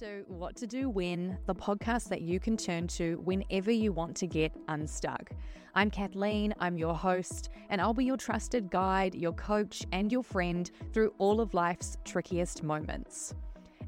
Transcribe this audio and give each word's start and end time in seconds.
to 0.00 0.24
What 0.28 0.56
to 0.56 0.66
Do 0.66 0.88
When, 0.88 1.36
the 1.44 1.54
podcast 1.54 2.08
that 2.08 2.22
you 2.22 2.40
can 2.40 2.56
turn 2.56 2.86
to 2.86 3.20
whenever 3.22 3.70
you 3.70 3.92
want 3.92 4.16
to 4.16 4.26
get 4.26 4.50
unstuck. 4.68 5.30
I'm 5.74 5.90
Kathleen, 5.90 6.54
I'm 6.58 6.78
your 6.78 6.94
host, 6.94 7.50
and 7.68 7.82
I'll 7.82 7.92
be 7.92 8.06
your 8.06 8.16
trusted 8.16 8.70
guide, 8.70 9.14
your 9.14 9.34
coach, 9.34 9.84
and 9.92 10.10
your 10.10 10.22
friend 10.22 10.70
through 10.94 11.12
all 11.18 11.38
of 11.38 11.52
life's 11.52 11.98
trickiest 12.06 12.62
moments. 12.62 13.34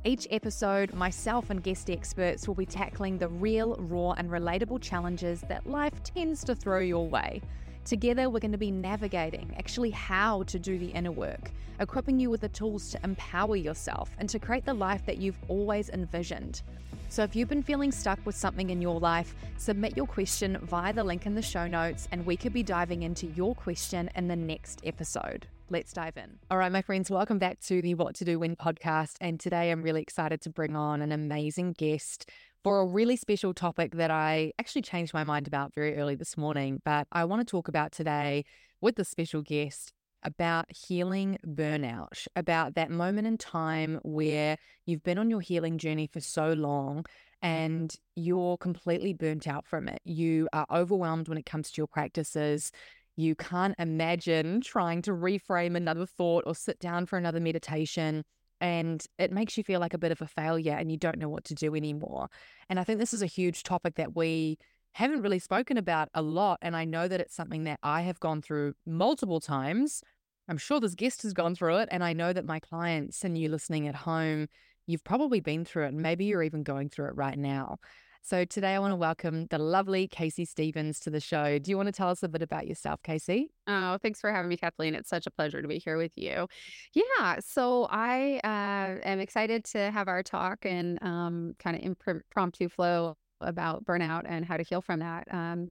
Each 0.05 0.27
episode, 0.31 0.93
myself 0.93 1.49
and 1.49 1.63
guest 1.63 1.89
experts 1.89 2.47
will 2.47 2.57
be 2.57 2.67
tackling 2.67 3.17
the 3.17 3.29
real, 3.29 3.77
raw, 3.79 4.13
and 4.13 4.29
relatable 4.29 4.83
challenges 4.83 5.41
that 5.49 5.67
life 5.67 6.03
tends 6.03 6.45
to 6.45 6.55
throw 6.55 6.81
your 6.81 7.09
way. 7.09 7.41
Together, 7.85 8.31
we're 8.31 8.39
going 8.39 8.53
to 8.53 8.59
be 8.59 8.71
navigating 8.71 9.53
actually 9.59 9.91
how 9.91 10.45
to 10.45 10.59
do 10.59 10.79
the 10.79 10.87
inner 10.87 11.11
work, 11.11 11.51
equipping 11.81 12.19
you 12.19 12.31
with 12.31 12.41
the 12.41 12.49
tools 12.49 12.91
to 12.91 13.01
empower 13.03 13.57
yourself 13.57 14.11
and 14.19 14.29
to 14.29 14.39
create 14.39 14.65
the 14.65 14.73
life 14.73 15.05
that 15.05 15.19
you've 15.19 15.39
always 15.49 15.91
envisioned. 15.91 16.63
So, 17.09 17.25
if 17.25 17.35
you've 17.35 17.49
been 17.49 17.63
feeling 17.63 17.91
stuck 17.91 18.25
with 18.25 18.37
something 18.37 18.71
in 18.71 18.81
your 18.81 19.01
life, 19.01 19.35
submit 19.59 19.97
your 19.97 20.07
question 20.07 20.59
via 20.63 20.93
the 20.93 21.03
link 21.03 21.27
in 21.27 21.35
the 21.35 21.43
show 21.43 21.67
notes, 21.67 22.09
and 22.13 22.25
we 22.25 22.37
could 22.37 22.53
be 22.53 22.63
diving 22.63 23.03
into 23.03 23.27
your 23.27 23.55
question 23.55 24.09
in 24.15 24.29
the 24.29 24.37
next 24.37 24.81
episode. 24.85 25.49
Let's 25.69 25.93
dive 25.93 26.17
in. 26.17 26.39
All 26.51 26.59
right, 26.59 26.71
my 26.71 26.83
friends, 26.83 27.11
welcome 27.11 27.39
back 27.39 27.59
to 27.63 27.83
the 27.83 27.95
What 27.95 28.15
to 28.17 28.25
Do 28.25 28.39
When 28.39 28.57
podcast. 28.57 29.17
And 29.21 29.41
today 29.41 29.71
I'm 29.71 29.83
really 29.83 30.03
excited 30.03 30.41
to 30.43 30.51
bring 30.51 30.77
on 30.77 31.03
an 31.03 31.13
amazing 31.13 31.73
guest 31.73 32.31
for 32.63 32.81
a 32.81 32.87
really 32.87 33.17
special 33.17 33.53
topic 33.53 33.97
that 33.97 34.11
I 34.11 34.53
actually 34.59 34.83
changed 34.83 35.13
my 35.13 35.25
mind 35.25 35.47
about 35.47 35.75
very 35.75 35.97
early 35.97 36.15
this 36.15 36.37
morning. 36.37 36.81
But 36.85 37.07
I 37.11 37.25
want 37.25 37.41
to 37.41 37.51
talk 37.51 37.69
about 37.69 37.93
today 37.93 38.45
with 38.81 38.97
the 38.97 39.05
special 39.05 39.43
guest 39.43 39.93
about 40.23 40.67
healing 40.71 41.39
burnout, 41.45 42.27
about 42.37 42.75
that 42.75 42.91
moment 42.91 43.27
in 43.27 43.37
time 43.37 43.99
where 44.05 44.57
you've 44.87 45.03
been 45.03 45.19
on 45.19 45.31
your 45.31 45.41
healing 45.41 45.79
journey 45.79 46.09
for 46.13 46.21
so 46.21 46.53
long 46.53 46.99
mm-hmm. 46.99 47.47
and 47.47 47.97
you're 48.15 48.57
completely 48.59 49.13
burnt 49.13 49.49
out 49.49 49.67
from 49.67 49.89
it. 49.89 50.01
You 50.05 50.49
are 50.53 50.67
overwhelmed 50.71 51.29
when 51.29 51.39
it 51.39 51.47
comes 51.47 51.73
to 51.73 51.81
your 51.81 51.89
practices. 51.89 52.71
You 53.17 53.35
can't 53.35 53.75
imagine 53.79 54.61
trying 54.61 55.03
to 55.03 55.11
reframe 55.11 55.77
another 55.77 56.07
thought 56.07 56.45
or 56.47 56.55
sit 56.55 56.79
down 56.79 57.07
for 57.07 57.19
another 57.19 57.41
meditation 57.41 58.25
and 58.63 59.05
it 59.19 59.33
makes 59.33 59.59
you 59.59 59.65
feel 59.65 59.81
like 59.81 59.93
a 59.93 59.99
bit 59.99 60.13
of 60.13 60.23
a 60.23 60.27
failure 60.27 60.77
and 60.79 60.91
you 60.91 60.97
don't 60.97 61.19
know 61.19 61.29
what 61.29 61.43
to 61.45 61.55
do 61.55 61.75
anymore. 61.75 62.29
And 62.71 62.79
I 62.79 62.85
think 62.85 63.01
this 63.01 63.13
is 63.13 63.21
a 63.21 63.27
huge 63.27 63.65
topic 63.65 63.97
that 63.97 64.15
we 64.15 64.57
haven't 64.93 65.23
really 65.23 65.41
spoken 65.41 65.77
about 65.77 66.09
a 66.15 66.23
lot. 66.23 66.61
And 66.63 66.77
I 66.77 66.85
know 66.85 67.09
that 67.09 67.21
it's 67.21 67.35
something 67.35 67.65
that 67.65 67.81
I 67.83 68.03
have 68.03 68.21
gone 68.21 68.41
through 68.41 68.75
multiple 68.87 69.41
times. 69.41 70.01
I'm 70.49 70.59
sure 70.59 70.79
this 70.79 70.95
guest 70.95 71.23
has 71.25 71.33
gone 71.33 71.57
through 71.57 71.79
it. 71.79 71.89
And 71.91 72.05
I 72.05 72.13
know 72.13 72.33
that 72.33 72.45
my 72.45 72.61
clients 72.61 73.25
and 73.25 73.37
you 73.37 73.49
listening 73.49 73.89
at 73.89 73.97
home, 73.97 74.47
you've 74.87 75.03
probably 75.03 75.41
been 75.41 75.65
through 75.65 75.87
it. 75.87 75.93
And 75.95 76.01
maybe 76.01 76.27
you're 76.27 76.45
even 76.45 76.63
going 76.63 76.89
through 76.89 77.09
it 77.09 77.17
right 77.17 77.39
now. 77.39 77.79
So 78.25 78.45
today 78.45 78.75
I 78.75 78.79
want 78.79 78.93
to 78.93 78.97
welcome 78.97 79.47
the 79.51 79.59
lovely 79.59 80.07
Casey 80.07 80.45
Stevens 80.45 81.01
to 81.01 81.11
the 81.11 81.19
show. 81.19 81.59
Do 81.59 81.73
you 81.73 81.77
want 81.77 81.89
to 81.89 81.93
tell 81.93 82.09
us 82.09 82.23
a 82.23 82.29
bit 82.29 82.41
about 82.41 82.69
yourself, 82.69 83.03
Casey? 83.03 83.51
Oh, 83.67 83.99
thanks 84.01 84.21
for 84.21 84.31
having 84.31 84.49
me, 84.49 84.57
Kathleen. 84.57 84.95
It's 84.95 85.09
such 85.09 85.27
a 85.27 85.31
pleasure 85.31 85.61
to 85.61 85.67
be 85.67 85.79
here 85.79 85.97
with 85.97 86.13
you. 86.15 86.47
Yeah, 86.95 87.41
so 87.41 87.89
I 87.91 88.41
uh, 88.45 89.01
am 89.05 89.19
excited 89.19 89.65
to 89.67 89.91
have 89.91 90.07
our 90.07 90.23
talk 90.23 90.65
and 90.65 91.03
um, 91.03 91.55
kind 91.59 91.77
of 91.77 91.97
impromptu 92.07 92.69
flow 92.69 93.17
about 93.41 93.85
burnout 93.85 94.23
and 94.25 94.45
how 94.45 94.57
to 94.57 94.63
heal 94.63 94.83
from 94.83 95.01
that. 95.01 95.27
Um, 95.29 95.69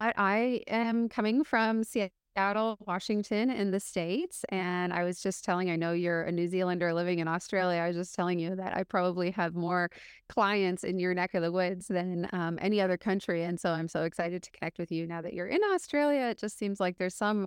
I, 0.00 0.12
I 0.16 0.62
am 0.68 1.10
coming 1.10 1.44
from 1.44 1.84
Seattle 1.84 2.15
Seattle, 2.36 2.76
Washington, 2.86 3.48
in 3.48 3.70
the 3.70 3.80
States. 3.80 4.44
And 4.50 4.92
I 4.92 5.04
was 5.04 5.22
just 5.22 5.42
telling, 5.42 5.70
I 5.70 5.76
know 5.76 5.92
you're 5.92 6.24
a 6.24 6.32
New 6.32 6.48
Zealander 6.48 6.92
living 6.92 7.18
in 7.18 7.28
Australia. 7.28 7.80
I 7.80 7.88
was 7.88 7.96
just 7.96 8.14
telling 8.14 8.38
you 8.38 8.54
that 8.56 8.76
I 8.76 8.82
probably 8.82 9.30
have 9.30 9.54
more 9.54 9.90
clients 10.28 10.84
in 10.84 10.98
your 10.98 11.14
neck 11.14 11.32
of 11.32 11.42
the 11.42 11.50
woods 11.50 11.86
than 11.88 12.28
um, 12.34 12.58
any 12.60 12.78
other 12.78 12.98
country. 12.98 13.44
And 13.44 13.58
so 13.58 13.70
I'm 13.70 13.88
so 13.88 14.02
excited 14.02 14.42
to 14.42 14.50
connect 14.50 14.78
with 14.78 14.92
you 14.92 15.06
now 15.06 15.22
that 15.22 15.32
you're 15.32 15.46
in 15.46 15.62
Australia. 15.72 16.26
It 16.26 16.38
just 16.38 16.58
seems 16.58 16.78
like 16.78 16.98
there's 16.98 17.16
some 17.16 17.46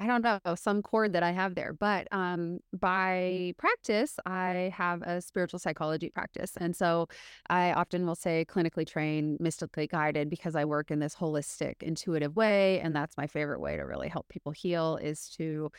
I 0.00 0.06
don't 0.06 0.22
know, 0.22 0.54
some 0.54 0.80
chord 0.80 1.12
that 1.14 1.24
I 1.24 1.32
have 1.32 1.56
there. 1.56 1.72
But 1.72 2.06
um, 2.12 2.60
by 2.72 3.54
practice, 3.58 4.14
I 4.24 4.72
have 4.76 5.02
a 5.02 5.20
spiritual 5.20 5.58
psychology 5.58 6.08
practice. 6.08 6.52
And 6.56 6.74
so 6.76 7.08
I 7.50 7.72
often 7.72 8.06
will 8.06 8.14
say 8.14 8.44
clinically 8.48 8.86
trained, 8.86 9.40
mystically 9.40 9.88
guided, 9.88 10.30
because 10.30 10.54
I 10.54 10.64
work 10.66 10.92
in 10.92 11.00
this 11.00 11.16
holistic, 11.16 11.82
intuitive 11.82 12.36
way. 12.36 12.78
And 12.80 12.94
that's 12.94 13.16
my 13.16 13.26
favorite 13.26 13.60
way 13.60 13.76
to 13.76 13.82
really 13.82 14.08
help 14.08 14.28
people 14.28 14.52
heal 14.52 14.98
is 15.02 15.28
to 15.30 15.72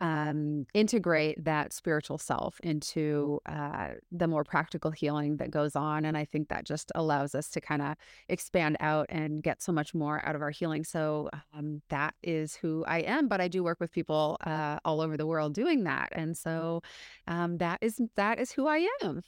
um, 0.00 0.66
integrate 0.74 1.44
that 1.44 1.72
spiritual 1.72 2.18
self 2.18 2.60
into 2.60 3.40
uh, 3.46 3.90
the 4.10 4.26
more 4.26 4.44
practical 4.44 4.90
healing 4.90 5.36
that 5.36 5.50
goes 5.50 5.76
on. 5.76 6.04
And 6.04 6.16
I 6.16 6.24
think 6.24 6.48
that 6.48 6.64
just 6.64 6.90
allows 6.94 7.34
us 7.34 7.48
to 7.50 7.60
kind 7.60 7.82
of 7.82 7.96
expand 8.28 8.76
out 8.80 9.06
and 9.08 9.42
get 9.42 9.62
so 9.62 9.72
much 9.72 9.94
more 9.94 10.24
out 10.26 10.34
of 10.34 10.42
our 10.42 10.50
healing. 10.50 10.84
So 10.84 11.30
um, 11.56 11.82
that 11.90 12.14
is 12.22 12.56
who 12.56 12.84
I 12.86 12.98
am. 12.98 13.28
But 13.28 13.40
I 13.40 13.48
do 13.48 13.62
work 13.62 13.80
with 13.80 13.92
people 13.92 14.36
uh, 14.44 14.78
all 14.84 15.00
over 15.00 15.16
the 15.16 15.26
world 15.26 15.54
doing 15.54 15.84
that. 15.84 16.10
And 16.12 16.36
so 16.36 16.82
um, 17.26 17.58
that 17.58 17.78
is 17.80 18.00
that 18.16 18.38
is 18.38 18.52
who 18.52 18.66
I 18.66 18.88
am. 19.02 19.22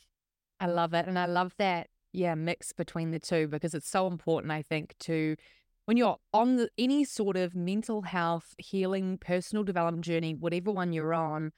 I 0.58 0.66
love 0.66 0.94
it. 0.94 1.06
And 1.06 1.18
I 1.18 1.26
love 1.26 1.54
that 1.58 1.88
yeah 2.12 2.34
mix 2.34 2.72
between 2.72 3.10
the 3.10 3.18
two 3.18 3.46
because 3.46 3.74
it's 3.74 3.88
so 3.88 4.06
important 4.06 4.50
i 4.50 4.62
think 4.62 4.94
to 4.98 5.36
when 5.86 5.96
you're 5.96 6.18
on 6.34 6.56
the, 6.56 6.68
any 6.76 7.04
sort 7.04 7.36
of 7.36 7.54
mental 7.54 8.02
health, 8.02 8.54
healing, 8.58 9.18
personal 9.18 9.64
development 9.64 10.04
journey, 10.04 10.34
whatever 10.34 10.70
one 10.70 10.92
you're 10.92 11.14
on, 11.14 11.52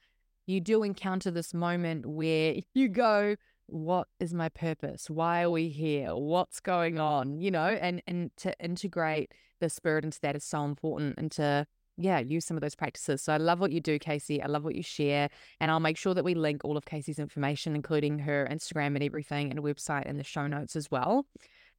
you 0.45 0.61
do 0.61 0.83
encounter 0.83 1.29
this 1.29 1.53
moment 1.53 2.05
where 2.05 2.55
you 2.73 2.87
go, 2.87 3.35
what 3.65 4.07
is 4.19 4.33
my 4.33 4.49
purpose? 4.49 5.09
Why 5.09 5.43
are 5.43 5.49
we 5.49 5.69
here? 5.69 6.15
What's 6.15 6.59
going 6.59 6.99
on? 6.99 7.39
You 7.39 7.51
know, 7.51 7.67
and 7.67 8.01
and 8.07 8.31
to 8.37 8.53
integrate 8.59 9.31
the 9.59 9.69
spirit 9.69 10.05
into 10.05 10.19
that 10.21 10.35
is 10.35 10.43
so 10.43 10.63
important 10.63 11.15
and 11.17 11.31
to 11.33 11.67
yeah, 12.01 12.19
use 12.19 12.45
some 12.45 12.55
of 12.55 12.61
those 12.61 12.75
practices. 12.75 13.21
So 13.21 13.33
I 13.33 13.37
love 13.37 13.59
what 13.59 13.73
you 13.73 13.81
do, 13.81 13.99
Casey. 13.99 14.41
I 14.41 14.47
love 14.47 14.63
what 14.63 14.73
you 14.73 14.81
share. 14.81 15.29
And 15.59 15.69
I'll 15.69 15.81
make 15.81 15.97
sure 15.97 16.13
that 16.13 16.23
we 16.23 16.33
link 16.33 16.63
all 16.63 16.77
of 16.77 16.85
Casey's 16.85 17.19
information, 17.19 17.75
including 17.75 18.19
her 18.19 18.47
Instagram 18.49 18.95
and 18.95 19.03
everything 19.03 19.51
and 19.51 19.59
website 19.59 20.05
in 20.05 20.15
the 20.15 20.23
show 20.23 20.47
notes 20.47 20.77
as 20.77 20.89
well. 20.89 21.25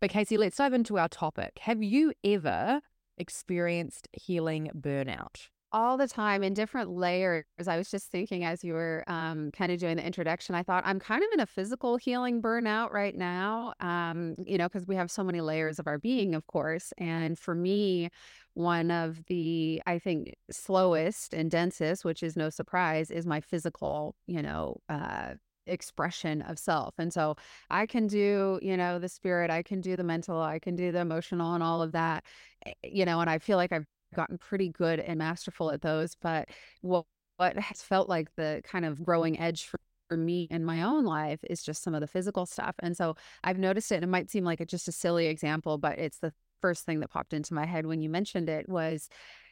But 0.00 0.10
Casey, 0.10 0.36
let's 0.36 0.56
dive 0.56 0.72
into 0.72 0.98
our 0.98 1.08
topic. 1.08 1.58
Have 1.62 1.82
you 1.82 2.12
ever 2.24 2.80
experienced 3.18 4.08
healing 4.12 4.70
burnout? 4.74 5.48
all 5.72 5.96
the 5.96 6.08
time 6.08 6.42
in 6.42 6.54
different 6.54 6.90
layers. 6.90 7.44
I 7.66 7.76
was 7.76 7.90
just 7.90 8.10
thinking 8.10 8.44
as 8.44 8.64
you 8.64 8.74
were 8.74 9.04
um, 9.06 9.50
kind 9.52 9.70
of 9.70 9.78
doing 9.78 9.96
the 9.96 10.04
introduction, 10.04 10.54
I 10.54 10.62
thought 10.62 10.82
I'm 10.86 10.98
kind 10.98 11.22
of 11.22 11.28
in 11.32 11.40
a 11.40 11.46
physical 11.46 11.96
healing 11.96 12.42
burnout 12.42 12.90
right 12.90 13.16
now, 13.16 13.74
um, 13.80 14.34
you 14.44 14.58
know, 14.58 14.66
because 14.68 14.86
we 14.86 14.96
have 14.96 15.10
so 15.10 15.22
many 15.22 15.40
layers 15.40 15.78
of 15.78 15.86
our 15.86 15.98
being, 15.98 16.34
of 16.34 16.46
course. 16.46 16.92
And 16.98 17.38
for 17.38 17.54
me, 17.54 18.10
one 18.54 18.90
of 18.90 19.24
the, 19.26 19.80
I 19.86 19.98
think, 19.98 20.34
slowest 20.50 21.34
and 21.34 21.50
densest, 21.50 22.04
which 22.04 22.22
is 22.22 22.36
no 22.36 22.50
surprise, 22.50 23.10
is 23.10 23.26
my 23.26 23.40
physical, 23.40 24.16
you 24.26 24.42
know, 24.42 24.78
uh, 24.88 25.34
expression 25.66 26.42
of 26.42 26.58
self. 26.58 26.94
And 26.98 27.12
so 27.12 27.36
I 27.70 27.86
can 27.86 28.06
do, 28.06 28.58
you 28.62 28.76
know, 28.76 28.98
the 28.98 29.08
spirit, 29.08 29.50
I 29.50 29.62
can 29.62 29.80
do 29.80 29.96
the 29.96 30.04
mental, 30.04 30.40
I 30.40 30.58
can 30.58 30.76
do 30.76 30.92
the 30.92 31.00
emotional 31.00 31.54
and 31.54 31.62
all 31.62 31.82
of 31.82 31.92
that, 31.92 32.24
eh, 32.66 32.72
you 32.82 33.04
know, 33.04 33.20
and 33.20 33.30
I 33.30 33.38
feel 33.38 33.56
like 33.56 33.72
I've 33.72 33.86
gotten 34.14 34.38
pretty 34.38 34.68
good 34.68 35.00
and 35.00 35.18
masterful 35.18 35.70
at 35.70 35.82
those. 35.82 36.16
But 36.20 36.48
what, 36.80 37.04
what 37.36 37.56
has 37.58 37.82
felt 37.82 38.08
like 38.08 38.28
the 38.36 38.62
kind 38.64 38.84
of 38.84 39.02
growing 39.04 39.38
edge 39.38 39.66
for, 39.66 39.78
for 40.08 40.16
me 40.16 40.48
in 40.50 40.64
my 40.64 40.82
own 40.82 41.04
life 41.04 41.40
is 41.48 41.62
just 41.62 41.82
some 41.82 41.94
of 41.94 42.00
the 42.00 42.06
physical 42.06 42.46
stuff. 42.46 42.74
And 42.80 42.96
so 42.96 43.16
I've 43.44 43.58
noticed 43.58 43.92
it, 43.92 43.96
and 43.96 44.04
it 44.04 44.08
might 44.08 44.30
seem 44.30 44.44
like 44.44 44.60
it's 44.60 44.70
just 44.70 44.88
a 44.88 44.92
silly 44.92 45.26
example, 45.26 45.78
but 45.78 45.98
it's 45.98 46.18
the 46.18 46.32
first 46.60 46.84
thing 46.84 47.00
that 47.00 47.10
popped 47.10 47.32
into 47.32 47.54
my 47.54 47.64
head 47.64 47.86
when 47.86 48.02
you 48.02 48.10
mentioned 48.10 48.48
it 48.48 48.68
was 48.68 49.08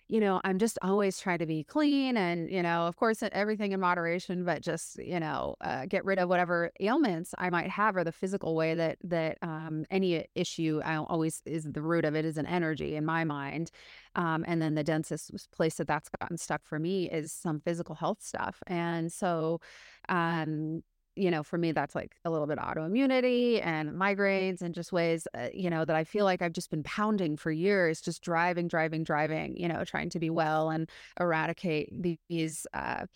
you 0.08 0.20
know, 0.20 0.40
I'm 0.42 0.58
just 0.58 0.78
always 0.80 1.20
trying 1.20 1.38
to 1.40 1.46
be 1.46 1.64
clean 1.64 2.16
and, 2.16 2.50
you 2.50 2.62
know, 2.62 2.86
of 2.86 2.96
course, 2.96 3.22
everything 3.30 3.72
in 3.72 3.80
moderation, 3.80 4.42
but 4.42 4.62
just, 4.62 4.98
you 4.98 5.20
know, 5.20 5.54
uh, 5.60 5.84
get 5.84 6.02
rid 6.04 6.18
of 6.18 6.30
whatever 6.30 6.70
ailments 6.80 7.34
I 7.36 7.50
might 7.50 7.68
have 7.68 7.94
or 7.94 8.04
the 8.04 8.12
physical 8.12 8.54
way 8.54 8.74
that, 8.74 8.96
that 9.04 9.36
um, 9.42 9.84
any 9.90 10.26
issue 10.34 10.80
I 10.82 10.96
always 10.96 11.42
is 11.44 11.64
the 11.64 11.82
root 11.82 12.06
of 12.06 12.14
it 12.14 12.24
is 12.24 12.38
an 12.38 12.46
energy 12.46 12.96
in 12.96 13.04
my 13.04 13.24
mind. 13.24 13.70
Um, 14.14 14.46
and 14.48 14.62
then 14.62 14.74
the 14.74 14.84
densest 14.84 15.50
place 15.52 15.74
that 15.74 15.86
that's 15.86 16.08
gotten 16.08 16.38
stuck 16.38 16.64
for 16.64 16.78
me 16.78 17.10
is 17.10 17.30
some 17.30 17.60
physical 17.60 17.94
health 17.94 18.22
stuff. 18.22 18.62
And 18.66 19.12
so, 19.12 19.60
um, 20.08 20.82
you 21.18 21.30
know, 21.30 21.42
for 21.42 21.58
me, 21.58 21.72
that's 21.72 21.94
like 21.94 22.16
a 22.24 22.30
little 22.30 22.46
bit 22.46 22.58
autoimmunity 22.58 23.64
and 23.64 23.90
migraines 23.90 24.62
and 24.62 24.74
just 24.74 24.92
ways, 24.92 25.26
uh, 25.34 25.48
you 25.52 25.70
know, 25.70 25.84
that 25.84 25.96
I 25.96 26.04
feel 26.04 26.24
like 26.24 26.42
I've 26.42 26.52
just 26.52 26.70
been 26.70 26.82
pounding 26.82 27.36
for 27.36 27.50
years, 27.50 28.00
just 28.00 28.22
driving, 28.22 28.68
driving, 28.68 29.04
driving, 29.04 29.56
you 29.56 29.68
know, 29.68 29.84
trying 29.84 30.10
to 30.10 30.18
be 30.18 30.30
well 30.30 30.70
and 30.70 30.88
eradicate 31.18 31.90
these, 32.28 32.66
uh, 32.72 33.06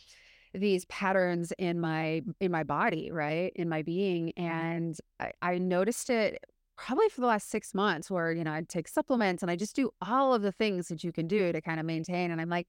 these 0.55 0.85
patterns 0.87 1.53
in 1.59 1.81
my 1.81 2.23
in 2.41 2.53
my 2.53 2.63
body 2.63 3.11
right 3.11 3.53
in 3.57 3.69
my 3.69 3.83
being 3.83 4.33
mm-hmm. 4.37 4.43
and 4.45 4.99
I, 5.19 5.33
I 5.41 5.59
noticed 5.59 6.11
it 6.11 6.45
probably 6.77 7.09
for 7.09 7.21
the 7.21 7.27
last 7.27 7.51
six 7.51 7.75
months 7.75 8.11
where 8.11 8.33
you 8.33 8.45
know 8.45 8.53
i'd 8.53 8.69
take 8.69 8.89
supplements 8.89 9.43
and 9.43 9.51
i 9.51 9.57
just 9.57 9.75
do 9.75 9.91
all 10.07 10.35
of 10.35 10.43
the 10.43 10.53
things 10.53 10.89
that 10.89 11.03
you 11.03 11.13
can 11.13 11.27
do 11.27 11.53
to 11.53 11.61
kind 11.63 11.81
of 11.81 11.87
maintain 11.87 12.31
and 12.31 12.41
i'm 12.41 12.51
like 12.51 12.69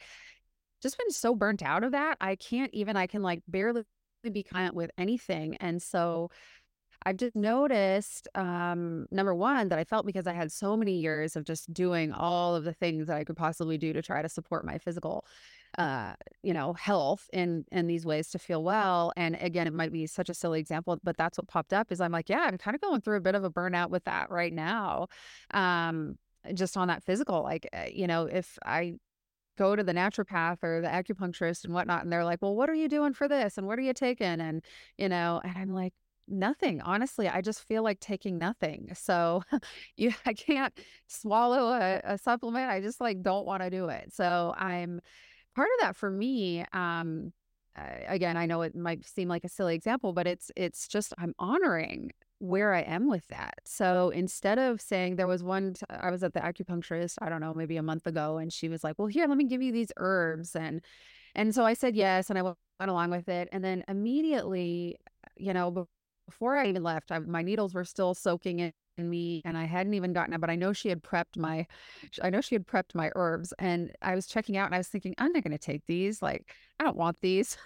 just 0.82 0.98
been 0.98 1.12
so 1.12 1.36
burnt 1.36 1.62
out 1.62 1.84
of 1.84 1.92
that 1.92 2.18
i 2.22 2.36
can't 2.36 2.74
even 2.74 2.96
i 2.96 3.08
can 3.08 3.22
like 3.22 3.42
barely 3.48 3.84
be 4.32 4.44
content 4.44 4.76
with 4.76 4.92
anything. 4.98 5.56
And 5.58 5.82
so 5.82 6.30
I've 7.06 7.18
just 7.18 7.36
noticed, 7.36 8.28
um, 8.36 9.08
number 9.12 9.36
one, 9.36 9.70
that 9.70 9.80
I 9.80 9.84
felt 9.84 10.06
because 10.06 10.26
I 10.26 10.34
had 10.34 10.52
so 10.52 10.78
many 10.78 10.94
years 10.94 11.36
of 11.36 11.44
just 11.44 11.74
doing 11.74 12.14
all 12.14 12.56
of 12.56 12.64
the 12.64 12.74
things 12.74 13.08
that 13.08 13.18
I 13.18 13.24
could 13.24 13.36
possibly 13.36 13.78
do 13.78 13.92
to 13.94 14.02
try 14.02 14.22
to 14.22 14.30
support 14.30 14.66
my 14.66 14.78
physical, 14.78 15.26
uh, 15.78 16.14
you 16.44 16.54
know, 16.54 16.74
health 16.74 17.30
in 17.34 17.66
in 17.72 17.88
these 17.88 18.06
ways 18.06 18.30
to 18.30 18.40
feel 18.40 18.64
well. 18.64 19.12
And 19.18 19.38
again, 19.42 19.68
it 19.68 19.74
might 19.74 19.92
be 19.92 20.08
such 20.08 20.30
a 20.30 20.34
silly 20.34 20.60
example, 20.60 20.98
but 21.04 21.18
that's 21.18 21.38
what 21.38 21.48
popped 21.48 21.74
up. 21.74 21.92
Is 21.92 22.00
I'm 22.00 22.12
like, 22.12 22.30
yeah, 22.30 22.42
I'm 22.48 22.58
kind 22.58 22.76
of 22.76 22.82
going 22.82 23.02
through 23.02 23.18
a 23.18 23.22
bit 23.22 23.36
of 23.36 23.44
a 23.44 23.52
burnout 23.52 23.90
with 23.90 24.06
that 24.06 24.30
right 24.30 24.54
now. 24.54 25.08
Um, 25.54 26.18
just 26.54 26.78
on 26.78 26.88
that 26.90 27.04
physical, 27.04 27.42
like, 27.44 27.68
uh, 27.74 27.86
you 27.92 28.08
know, 28.08 28.26
if 28.26 28.58
I 28.66 28.96
go 29.58 29.76
to 29.76 29.84
the 29.84 29.94
naturopath 29.94 30.64
or 30.64 30.82
the 30.82 30.88
acupuncturist 30.88 31.66
and 31.66 31.74
whatnot, 31.74 32.04
and 32.04 32.12
they're 32.12 32.26
like, 32.26 32.42
well, 32.42 32.56
what 32.56 32.70
are 32.70 32.74
you 32.76 32.90
doing 32.90 33.14
for 33.14 33.28
this? 33.28 33.58
And 33.58 33.68
what 33.68 33.78
are 33.80 33.84
you 33.84 33.94
taking? 33.94 34.42
And, 34.42 34.64
you 34.98 35.10
know, 35.10 35.42
and 35.44 35.58
I'm 35.58 35.74
like, 35.74 35.94
nothing. 36.28 36.82
Honestly, 36.82 37.28
I 37.28 37.42
just 37.42 37.64
feel 37.68 37.84
like 37.84 38.00
taking 38.00 38.38
nothing. 38.38 38.90
So 38.96 39.44
you 39.98 40.14
I 40.26 40.34
can't 40.34 40.74
swallow 41.08 41.74
a, 41.74 42.02
a 42.04 42.18
supplement. 42.18 42.70
I 42.72 42.82
just 42.82 43.02
like 43.02 43.22
don't 43.22 43.46
want 43.46 43.64
to 43.64 43.70
do 43.70 43.90
it. 43.90 44.14
So 44.14 44.54
I'm 44.58 45.02
part 45.56 45.70
of 45.80 45.86
that 45.86 45.96
for 45.96 46.10
me. 46.10 46.66
Um, 46.74 47.34
uh, 47.78 47.84
again, 48.08 48.38
I 48.38 48.46
know 48.46 48.62
it 48.62 48.76
might 48.76 49.06
seem 49.06 49.28
like 49.28 49.44
a 49.44 49.50
silly 49.50 49.76
example, 49.76 50.14
but 50.14 50.28
it's 50.28 50.52
it's 50.56 50.88
just 50.88 51.14
I'm 51.18 51.34
honoring 51.40 52.12
where 52.44 52.74
I 52.74 52.82
am 52.82 53.08
with 53.08 53.26
that. 53.30 53.54
So 53.64 54.10
instead 54.10 54.60
of 54.60 54.82
saying 54.82 55.16
there 55.16 55.28
was 55.28 55.42
one, 55.44 55.76
t- 55.76 55.86
I 55.90 56.12
was 56.12 56.24
at 56.24 56.34
the 56.34 56.42
acupuncturist, 56.42 57.16
I 57.22 57.30
don't 57.30 57.40
know, 57.40 57.54
maybe 57.54 57.78
a 57.78 57.84
month 57.84 58.06
ago, 58.06 58.38
and 58.38 58.52
she 58.52 58.68
was 58.68 58.84
like, 58.84 58.96
"Well, 59.00 59.08
here, 59.08 59.28
let 59.28 59.38
me 59.38 59.46
give 59.46 59.62
you 59.62 59.72
these 59.72 59.94
herbs," 59.98 60.54
and 60.56 60.82
and 61.36 61.56
so 61.56 61.66
I 61.66 61.74
said 61.74 61.96
yes, 61.96 62.30
and 62.30 62.38
I 62.38 62.42
went 62.42 62.58
along 62.82 63.12
with 63.12 63.30
it, 63.30 63.48
and 63.54 63.64
then 63.64 63.84
immediately, 63.88 64.98
you 65.38 65.54
know, 65.54 65.88
before 66.28 66.58
I 66.58 66.68
even 66.68 66.84
left, 66.84 67.12
I, 67.14 67.20
my 67.20 67.44
needles 67.44 67.74
were 67.74 67.86
still 67.86 68.14
soaking 68.14 68.60
in, 68.60 68.74
me, 68.98 69.42
and 69.46 69.58
I 69.58 69.64
hadn't 69.66 69.96
even 69.96 70.14
gotten 70.14 70.34
it. 70.36 70.42
But 70.42 70.52
I 70.52 70.56
know 70.56 70.74
she 70.74 70.90
had 70.90 71.02
prepped 71.02 71.38
my, 71.38 71.66
I 72.22 72.30
know 72.30 72.42
she 72.42 72.56
had 72.56 72.68
prepped 72.68 72.94
my 72.94 73.10
herbs, 73.16 73.54
and 73.58 73.92
I 74.02 74.16
was 74.16 74.28
checking 74.28 74.58
out, 74.58 74.66
and 74.68 74.76
I 74.76 74.80
was 74.80 74.88
thinking, 74.90 75.16
I'm 75.18 75.32
not 75.32 75.44
going 75.44 75.52
to 75.52 75.58
take 75.58 75.86
these. 75.88 76.22
Like, 76.22 76.54
I 76.80 76.84
don't 76.84 76.98
want 76.98 77.18
these. 77.22 77.58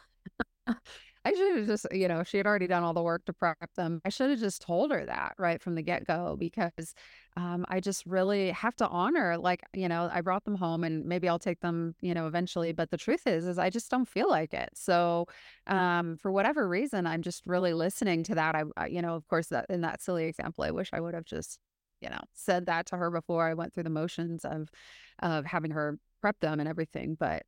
I 1.27 1.33
should 1.33 1.57
have 1.57 1.67
just, 1.67 1.87
you 1.91 2.07
know, 2.07 2.23
she 2.23 2.37
had 2.37 2.47
already 2.47 2.67
done 2.67 2.83
all 2.83 2.93
the 2.93 3.01
work 3.01 3.25
to 3.25 3.33
prep 3.33 3.73
them. 3.75 3.99
I 4.05 4.09
should 4.09 4.29
have 4.29 4.39
just 4.39 4.61
told 4.61 4.91
her 4.91 5.05
that 5.05 5.33
right 5.37 5.61
from 5.61 5.75
the 5.75 5.81
get 5.81 6.07
go 6.07 6.37
because 6.39 6.95
um, 7.35 7.65
I 7.67 7.81
just 7.81 8.05
really 8.05 8.51
have 8.51 8.77
to 8.77 8.87
honor, 8.87 9.37
like, 9.37 9.61
you 9.73 9.89
know, 9.89 10.09
I 10.09 10.21
brought 10.21 10.45
them 10.45 10.55
home 10.55 10.85
and 10.85 11.03
maybe 11.03 11.27
I'll 11.27 11.37
take 11.37 11.59
them, 11.59 11.95
you 11.99 12.13
know, 12.13 12.27
eventually. 12.27 12.71
But 12.71 12.91
the 12.91 12.97
truth 12.97 13.27
is, 13.27 13.45
is 13.45 13.57
I 13.57 13.69
just 13.69 13.91
don't 13.91 14.07
feel 14.07 14.29
like 14.29 14.53
it. 14.53 14.69
So 14.73 15.25
um, 15.67 16.15
for 16.15 16.31
whatever 16.31 16.65
reason, 16.65 17.05
I'm 17.05 17.23
just 17.23 17.45
really 17.45 17.73
listening 17.73 18.23
to 18.23 18.35
that. 18.35 18.55
I, 18.55 18.63
I, 18.77 18.87
you 18.87 19.01
know, 19.01 19.15
of 19.15 19.27
course, 19.27 19.47
that 19.47 19.65
in 19.67 19.81
that 19.81 20.01
silly 20.01 20.27
example, 20.27 20.63
I 20.63 20.71
wish 20.71 20.91
I 20.93 21.01
would 21.01 21.13
have 21.13 21.25
just, 21.25 21.59
you 21.99 22.09
know, 22.09 22.21
said 22.35 22.67
that 22.67 22.85
to 22.85 22.95
her 22.95 23.11
before 23.11 23.45
I 23.45 23.53
went 23.53 23.73
through 23.73 23.83
the 23.83 23.89
motions 23.89 24.45
of, 24.45 24.69
of 25.19 25.45
having 25.45 25.71
her 25.71 25.99
prep 26.21 26.39
them 26.39 26.61
and 26.61 26.69
everything. 26.69 27.17
But 27.19 27.43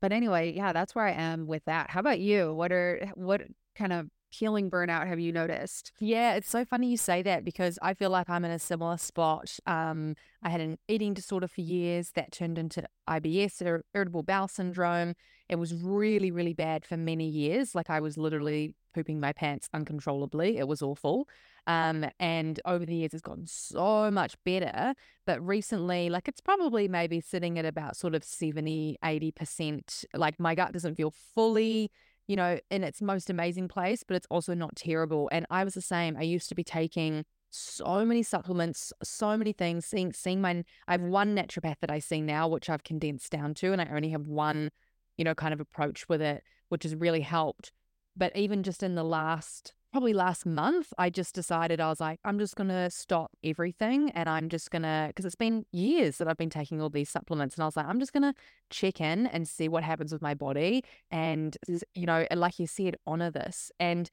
but 0.00 0.12
anyway, 0.12 0.52
yeah, 0.52 0.72
that's 0.72 0.94
where 0.94 1.06
I 1.06 1.12
am 1.12 1.46
with 1.46 1.64
that. 1.66 1.90
How 1.90 2.00
about 2.00 2.20
you? 2.20 2.54
What 2.54 2.72
are 2.72 3.10
what 3.14 3.42
kind 3.76 3.92
of 3.92 4.08
healing 4.30 4.70
burnout 4.70 5.06
have 5.06 5.20
you 5.20 5.32
noticed? 5.32 5.92
Yeah, 6.00 6.34
it's 6.34 6.48
so 6.48 6.64
funny 6.64 6.90
you 6.90 6.96
say 6.96 7.22
that 7.22 7.44
because 7.44 7.78
I 7.82 7.94
feel 7.94 8.10
like 8.10 8.30
I'm 8.30 8.44
in 8.44 8.50
a 8.50 8.58
similar 8.58 8.96
spot. 8.96 9.56
Um, 9.66 10.14
I 10.42 10.48
had 10.48 10.60
an 10.60 10.78
eating 10.88 11.14
disorder 11.14 11.48
for 11.48 11.60
years 11.60 12.10
that 12.14 12.32
turned 12.32 12.58
into 12.58 12.84
IBS, 13.08 13.82
irritable 13.94 14.22
bowel 14.22 14.48
syndrome. 14.48 15.14
It 15.48 15.56
was 15.56 15.74
really, 15.74 16.30
really 16.30 16.54
bad 16.54 16.86
for 16.86 16.96
many 16.96 17.28
years. 17.28 17.74
Like 17.74 17.90
I 17.90 18.00
was 18.00 18.16
literally 18.16 18.74
pooping 18.92 19.20
my 19.20 19.32
pants 19.32 19.68
uncontrollably. 19.72 20.58
It 20.58 20.68
was 20.68 20.82
awful. 20.82 21.28
Um, 21.66 22.06
and 22.18 22.60
over 22.64 22.84
the 22.84 22.94
years, 22.94 23.14
it's 23.14 23.22
gotten 23.22 23.46
so 23.46 24.10
much 24.10 24.36
better. 24.44 24.94
But 25.26 25.44
recently, 25.46 26.10
like 26.10 26.28
it's 26.28 26.40
probably 26.40 26.88
maybe 26.88 27.20
sitting 27.20 27.58
at 27.58 27.64
about 27.64 27.96
sort 27.96 28.14
of 28.14 28.24
70, 28.24 28.98
80%. 29.04 30.04
Like 30.14 30.40
my 30.40 30.54
gut 30.54 30.72
doesn't 30.72 30.96
feel 30.96 31.12
fully, 31.34 31.90
you 32.26 32.36
know, 32.36 32.58
in 32.70 32.84
its 32.84 33.00
most 33.00 33.30
amazing 33.30 33.68
place, 33.68 34.02
but 34.06 34.16
it's 34.16 34.26
also 34.30 34.54
not 34.54 34.76
terrible. 34.76 35.28
And 35.32 35.46
I 35.50 35.64
was 35.64 35.74
the 35.74 35.82
same. 35.82 36.16
I 36.16 36.22
used 36.22 36.48
to 36.48 36.54
be 36.54 36.64
taking 36.64 37.24
so 37.50 38.04
many 38.04 38.22
supplements, 38.22 38.92
so 39.02 39.36
many 39.36 39.52
things. 39.52 39.86
Seeing, 39.86 40.12
seeing 40.12 40.40
my, 40.40 40.64
I 40.88 40.92
have 40.92 41.02
one 41.02 41.36
naturopath 41.36 41.76
that 41.80 41.90
I 41.90 41.98
see 41.98 42.20
now, 42.20 42.48
which 42.48 42.70
I've 42.70 42.84
condensed 42.84 43.30
down 43.30 43.54
to, 43.54 43.72
and 43.72 43.80
I 43.80 43.88
only 43.94 44.10
have 44.10 44.26
one, 44.26 44.70
you 45.16 45.24
know, 45.24 45.34
kind 45.34 45.52
of 45.54 45.60
approach 45.60 46.08
with 46.08 46.22
it, 46.22 46.42
which 46.70 46.82
has 46.84 46.94
really 46.94 47.20
helped. 47.20 47.72
But 48.16 48.36
even 48.36 48.62
just 48.62 48.82
in 48.82 48.94
the 48.94 49.04
last 49.04 49.74
probably 49.92 50.14
last 50.14 50.46
month, 50.46 50.92
I 50.96 51.10
just 51.10 51.34
decided 51.34 51.78
I 51.78 51.88
was 51.88 52.00
like, 52.00 52.18
I'm 52.24 52.38
just 52.38 52.56
going 52.56 52.70
to 52.70 52.88
stop 52.88 53.30
everything 53.44 54.10
and 54.12 54.26
I'm 54.26 54.48
just 54.48 54.70
going 54.70 54.82
to, 54.82 55.04
because 55.08 55.26
it's 55.26 55.34
been 55.34 55.66
years 55.70 56.16
that 56.16 56.28
I've 56.28 56.38
been 56.38 56.50
taking 56.50 56.80
all 56.80 56.88
these 56.88 57.10
supplements. 57.10 57.56
And 57.56 57.62
I 57.62 57.66
was 57.66 57.76
like, 57.76 57.86
I'm 57.86 58.00
just 58.00 58.14
going 58.14 58.22
to 58.22 58.34
check 58.70 59.02
in 59.02 59.26
and 59.26 59.46
see 59.46 59.68
what 59.68 59.84
happens 59.84 60.10
with 60.10 60.22
my 60.22 60.32
body. 60.32 60.82
And, 61.10 61.56
mm. 61.68 61.82
you 61.94 62.06
know, 62.06 62.26
like 62.34 62.58
you 62.58 62.66
said, 62.66 62.96
honor 63.06 63.30
this. 63.30 63.70
And 63.78 64.08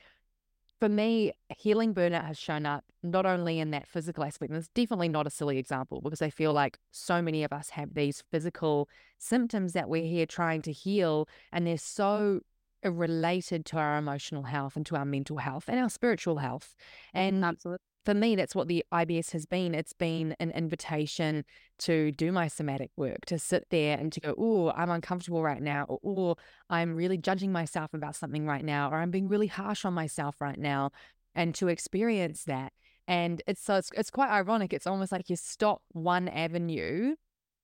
for 0.82 0.90
me, 0.90 1.32
healing 1.58 1.94
burnout 1.94 2.26
has 2.26 2.38
shown 2.38 2.66
up 2.66 2.84
not 3.02 3.26
only 3.26 3.60
in 3.60 3.72
that 3.72 3.88
physical 3.88 4.26
aspect, 4.26 4.50
and 4.50 4.60
it's 4.60 4.70
definitely 4.70 5.10
not 5.10 5.28
a 5.28 5.30
silly 5.30 5.58
example 5.58 6.02
because 6.02 6.22
I 6.22 6.30
feel 6.30 6.52
like 6.52 6.78
so 6.92 7.22
many 7.22 7.44
of 7.44 7.54
us 7.54 7.70
have 7.72 7.94
these 7.94 8.24
physical 8.32 8.90
symptoms 9.18 9.74
that 9.74 9.90
we're 9.90 10.06
here 10.06 10.26
trying 10.26 10.62
to 10.64 10.74
heal, 10.74 11.28
and 11.54 11.66
they're 11.66 11.78
so 11.78 12.42
related 12.84 13.66
to 13.68 13.78
our 13.78 13.98
emotional 13.98 14.44
health 14.44 14.76
and 14.76 14.86
to 14.86 14.96
our 14.96 15.06
mental 15.06 15.38
health 15.38 15.66
and 15.68 15.80
our 15.80 15.90
spiritual 15.90 16.38
health. 16.38 16.76
Mm-hmm, 17.16 17.18
and 17.18 17.46
Absolutely. 17.46 17.84
for 18.06 18.14
me, 18.14 18.36
that's 18.36 18.56
what 18.56 18.68
the 18.68 18.84
IBS 18.94 19.32
has 19.32 19.46
been. 19.46 19.76
It's 19.76 19.94
been 19.94 20.36
an 20.40 20.52
invitation 20.52 21.44
to 21.80 22.12
do 22.12 22.32
my 22.32 22.48
somatic 22.48 22.92
work, 22.96 23.26
to 23.28 23.40
sit 23.40 23.68
there 23.70 23.98
and 23.98 24.12
to 24.14 24.20
go, 24.20 24.36
oh, 24.38 24.72
I'm 24.72 24.90
uncomfortable 24.90 25.44
right 25.44 25.62
now, 25.62 25.86
or 25.90 26.00
oh, 26.04 26.36
I'm 26.70 26.96
really 26.96 27.18
judging 27.18 27.52
myself 27.52 27.94
about 27.94 28.16
something 28.16 28.46
right 28.46 28.64
now, 28.64 28.92
or 28.92 28.98
I'm 28.98 29.12
being 29.12 29.28
really 29.28 29.48
harsh 29.48 29.86
on 29.86 29.94
myself 29.94 30.40
right 30.40 30.60
now, 30.60 30.92
and 31.36 31.54
to 31.56 31.68
experience 31.68 32.44
that. 32.46 32.74
And 33.08 33.42
it's 33.48 33.64
so 33.64 33.76
it's, 33.76 33.90
it's 33.98 34.12
quite 34.12 34.30
ironic. 34.30 34.72
It's 34.72 34.86
almost 34.86 35.12
like 35.12 35.30
you 35.30 35.36
stop 35.36 35.82
one 35.94 36.28
avenue 36.28 37.16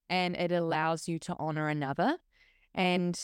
and 0.10 0.36
it 0.36 0.52
allows 0.52 1.08
you 1.08 1.20
to 1.20 1.36
honor 1.38 1.68
another. 1.68 2.18
And 2.74 3.20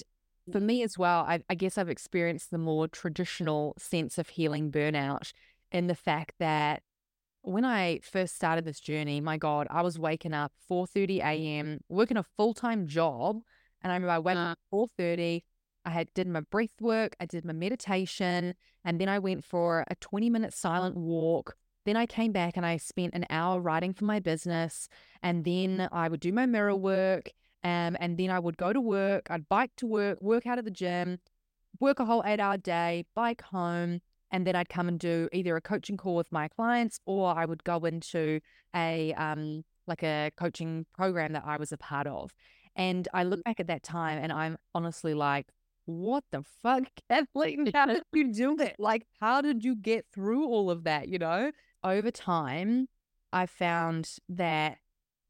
for 0.51 0.59
me 0.59 0.83
as 0.83 0.97
well, 0.97 1.25
I, 1.27 1.41
I 1.49 1.55
guess 1.55 1.77
I've 1.77 1.89
experienced 1.89 2.51
the 2.51 2.57
more 2.57 2.87
traditional 2.87 3.73
sense 3.77 4.17
of 4.17 4.29
healing 4.29 4.71
burnout 4.71 5.33
in 5.71 5.87
the 5.87 5.95
fact 5.95 6.35
that 6.39 6.83
when 7.41 7.65
I 7.65 7.99
first 8.03 8.35
started 8.35 8.65
this 8.65 8.79
journey, 8.79 9.19
my 9.19 9.37
God, 9.37 9.67
I 9.69 9.81
was 9.81 9.97
waking 9.97 10.33
up 10.33 10.51
4:30 10.69 11.19
a.m., 11.19 11.79
working 11.89 12.17
a 12.17 12.25
full-time 12.37 12.87
job. 12.87 13.41
And 13.81 13.91
I 13.91 13.95
remember 13.95 14.13
I 14.13 14.19
went 14.19 14.39
uh. 14.39 14.51
up 14.51 14.59
4:30. 14.71 15.43
I 15.83 15.89
had 15.89 16.13
did 16.13 16.27
my 16.27 16.41
breath 16.41 16.79
work, 16.79 17.15
I 17.19 17.25
did 17.25 17.43
my 17.43 17.53
meditation, 17.53 18.53
and 18.85 19.01
then 19.01 19.09
I 19.09 19.17
went 19.17 19.43
for 19.43 19.83
a 19.89 19.95
20-minute 19.95 20.53
silent 20.53 20.95
walk. 20.95 21.55
Then 21.85 21.97
I 21.97 22.05
came 22.05 22.31
back 22.31 22.57
and 22.57 22.65
I 22.65 22.77
spent 22.77 23.15
an 23.15 23.25
hour 23.29 23.59
writing 23.59 23.93
for 23.93 24.05
my 24.05 24.19
business. 24.19 24.87
And 25.23 25.43
then 25.43 25.87
I 25.91 26.09
would 26.09 26.19
do 26.19 26.31
my 26.31 26.45
mirror 26.45 26.75
work. 26.75 27.31
Um, 27.63 27.95
and 27.99 28.17
then 28.17 28.29
I 28.31 28.39
would 28.39 28.57
go 28.57 28.73
to 28.73 28.81
work, 28.81 29.27
I'd 29.29 29.47
bike 29.47 29.71
to 29.77 29.87
work, 29.87 30.21
work 30.21 30.47
out 30.47 30.57
of 30.57 30.65
the 30.65 30.71
gym, 30.71 31.19
work 31.79 31.99
a 31.99 32.05
whole 32.05 32.23
eight 32.25 32.39
hour 32.39 32.57
day, 32.57 33.05
bike 33.15 33.41
home, 33.41 34.01
and 34.31 34.47
then 34.47 34.55
I'd 34.55 34.69
come 34.69 34.87
and 34.87 34.99
do 34.99 35.29
either 35.31 35.55
a 35.55 35.61
coaching 35.61 35.97
call 35.97 36.15
with 36.15 36.31
my 36.31 36.47
clients 36.47 36.99
or 37.05 37.37
I 37.37 37.45
would 37.45 37.63
go 37.63 37.77
into 37.79 38.39
a 38.75 39.13
um 39.13 39.63
like 39.87 40.03
a 40.03 40.31
coaching 40.37 40.85
program 40.95 41.33
that 41.33 41.43
I 41.45 41.57
was 41.57 41.71
a 41.71 41.77
part 41.77 42.07
of. 42.07 42.31
And 42.75 43.07
I 43.13 43.23
look 43.23 43.43
back 43.43 43.59
at 43.59 43.67
that 43.67 43.83
time 43.83 44.19
and 44.21 44.31
I'm 44.31 44.57
honestly 44.73 45.13
like, 45.13 45.47
what 45.85 46.23
the 46.31 46.43
fuck, 46.61 46.83
Kathleen? 47.09 47.69
How 47.73 47.87
did 47.87 48.03
you 48.13 48.33
do 48.33 48.55
that? 48.57 48.79
Like, 48.79 49.05
how 49.19 49.41
did 49.41 49.63
you 49.63 49.75
get 49.75 50.05
through 50.13 50.45
all 50.47 50.71
of 50.71 50.85
that? 50.85 51.09
You 51.09 51.19
know, 51.19 51.51
over 51.83 52.11
time, 52.11 52.87
I 53.33 53.45
found 53.45 54.09
that 54.29 54.77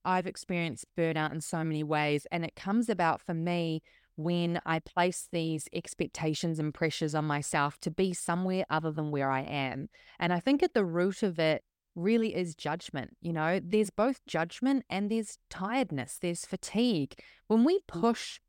I've 0.06 0.28
experienced 0.28 0.86
burnout 0.98 1.32
in 1.32 1.42
so 1.42 1.64
many 1.64 1.84
ways. 1.84 2.28
And 2.32 2.44
it 2.46 2.56
comes 2.56 2.90
about 2.90 3.22
for 3.22 3.34
me 3.34 3.82
when 4.16 4.60
I 4.66 4.80
place 4.80 5.28
these 5.32 5.68
expectations 5.74 6.60
and 6.60 6.74
pressures 6.74 7.16
on 7.16 7.26
myself 7.26 7.80
to 7.82 7.92
be 7.92 8.14
somewhere 8.14 8.66
other 8.70 8.92
than 8.92 9.12
where 9.12 9.32
I 9.32 9.42
am. 9.42 9.90
And 10.20 10.34
I 10.34 10.40
think 10.40 10.62
at 10.62 10.74
the 10.74 10.86
root 10.86 11.24
of 11.24 11.40
it 11.40 11.64
really 11.96 12.36
is 12.36 12.56
judgment. 12.56 13.18
You 13.22 13.34
know, 13.34 13.60
there's 13.64 13.90
both 13.90 14.26
judgment 14.26 14.86
and 14.90 15.10
there's 15.10 15.38
tiredness, 15.50 16.18
there's 16.22 16.46
fatigue. 16.46 17.16
When 17.48 17.64
we 17.64 17.80
mm. 17.80 17.88
push 17.88 18.40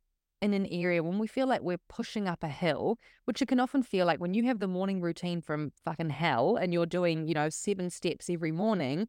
in 0.41 0.55
an 0.55 0.67
area, 0.67 1.03
when 1.03 1.19
we 1.19 1.29
feel 1.29 1.47
like 1.47 1.63
we're 1.63 1.79
pushing 1.89 2.27
up 2.27 2.43
a 2.43 2.49
hill, 2.49 2.99
which 3.27 3.41
it 3.41 3.47
can 3.47 3.61
often 3.61 3.83
feel 3.83 4.07
like 4.07 4.21
when 4.21 4.35
you 4.35 4.45
have 4.45 4.59
the 4.59 4.67
morning 4.67 5.01
routine 5.01 5.41
from 5.41 5.71
fucking 5.85 6.11
hell 6.11 6.57
and 6.57 6.73
you're 6.73 6.87
doing, 6.87 7.29
you 7.29 7.35
know, 7.35 7.49
seven 7.49 7.89
steps 7.91 8.29
every 8.29 8.51
morning, 8.51 9.07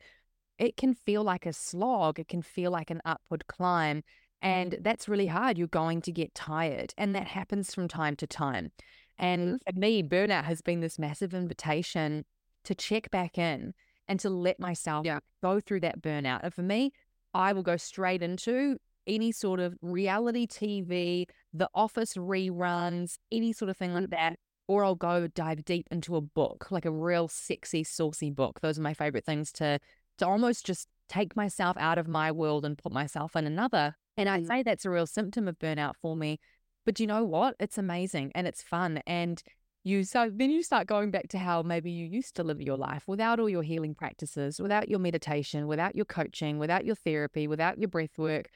it 0.57 0.77
can 0.77 0.93
feel 0.93 1.23
like 1.23 1.45
a 1.45 1.53
slog. 1.53 2.19
It 2.19 2.27
can 2.27 2.41
feel 2.41 2.71
like 2.71 2.89
an 2.89 3.01
upward 3.05 3.47
climb. 3.47 4.03
And 4.41 4.77
that's 4.81 5.07
really 5.07 5.27
hard. 5.27 5.57
You're 5.57 5.67
going 5.67 6.01
to 6.01 6.11
get 6.11 6.35
tired. 6.35 6.93
And 6.97 7.15
that 7.15 7.27
happens 7.27 7.73
from 7.73 7.87
time 7.87 8.15
to 8.17 8.27
time. 8.27 8.71
And 9.17 9.55
mm-hmm. 9.55 9.55
for 9.73 9.79
me, 9.79 10.03
burnout 10.03 10.43
has 10.43 10.61
been 10.61 10.81
this 10.81 10.99
massive 10.99 11.33
invitation 11.33 12.25
to 12.65 12.75
check 12.75 13.09
back 13.11 13.37
in 13.37 13.73
and 14.07 14.19
to 14.19 14.29
let 14.29 14.59
myself 14.59 15.05
Yeah. 15.05 15.19
go 15.41 15.59
through 15.59 15.79
that 15.81 16.01
burnout. 16.01 16.41
And 16.43 16.53
for 16.53 16.61
me, 16.61 16.91
I 17.33 17.53
will 17.53 17.63
go 17.63 17.77
straight 17.77 18.21
into 18.21 18.77
any 19.07 19.31
sort 19.31 19.59
of 19.59 19.75
reality 19.81 20.47
TV, 20.47 21.25
the 21.53 21.69
office 21.73 22.13
reruns, 22.15 23.17
any 23.31 23.53
sort 23.53 23.69
of 23.69 23.77
thing 23.77 23.93
like 23.93 24.09
that. 24.09 24.37
Or 24.67 24.85
I'll 24.85 24.95
go 24.95 25.27
dive 25.27 25.65
deep 25.65 25.87
into 25.91 26.15
a 26.15 26.21
book, 26.21 26.71
like 26.71 26.85
a 26.85 26.91
real 26.91 27.27
sexy, 27.27 27.83
saucy 27.83 28.29
book. 28.29 28.61
Those 28.61 28.79
are 28.79 28.81
my 28.81 28.93
favorite 28.93 29.25
things 29.25 29.51
to 29.53 29.79
to 30.17 30.27
almost 30.27 30.65
just 30.65 30.87
take 31.09 31.35
myself 31.35 31.77
out 31.77 31.97
of 31.97 32.07
my 32.07 32.31
world 32.31 32.65
and 32.65 32.77
put 32.77 32.91
myself 32.91 33.35
in 33.35 33.45
another. 33.45 33.95
And 34.17 34.29
I'd 34.29 34.43
Mm. 34.43 34.47
say 34.47 34.63
that's 34.63 34.85
a 34.85 34.89
real 34.89 35.07
symptom 35.07 35.47
of 35.47 35.59
burnout 35.59 35.95
for 36.01 36.15
me. 36.15 36.39
But 36.85 36.99
you 36.99 37.07
know 37.07 37.23
what? 37.23 37.55
It's 37.59 37.77
amazing 37.77 38.31
and 38.35 38.47
it's 38.47 38.61
fun. 38.61 39.01
And 39.07 39.41
you 39.83 40.03
so 40.05 40.29
then 40.33 40.49
you 40.49 40.63
start 40.63 40.87
going 40.87 41.11
back 41.11 41.27
to 41.29 41.37
how 41.37 41.61
maybe 41.61 41.91
you 41.91 42.05
used 42.05 42.35
to 42.35 42.43
live 42.43 42.61
your 42.61 42.77
life 42.77 43.03
without 43.07 43.39
all 43.39 43.49
your 43.49 43.63
healing 43.63 43.95
practices, 43.95 44.61
without 44.61 44.87
your 44.87 44.99
meditation, 44.99 45.67
without 45.67 45.95
your 45.95 46.05
coaching, 46.05 46.57
without 46.57 46.85
your 46.85 46.95
therapy, 46.95 47.47
without 47.47 47.77
your 47.79 47.89
breath 47.89 48.17
work. 48.17 48.49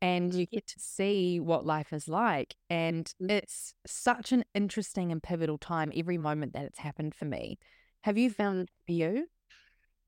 And 0.00 0.32
you 0.32 0.46
get 0.46 0.66
to 0.68 0.78
see 0.78 1.40
what 1.40 1.66
life 1.66 1.92
is 1.92 2.06
like. 2.06 2.54
And 2.70 3.12
Mm. 3.20 3.30
it's 3.30 3.74
such 3.86 4.30
an 4.30 4.44
interesting 4.54 5.10
and 5.10 5.22
pivotal 5.22 5.58
time 5.58 5.90
every 5.96 6.18
moment 6.18 6.52
that 6.52 6.64
it's 6.66 6.78
happened 6.78 7.14
for 7.14 7.24
me. 7.24 7.58
Have 8.02 8.16
you 8.18 8.30
found 8.30 8.70
for 8.86 8.92
you? 8.92 9.28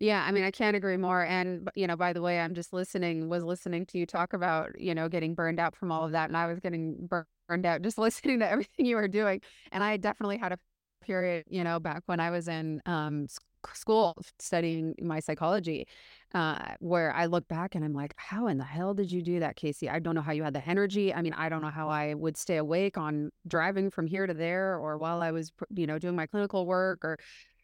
Yeah, 0.01 0.25
I 0.27 0.33
mean, 0.33 0.45
I 0.45 0.51
can't 0.51 0.77
agree 0.77 0.97
more. 0.97 1.23
And, 1.25 1.69
you 1.75 1.87
know, 1.87 1.97
by 1.97 2.15
the 2.15 2.23
way, 2.23 2.41
I'm 2.41 2.55
just 2.55 2.73
listening, 2.73 3.29
was 3.29 3.45
listening 3.45 3.85
to 3.87 3.99
you 3.99 4.07
talk 4.07 4.33
about, 4.33 4.81
you 4.81 4.95
know, 4.95 5.09
getting 5.11 5.35
burned 5.35 5.61
out 5.61 5.77
from 5.77 5.93
all 5.93 6.07
of 6.07 6.13
that. 6.13 6.31
And 6.31 6.37
I 6.37 6.47
was 6.47 6.59
getting 6.59 7.07
bur- 7.07 7.27
burned 7.49 7.67
out 7.67 7.83
just 7.83 7.99
listening 7.99 8.39
to 8.41 8.49
everything 8.51 8.87
you 8.87 8.97
were 8.97 9.09
doing. 9.09 9.43
And 9.73 9.85
I 9.85 9.99
definitely 9.99 10.39
had 10.39 10.53
a 10.53 10.59
period, 11.05 11.45
you 11.51 11.65
know, 11.65 11.79
back 11.81 12.03
when 12.07 12.19
I 12.19 12.31
was 12.31 12.49
in 12.49 12.81
um, 12.87 13.27
school 13.75 14.17
studying 14.39 14.95
my 15.03 15.21
psychology, 15.21 15.87
uh, 16.33 16.75
where 16.79 17.13
I 17.13 17.27
look 17.27 17.47
back 17.49 17.75
and 17.75 17.85
I'm 17.85 17.93
like, 17.93 18.15
how 18.17 18.47
in 18.47 18.57
the 18.57 18.65
hell 18.65 18.95
did 18.95 19.11
you 19.13 19.21
do 19.21 19.41
that, 19.41 19.57
Casey? 19.57 19.91
I 19.91 19.99
don't 19.99 20.15
know 20.15 20.23
how 20.23 20.33
you 20.33 20.45
had 20.45 20.55
the 20.55 20.67
energy. 20.67 21.13
I 21.13 21.21
mean, 21.21 21.35
I 21.35 21.49
don't 21.51 21.61
know 21.61 21.71
how 21.71 21.89
I 21.91 22.15
would 22.15 22.37
stay 22.39 22.57
awake 22.57 22.97
on 22.97 23.31
driving 23.47 23.91
from 23.91 24.07
here 24.07 24.27
to 24.27 24.33
there 24.33 24.77
or 24.79 24.97
while 24.97 25.21
I 25.21 25.31
was, 25.33 25.51
you 25.75 25.87
know, 25.87 25.99
doing 25.99 26.17
my 26.17 26.27
clinical 26.27 26.65
work 26.67 27.05
or 27.05 27.19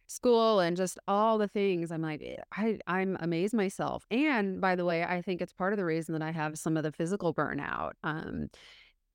school 0.06 0.60
and 0.60 0.76
just 0.76 0.98
all 1.08 1.38
the 1.38 1.48
things. 1.48 1.90
I'm 1.90 2.02
like, 2.02 2.22
eh, 2.22 2.36
I, 2.52 2.78
I'm 2.86 3.16
amazed 3.20 3.54
myself. 3.54 4.04
And 4.10 4.60
by 4.60 4.76
the 4.76 4.84
way, 4.84 5.04
I 5.04 5.22
think 5.22 5.40
it's 5.40 5.52
part 5.52 5.72
of 5.72 5.76
the 5.76 5.84
reason 5.84 6.12
that 6.12 6.22
I 6.22 6.30
have 6.30 6.58
some 6.58 6.76
of 6.76 6.82
the 6.82 6.92
physical 6.92 7.34
burnout. 7.34 7.92
Um, 8.02 8.48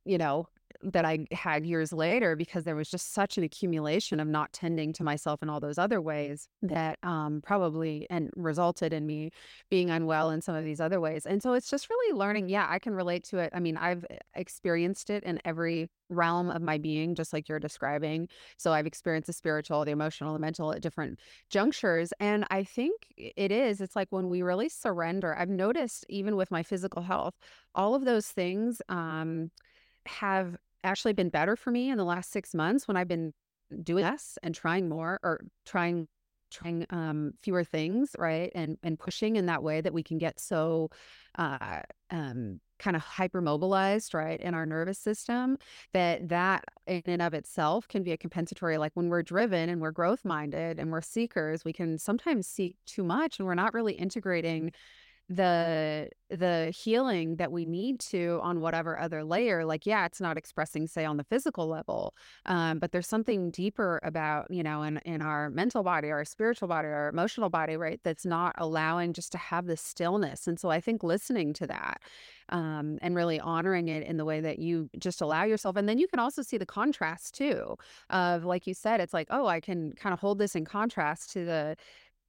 you 0.06 0.18
know, 0.18 0.48
that 0.84 1.06
I 1.06 1.26
had 1.32 1.66
years 1.66 1.94
later 1.94 2.36
because 2.36 2.64
there 2.64 2.76
was 2.76 2.90
just 2.90 3.14
such 3.14 3.38
an 3.38 3.44
accumulation 3.44 4.20
of 4.20 4.28
not 4.28 4.54
tending 4.54 4.94
to 4.94 5.04
myself 5.04 5.42
in 5.42 5.50
all 5.50 5.60
those 5.60 5.78
other 5.78 6.02
ways 6.02 6.48
that 6.62 6.98
um, 7.04 7.42
probably 7.44 8.08
and 8.10 8.30
resulted 8.36 8.94
in 8.94 9.06
me 9.06 9.32
being 9.70 9.90
unwell 9.90 10.30
in 10.32 10.42
some 10.42 10.56
of 10.56 10.64
these 10.64 10.80
other 10.80 11.00
ways. 11.00 11.26
And 11.26 11.42
so 11.42 11.54
it's 11.54 11.70
just 11.70 11.90
really 11.90 12.18
learning. 12.18 12.50
Yeah, 12.50 12.68
I 12.70 12.80
can 12.80 12.94
relate 12.94 13.24
to 13.26 13.38
it. 13.38 13.52
I 13.54 13.60
mean, 13.60 13.78
I've 13.78 14.06
eh, 14.10 14.18
experienced 14.36 15.10
it 15.10 15.24
in 15.24 15.40
every 15.46 15.90
realm 16.10 16.50
of 16.50 16.62
my 16.62 16.78
being, 16.78 17.16
just 17.16 17.32
like 17.34 17.48
you're 17.48 17.60
describing. 17.60 18.28
So 18.58 18.74
I've 18.74 18.88
experienced 18.88 19.28
the 19.28 19.34
spiritual, 19.34 19.86
the 19.86 19.92
emotional, 19.92 20.34
the 20.34 20.40
mental 20.40 20.74
at 20.74 20.82
different 20.82 21.20
junctures. 21.50 22.14
And 22.20 22.46
I 22.52 22.64
think 22.64 22.94
it 23.18 23.52
is, 23.52 23.82
it's 23.82 23.96
like 23.96 24.08
when 24.12 24.30
we 24.30 24.42
really 24.42 24.70
surrender, 24.70 25.36
I've 25.38 25.50
noticed 25.50 26.06
even 26.10 26.36
with 26.36 26.52
my 26.52 26.64
physical 26.64 27.02
health, 27.02 27.36
all 27.76 27.96
of 27.96 28.06
those 28.06 28.28
things. 28.28 28.82
Um, 28.90 29.52
have 30.06 30.58
actually 30.84 31.14
been 31.14 31.30
better 31.30 31.56
for 31.56 31.72
me 31.72 31.90
in 31.90 31.98
the 31.98 32.06
last 32.06 32.32
six 32.32 32.54
months 32.54 32.88
when 32.88 32.98
I've 32.98 33.08
been 33.08 33.34
doing 33.84 34.04
less 34.04 34.38
and 34.44 34.54
trying 34.54 34.90
more 34.90 35.20
or 35.24 35.42
trying 35.66 36.08
trying 36.52 36.86
um 36.90 37.32
fewer 37.42 37.64
things 37.64 38.12
right 38.20 38.52
and 38.54 38.78
and 38.84 39.00
pushing 39.00 39.38
in 39.38 39.46
that 39.46 39.64
way 39.64 39.80
that 39.80 39.94
we 39.94 40.04
can 40.04 40.18
get 40.18 40.40
so 40.40 40.90
uh 41.38 41.80
um 42.10 42.60
kind 42.78 42.96
of 42.98 43.04
hypermobilized 43.04 44.14
right 44.14 44.42
in 44.42 44.54
our 44.54 44.66
nervous 44.66 45.00
system 45.00 45.58
that 45.94 46.28
that 46.28 46.66
in 46.88 47.02
and 47.06 47.22
of 47.22 47.34
itself 47.34 47.88
can 47.88 48.04
be 48.04 48.12
a 48.12 48.18
compensatory 48.18 48.78
like 48.78 48.92
when 48.96 49.08
we're 49.08 49.24
driven 49.24 49.70
and 49.70 49.80
we're 49.80 49.92
growth 49.92 50.26
minded 50.26 50.80
and 50.80 50.92
we're 50.92 51.02
seekers 51.02 51.64
we 51.64 51.72
can 51.72 51.98
sometimes 51.98 52.48
seek 52.48 52.76
too 52.86 53.04
much 53.04 53.40
and 53.40 53.48
we're 53.48 53.54
not 53.56 53.74
really 53.74 53.94
integrating 53.94 54.72
the 55.32 56.10
the 56.30 56.74
healing 56.76 57.38
that 57.38 57.54
we 57.54 57.66
need 57.66 58.02
to 58.02 58.38
on 58.44 58.60
whatever 58.60 59.00
other 59.00 59.24
layer 59.24 59.64
like 59.64 59.86
yeah 59.86 60.06
it's 60.06 60.20
not 60.20 60.38
expressing 60.38 60.88
say 60.88 61.06
on 61.06 61.16
the 61.16 61.24
physical 61.24 61.68
level 61.68 62.14
um, 62.48 62.80
but 62.80 62.92
there's 62.92 63.08
something 63.08 63.50
deeper 63.50 64.02
about 64.04 64.52
you 64.52 64.62
know 64.62 64.84
in 64.84 64.98
in 65.06 65.22
our 65.22 65.50
mental 65.50 65.84
body 65.84 66.12
our 66.12 66.26
spiritual 66.26 66.68
body 66.68 66.90
our 66.90 67.08
emotional 67.08 67.50
body 67.50 67.78
right 67.78 68.02
that's 68.04 68.26
not 68.26 68.54
allowing 68.58 69.14
just 69.14 69.32
to 69.32 69.38
have 69.38 69.68
the 69.68 69.78
stillness. 69.78 70.48
And 70.48 70.60
so 70.60 70.70
i 70.70 70.82
think 70.82 71.02
listening 71.02 71.54
to 71.54 71.68
that 71.68 72.02
um, 72.50 73.00
and 73.02 73.16
really 73.16 73.40
honoring 73.40 73.88
it 73.88 74.06
in 74.06 74.18
the 74.18 74.26
way 74.26 74.42
that 74.42 74.60
you 74.60 74.90
just 75.00 75.22
allow 75.22 75.44
yourself 75.44 75.78
and 75.78 75.88
then 75.88 75.98
you 75.98 76.10
can 76.10 76.20
also 76.20 76.42
see 76.42 76.58
the 76.58 76.66
contrast 76.66 77.36
too 77.36 77.78
of 78.10 78.44
like 78.44 78.68
you 78.68 78.74
said 78.74 79.00
it's 79.00 79.14
like 79.14 79.28
oh 79.30 79.48
i 79.48 79.62
can 79.62 79.94
kind 79.94 80.12
of 80.12 80.20
hold 80.20 80.40
this 80.40 80.56
in 80.56 80.66
contrast 80.66 81.32
to 81.32 81.46
the 81.46 81.78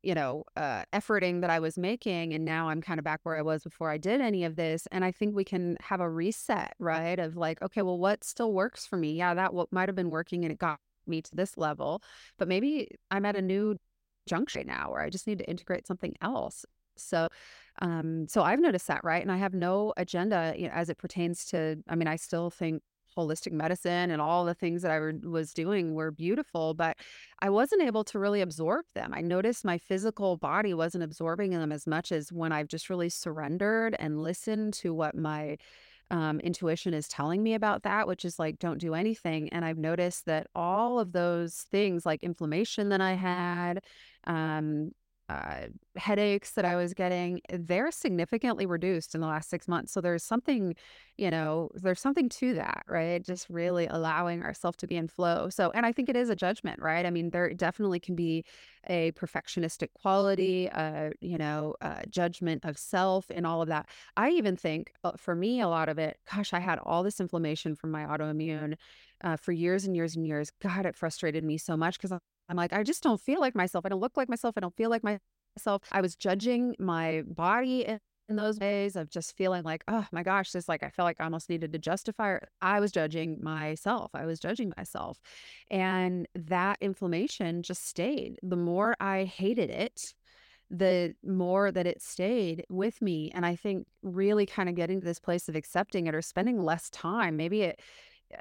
you 0.03 0.15
know, 0.15 0.45
uh, 0.57 0.85
efforting 0.93 1.41
that 1.41 1.51
I 1.51 1.61
was 1.61 1.79
making. 1.79 2.35
And 2.35 2.45
now 2.45 2.69
I'm 2.69 2.81
kind 2.83 2.99
of 2.99 3.05
back 3.05 3.21
where 3.23 3.37
I 3.37 3.43
was 3.43 3.63
before 3.63 3.91
I 3.91 3.99
did 3.99 4.21
any 4.21 4.45
of 4.45 4.57
this. 4.57 4.87
And 4.91 5.05
I 5.05 5.13
think 5.13 5.35
we 5.35 5.45
can 5.45 5.77
have 5.81 6.01
a 6.01 6.09
reset, 6.11 6.75
right? 6.79 7.19
Of 7.19 7.37
like, 7.37 7.63
okay, 7.63 7.83
well, 7.83 7.99
what 7.99 8.25
still 8.25 8.53
works 8.53 8.87
for 8.87 8.97
me? 8.97 9.13
Yeah, 9.13 9.35
that 9.35 9.55
what 9.55 9.73
might 9.73 9.89
have 9.89 9.97
been 9.97 10.11
working 10.11 10.45
and 10.45 10.53
it 10.53 10.59
got 10.59 10.81
me 11.07 11.23
to 11.23 11.35
this 11.35 11.57
level. 11.57 12.03
But 12.39 12.49
maybe 12.49 12.89
I'm 13.11 13.25
at 13.25 13.37
a 13.37 13.43
new 13.43 13.77
junction 14.27 14.67
now 14.67 14.91
where 14.91 15.01
I 15.01 15.11
just 15.11 15.27
need 15.27 15.39
to 15.39 15.49
integrate 15.49 15.87
something 15.87 16.15
else. 16.21 16.65
So, 16.97 17.29
um, 17.81 18.27
so 18.29 18.43
I've 18.43 18.61
noticed 18.61 18.89
that, 18.89 19.03
right? 19.05 19.23
And 19.23 19.33
I 19.33 19.37
have 19.37 19.55
no 19.55 19.93
agenda 19.97 20.55
you 20.57 20.69
know, 20.69 20.75
as 20.75 20.91
it 20.91 20.99
pertains 20.99 21.47
to, 21.47 21.83
I 21.89 21.95
mean, 21.95 22.09
I 22.09 22.17
still 22.17 22.51
think 22.51 22.83
holistic 23.17 23.53
medicine 23.53 24.11
and 24.11 24.21
all 24.21 24.45
the 24.45 24.55
things 24.55 24.83
that 24.83 24.91
I 24.91 25.01
was 25.27 25.53
doing 25.53 25.95
were 25.95 26.11
beautiful, 26.11 26.75
but 26.75 26.97
I 27.41 27.51
wasn't 27.51 27.83
able 27.83 28.05
to 28.05 28.19
really 28.19 28.41
absorb 28.41 28.85
them. 28.95 29.13
I 29.15 29.21
noticed 29.21 29.65
my 29.65 29.79
physical 29.79 30.37
body 30.37 30.75
wasn't 30.75 31.05
absorbing 31.05 31.51
them 31.51 31.73
as 31.73 31.87
much 31.87 32.13
as 32.13 32.33
when 32.33 32.53
I've 32.53 32.69
just 32.69 32.91
really 32.91 33.09
surrendered 33.09 33.97
and 33.99 34.23
listened 34.23 34.75
to 34.75 34.95
what 34.95 35.17
my 35.17 35.57
um, 36.11 36.41
intuition 36.41 36.93
is 36.93 37.09
telling 37.09 37.43
me 37.43 37.55
about 37.55 37.85
that, 37.85 38.07
which 38.07 38.25
is 38.25 38.39
like, 38.39 38.59
don't 38.59 38.79
do 38.79 38.95
anything. 38.95 39.49
And 39.49 39.65
I've 39.65 39.79
noticed 39.79 40.27
that 40.27 40.47
all 40.55 40.99
of 40.99 41.13
those 41.13 41.67
things, 41.71 42.05
like 42.05 42.23
inflammation 42.23 42.91
that 42.91 43.01
I 43.01 43.15
had, 43.15 43.83
um, 44.25 44.93
uh, 45.33 45.67
headaches 45.97 46.53
that 46.53 46.65
I 46.65 46.77
was 46.77 46.93
getting, 46.93 47.41
they're 47.51 47.91
significantly 47.91 48.67
reduced 48.67 49.15
in 49.15 49.21
the 49.21 49.27
last 49.27 49.49
six 49.49 49.67
months. 49.67 49.93
So 49.93 50.01
there's 50.01 50.25
something, 50.25 50.75
you 51.17 51.31
know, 51.31 51.71
there's 51.75 52.01
something 52.01 52.29
to 52.29 52.55
that, 52.55 52.85
right? 52.87 53.25
Just 53.25 53.49
really 53.49 53.87
allowing 53.87 54.43
ourselves 54.43 54.77
to 54.79 54.87
be 54.87 54.97
in 54.97 55.09
flow. 55.09 55.49
So, 55.49 55.71
and 55.75 55.87
I 55.87 55.93
think 55.93 56.09
it 56.09 56.17
is 56.17 56.29
a 56.29 56.37
judgment, 56.37 56.81
right? 56.83 57.07
I 57.07 57.11
mean, 57.11 57.31
there 57.31 57.53
definitely 57.55 58.01
can 58.01 58.15
be 58.15 58.45
a 58.89 59.13
perfectionistic 59.13 59.89
quality, 59.95 60.69
uh, 60.71 61.11
you 61.21 61.39
know, 61.39 61.77
uh, 61.81 62.03
judgment 62.11 62.65
of 62.65 62.77
self 62.77 63.27
and 63.31 63.47
all 63.47 63.63
of 63.63 63.69
that. 63.69 63.89
I 64.17 64.31
even 64.31 64.57
think 64.57 64.93
uh, 65.05 65.13
for 65.17 65.35
me, 65.35 65.61
a 65.61 65.69
lot 65.69 65.89
of 65.89 65.99
it, 65.99 66.19
gosh, 66.31 66.53
I 66.53 66.61
had 66.61 66.79
all 66.81 67.03
this 67.03 67.21
inflammation 67.21 67.75
from 67.75 67.91
my 67.91 68.05
autoimmune 68.05 68.75
uh, 69.25 69.37
for 69.37 69.53
years 69.53 69.85
and 69.85 69.97
years 69.97 70.17
and 70.17 70.27
years. 70.27 70.51
God, 70.61 70.85
it 70.85 70.97
frustrated 70.97 71.45
me 71.45 71.59
so 71.59 71.77
much 71.77 71.99
because 71.99 72.13
I'm 72.53 72.57
like, 72.59 72.75
I 72.75 72.83
just 72.83 73.03
don't 73.03 73.19
feel 73.19 73.41
like 73.41 73.55
myself. 73.55 73.87
I 73.87 73.89
don't 73.89 74.01
look 74.01 74.19
like 74.19 74.29
myself. 74.29 74.59
I 74.59 74.61
don't 74.61 74.77
feel 74.77 74.91
like 74.91 75.03
myself. 75.03 75.83
I 75.91 76.03
was 76.03 76.15
judging 76.15 76.77
my 76.79 77.23
body 77.27 77.87
in, 77.87 77.99
those 78.29 78.59
ways 78.59 78.95
of 78.97 79.11
just 79.11 79.37
feeling 79.37 79.63
like, 79.63 79.85
oh 79.89 80.07
my 80.13 80.23
gosh, 80.23 80.53
this 80.53 80.69
like 80.69 80.83
I 80.83 80.91
felt 80.91 81.05
like 81.05 81.17
I 81.19 81.25
almost 81.25 81.51
needed 81.51 81.73
to 81.73 81.79
justify. 81.79 82.39
I 82.61 82.81
was 82.81 82.93
judging 82.93 83.39
myself. 83.43 84.11
I 84.15 84.27
was 84.27 84.39
judging 84.39 84.73
myself, 84.77 85.19
and 85.71 86.27
that 86.35 86.79
inflammation 86.81 87.63
just 87.63 87.87
stayed. 87.87 88.39
The 88.43 88.57
more 88.57 88.97
I 89.01 89.25
hated 89.25 89.69
it, 89.71 90.15
the 90.71 91.15
more 91.23 91.71
that 91.73 91.87
it 91.87 92.01
stayed 92.01 92.65
with 92.71 93.03
me. 93.03 93.31
And 93.35 93.45
I 93.45 93.57
think 93.57 93.87
really 94.03 94.47
kind 94.47 94.69
of 94.69 94.77
getting 94.77 95.01
to 95.01 95.07
this 95.07 95.21
place 95.21 95.49
of 95.49 95.57
accepting 95.57 96.07
it 96.07 96.15
or 96.15 96.23
spending 96.23 96.63
less 96.63 96.89
time. 96.91 97.37
Maybe 97.37 97.63
it 97.63 97.81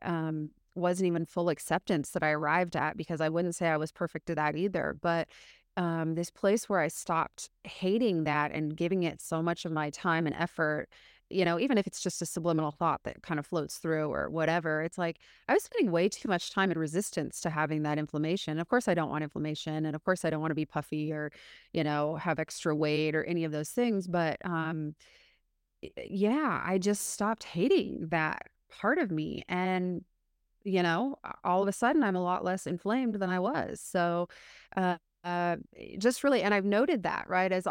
um 0.04 0.52
wasn't 0.76 1.08
even 1.08 1.26
full 1.26 1.50
acceptance 1.50 2.12
that 2.12 2.24
I 2.24 2.32
arrived 2.32 2.76
at 2.76 2.98
because 2.98 3.22
I 3.22 3.30
wouldn't 3.30 3.56
say 3.56 3.68
I 3.68 3.78
was 3.78 3.92
perfect 3.92 4.30
at 4.30 4.38
that 4.38 4.56
either. 4.56 4.98
But 5.02 5.28
um, 5.78 6.16
this 6.16 6.30
place 6.30 6.68
where 6.68 6.80
I 6.80 6.88
stopped 6.90 7.50
hating 7.64 8.26
that 8.26 8.52
and 8.52 8.76
giving 8.76 9.04
it 9.04 9.22
so 9.22 9.42
much 9.42 9.66
of 9.66 9.72
my 9.72 9.90
time 9.90 10.28
and 10.28 10.36
effort, 10.36 10.90
you 11.30 11.46
know, 11.46 11.60
even 11.60 11.78
if 11.78 11.88
it's 11.88 12.02
just 12.02 12.22
a 12.22 12.26
subliminal 12.26 12.72
thought 12.72 13.02
that 13.04 13.24
kind 13.24 13.40
of 13.40 13.46
floats 13.46 13.78
through 13.78 14.12
or 14.12 14.30
whatever, 14.30 14.82
it's 14.82 14.98
like 14.98 15.20
I 15.48 15.54
was 15.54 15.64
spending 15.64 15.92
way 15.92 16.10
too 16.10 16.28
much 16.28 16.52
time 16.52 16.72
in 16.72 16.78
resistance 16.78 17.40
to 17.42 17.50
having 17.50 17.84
that 17.84 17.98
inflammation. 17.98 18.60
Of 18.60 18.68
course, 18.68 18.88
I 18.90 18.94
don't 18.94 19.10
want 19.10 19.24
inflammation. 19.24 19.86
And 19.86 19.96
of 19.96 20.04
course, 20.04 20.26
I 20.26 20.30
don't 20.30 20.42
want 20.42 20.52
to 20.52 20.56
be 20.56 20.66
puffy 20.66 21.14
or, 21.14 21.32
you 21.72 21.84
know, 21.86 22.16
have 22.18 22.38
extra 22.40 22.76
weight 22.76 23.16
or 23.16 23.24
any 23.24 23.46
of 23.46 23.54
those 23.54 23.70
things. 23.70 24.08
But 24.08 24.38
um, 24.44 24.96
yeah, 25.82 26.62
I 26.66 26.78
just 26.78 27.12
stopped 27.12 27.44
hating 27.44 28.08
that 28.10 28.48
part 28.70 28.98
of 28.98 29.10
me. 29.10 29.44
And 29.48 30.04
you 30.64 30.84
know, 30.84 31.18
all 31.44 31.62
of 31.62 31.68
a 31.68 31.74
sudden 31.74 32.04
I'm 32.04 32.16
a 32.16 32.24
lot 32.24 32.44
less 32.44 32.68
inflamed 32.68 33.16
than 33.16 33.30
I 33.30 33.40
was. 33.40 33.82
So, 33.82 34.28
uh, 34.76 34.98
uh, 35.24 35.58
just 35.98 36.24
really, 36.24 36.42
and 36.42 36.54
I've 36.54 36.66
noted 36.66 37.04
that, 37.04 37.26
right, 37.28 37.52
as 37.52 37.68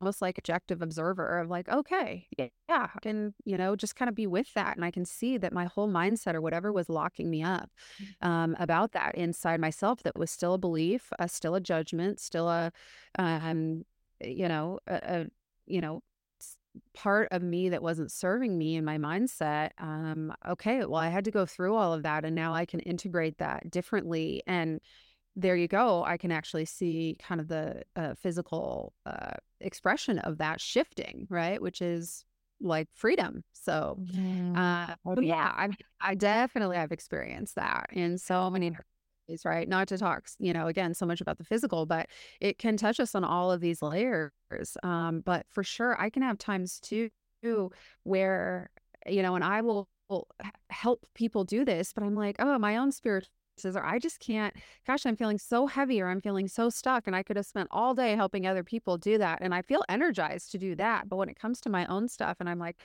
almost 0.00 0.22
like 0.22 0.38
objective 0.38 0.82
observer 0.82 1.38
of 1.38 1.48
like, 1.48 1.68
okay, 1.68 2.26
yeah, 2.36 2.48
I 2.68 2.98
can, 3.02 3.34
you 3.44 3.56
know, 3.56 3.76
just 3.76 3.96
kind 3.96 4.08
of 4.08 4.14
be 4.14 4.26
with 4.26 4.52
that. 4.54 4.76
And 4.76 4.84
I 4.84 4.90
can 4.90 5.04
see 5.04 5.38
that 5.38 5.52
my 5.52 5.66
whole 5.66 5.88
mindset 5.88 6.34
or 6.34 6.40
whatever 6.40 6.72
was 6.72 6.88
locking 6.88 7.30
me 7.30 7.42
up 7.42 7.70
mm. 8.00 8.26
um, 8.26 8.56
about 8.58 8.92
that 8.92 9.14
inside 9.14 9.60
myself 9.60 10.02
that 10.02 10.18
was 10.18 10.30
still 10.30 10.54
a 10.54 10.58
belief, 10.58 11.12
uh, 11.18 11.26
still 11.26 11.54
a 11.54 11.60
judgment, 11.60 12.20
still 12.20 12.48
a, 12.48 12.72
um, 13.18 13.84
you 14.20 14.48
know, 14.48 14.78
a, 14.86 14.94
a 14.94 15.26
you 15.66 15.80
know, 15.80 16.02
part 16.94 17.28
of 17.32 17.42
me 17.42 17.68
that 17.68 17.82
wasn't 17.82 18.12
serving 18.12 18.56
me 18.56 18.76
in 18.76 18.84
my 18.84 18.96
mindset 18.96 19.70
um 19.78 20.32
okay 20.48 20.84
well 20.84 21.00
i 21.00 21.08
had 21.08 21.24
to 21.24 21.30
go 21.30 21.44
through 21.44 21.74
all 21.74 21.92
of 21.92 22.04
that 22.04 22.24
and 22.24 22.34
now 22.36 22.54
i 22.54 22.64
can 22.64 22.80
integrate 22.80 23.38
that 23.38 23.68
differently 23.70 24.42
and 24.46 24.80
there 25.36 25.56
you 25.56 25.68
go. 25.68 26.04
I 26.04 26.16
can 26.16 26.32
actually 26.32 26.64
see 26.64 27.16
kind 27.20 27.40
of 27.40 27.48
the 27.48 27.82
uh, 27.96 28.14
physical 28.14 28.92
uh, 29.06 29.34
expression 29.60 30.18
of 30.18 30.38
that 30.38 30.60
shifting, 30.60 31.26
right? 31.30 31.60
Which 31.60 31.80
is 31.80 32.24
like 32.60 32.88
freedom. 32.94 33.44
So, 33.52 33.98
uh, 34.56 34.94
yeah, 35.20 35.52
I 35.56 35.70
I 36.00 36.14
definitely 36.14 36.76
have 36.76 36.92
experienced 36.92 37.54
that 37.54 37.86
in 37.92 38.18
so 38.18 38.50
many 38.50 38.76
right? 39.44 39.68
Not 39.68 39.88
to 39.88 39.98
talk, 39.98 40.28
you 40.38 40.52
know, 40.52 40.66
again, 40.66 40.94
so 40.94 41.06
much 41.06 41.20
about 41.20 41.38
the 41.38 41.44
physical, 41.44 41.86
but 41.86 42.08
it 42.40 42.58
can 42.58 42.76
touch 42.76 43.00
us 43.00 43.14
on 43.14 43.24
all 43.24 43.50
of 43.50 43.60
these 43.60 43.82
layers. 43.82 44.30
Um, 44.82 45.22
but 45.24 45.46
for 45.48 45.62
sure, 45.62 46.00
I 46.00 46.10
can 46.10 46.22
have 46.22 46.38
times 46.38 46.80
too 46.80 47.10
where 48.04 48.70
you 49.06 49.22
know, 49.22 49.34
and 49.34 49.42
I 49.42 49.62
will 49.62 49.88
help 50.68 51.06
people 51.14 51.44
do 51.44 51.64
this, 51.64 51.92
but 51.92 52.04
I'm 52.04 52.14
like, 52.14 52.36
oh, 52.38 52.58
my 52.58 52.76
own 52.76 52.92
spiritual 52.92 53.30
or 53.64 53.84
I 53.84 53.98
just 53.98 54.20
can't, 54.20 54.54
gosh, 54.86 55.04
I'm 55.04 55.16
feeling 55.16 55.38
so 55.38 55.66
heavy 55.66 56.00
or 56.00 56.08
I'm 56.08 56.22
feeling 56.22 56.48
so 56.48 56.70
stuck. 56.70 57.06
And 57.06 57.14
I 57.14 57.22
could 57.22 57.36
have 57.36 57.44
spent 57.44 57.68
all 57.70 57.94
day 57.94 58.16
helping 58.16 58.46
other 58.46 58.64
people 58.64 58.96
do 58.96 59.18
that. 59.18 59.40
And 59.42 59.54
I 59.54 59.60
feel 59.60 59.84
energized 59.88 60.50
to 60.52 60.58
do 60.58 60.74
that. 60.76 61.10
But 61.10 61.16
when 61.16 61.28
it 61.28 61.38
comes 61.38 61.60
to 61.62 61.70
my 61.70 61.84
own 61.86 62.08
stuff 62.08 62.38
and 62.40 62.48
I'm 62.48 62.58
like, 62.58 62.78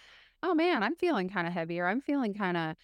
oh 0.43 0.53
man, 0.53 0.83
I'm 0.83 0.95
feeling 0.95 1.29
kind 1.29 1.47
of 1.47 1.53
heavy 1.53 1.79
or 1.79 1.87
I'm 1.87 2.01
feeling 2.01 2.33
kind 2.33 2.57
of 2.57 2.75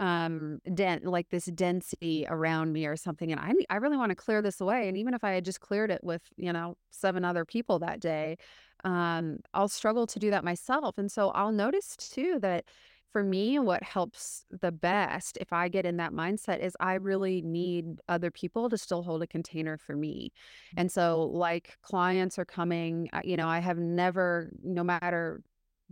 um 0.00 0.58
dent 0.74 1.04
like 1.04 1.28
this 1.30 1.44
density 1.46 2.26
around 2.28 2.72
me 2.72 2.86
or 2.86 2.96
something 2.96 3.30
and 3.30 3.40
I 3.40 3.52
I 3.68 3.76
really 3.76 3.96
want 3.98 4.10
to 4.10 4.16
clear 4.16 4.42
this 4.42 4.60
away 4.60 4.88
and 4.88 4.96
even 4.96 5.14
if 5.14 5.22
I 5.22 5.32
had 5.32 5.44
just 5.44 5.60
cleared 5.60 5.90
it 5.90 6.02
with 6.02 6.22
you 6.36 6.52
know 6.52 6.76
seven 6.90 7.24
other 7.24 7.44
people 7.44 7.78
that 7.80 8.00
day 8.00 8.36
um 8.84 9.38
I'll 9.54 9.68
struggle 9.68 10.06
to 10.08 10.18
do 10.18 10.30
that 10.30 10.44
myself 10.44 10.98
and 10.98 11.12
so 11.12 11.30
I'll 11.30 11.52
notice 11.52 11.96
too 11.96 12.38
that 12.40 12.64
for 13.12 13.24
me, 13.24 13.58
what 13.58 13.82
helps 13.82 14.44
the 14.50 14.70
best 14.70 15.36
if 15.40 15.52
I 15.52 15.68
get 15.68 15.84
in 15.84 15.96
that 15.96 16.12
mindset 16.12 16.60
is 16.60 16.76
I 16.78 16.94
really 16.94 17.42
need 17.42 18.00
other 18.08 18.30
people 18.30 18.70
to 18.70 18.78
still 18.78 19.02
hold 19.02 19.22
a 19.22 19.26
container 19.26 19.76
for 19.78 19.96
me. 19.96 20.30
And 20.76 20.90
so, 20.92 21.22
like, 21.24 21.76
clients 21.82 22.38
are 22.38 22.44
coming, 22.44 23.08
you 23.24 23.36
know, 23.36 23.48
I 23.48 23.58
have 23.58 23.78
never, 23.78 24.50
no 24.62 24.84
matter 24.84 25.42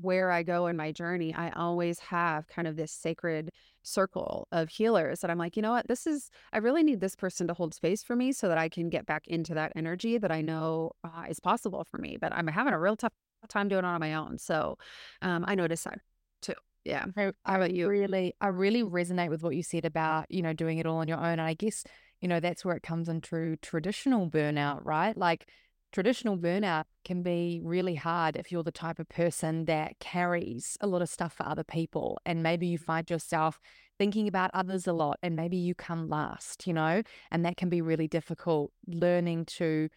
where 0.00 0.30
I 0.30 0.44
go 0.44 0.68
in 0.68 0.76
my 0.76 0.92
journey, 0.92 1.34
I 1.34 1.50
always 1.50 1.98
have 1.98 2.46
kind 2.46 2.68
of 2.68 2.76
this 2.76 2.92
sacred 2.92 3.50
circle 3.88 4.46
of 4.52 4.68
healers 4.68 5.20
that 5.20 5.30
I'm 5.30 5.38
like, 5.38 5.56
you 5.56 5.62
know 5.62 5.72
what, 5.72 5.88
this 5.88 6.06
is, 6.06 6.30
I 6.52 6.58
really 6.58 6.82
need 6.82 7.00
this 7.00 7.16
person 7.16 7.46
to 7.48 7.54
hold 7.54 7.74
space 7.74 8.02
for 8.02 8.14
me 8.14 8.32
so 8.32 8.48
that 8.48 8.58
I 8.58 8.68
can 8.68 8.88
get 8.88 9.06
back 9.06 9.26
into 9.26 9.54
that 9.54 9.72
energy 9.74 10.18
that 10.18 10.30
I 10.30 10.42
know 10.42 10.92
uh, 11.02 11.24
is 11.28 11.40
possible 11.40 11.84
for 11.84 11.98
me. 11.98 12.16
But 12.20 12.32
I'm 12.32 12.46
having 12.46 12.72
a 12.72 12.78
real 12.78 12.96
tough 12.96 13.12
time 13.48 13.68
doing 13.68 13.84
it 13.84 13.86
on 13.86 14.00
my 14.00 14.14
own. 14.14 14.38
So 14.38 14.78
um, 15.22 15.44
I 15.48 15.54
noticed 15.54 15.84
that 15.84 16.00
too. 16.42 16.54
Yeah. 16.84 17.06
I, 17.16 17.32
I 17.44 17.56
really, 17.56 18.34
I 18.40 18.48
really 18.48 18.82
resonate 18.82 19.30
with 19.30 19.42
what 19.42 19.56
you 19.56 19.62
said 19.62 19.84
about, 19.84 20.30
you 20.30 20.42
know, 20.42 20.52
doing 20.52 20.78
it 20.78 20.86
all 20.86 20.98
on 20.98 21.08
your 21.08 21.18
own. 21.18 21.24
And 21.24 21.40
I 21.40 21.54
guess, 21.54 21.84
you 22.20 22.28
know, 22.28 22.40
that's 22.40 22.64
where 22.64 22.76
it 22.76 22.82
comes 22.82 23.08
into 23.08 23.56
traditional 23.62 24.28
burnout, 24.28 24.84
right? 24.84 25.16
Like 25.16 25.48
traditional 25.92 26.36
burnout 26.36 26.84
can 27.04 27.22
be 27.22 27.60
really 27.62 27.94
hard 27.94 28.36
if 28.36 28.52
you're 28.52 28.62
the 28.62 28.70
type 28.72 28.98
of 28.98 29.08
person 29.08 29.64
that 29.66 29.98
carries 30.00 30.76
a 30.80 30.86
lot 30.86 31.02
of 31.02 31.08
stuff 31.08 31.32
for 31.34 31.46
other 31.46 31.64
people. 31.64 32.18
And 32.26 32.42
maybe 32.42 32.66
you 32.66 32.78
mm-hmm. 32.78 32.84
find 32.84 33.10
yourself 33.10 33.58
thinking 33.98 34.28
about 34.28 34.50
others 34.54 34.86
a 34.86 34.92
lot 34.92 35.18
and 35.22 35.34
maybe 35.34 35.56
you 35.56 35.74
come 35.74 36.08
last, 36.08 36.66
you 36.66 36.72
know, 36.72 37.02
and 37.30 37.44
that 37.44 37.56
can 37.56 37.68
be 37.68 37.82
really 37.82 38.08
difficult 38.08 38.70
learning 38.86 39.46
to 39.46 39.88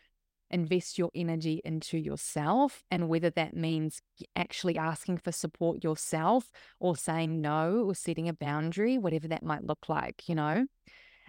invest 0.50 0.98
your 0.98 1.10
energy 1.16 1.62
into 1.64 1.98
yourself 1.98 2.84
and 2.92 3.08
whether 3.08 3.30
that 3.30 3.56
means 3.56 4.02
actually 4.36 4.78
asking 4.78 5.18
for 5.18 5.32
support 5.32 5.84
yourself 5.84 6.52
or 6.80 6.96
saying 6.96 7.42
no 7.42 7.84
or 7.86 7.96
setting 7.96 8.28
a 8.28 8.34
boundary, 8.34 8.98
whatever 8.98 9.28
that 9.28 9.44
might 9.44 9.64
look 9.64 9.88
like, 9.88 10.28
you 10.28 10.36
know? 10.36 10.66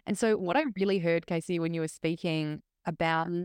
And 0.06 0.18
so, 0.18 0.36
what 0.36 0.56
I 0.56 0.64
really 0.76 0.98
heard, 0.98 1.26
Casey, 1.26 1.60
when 1.60 1.74
you 1.74 1.80
were 1.80 1.88
speaking 1.88 2.62
about 2.84 3.28
mm-hmm. 3.28 3.44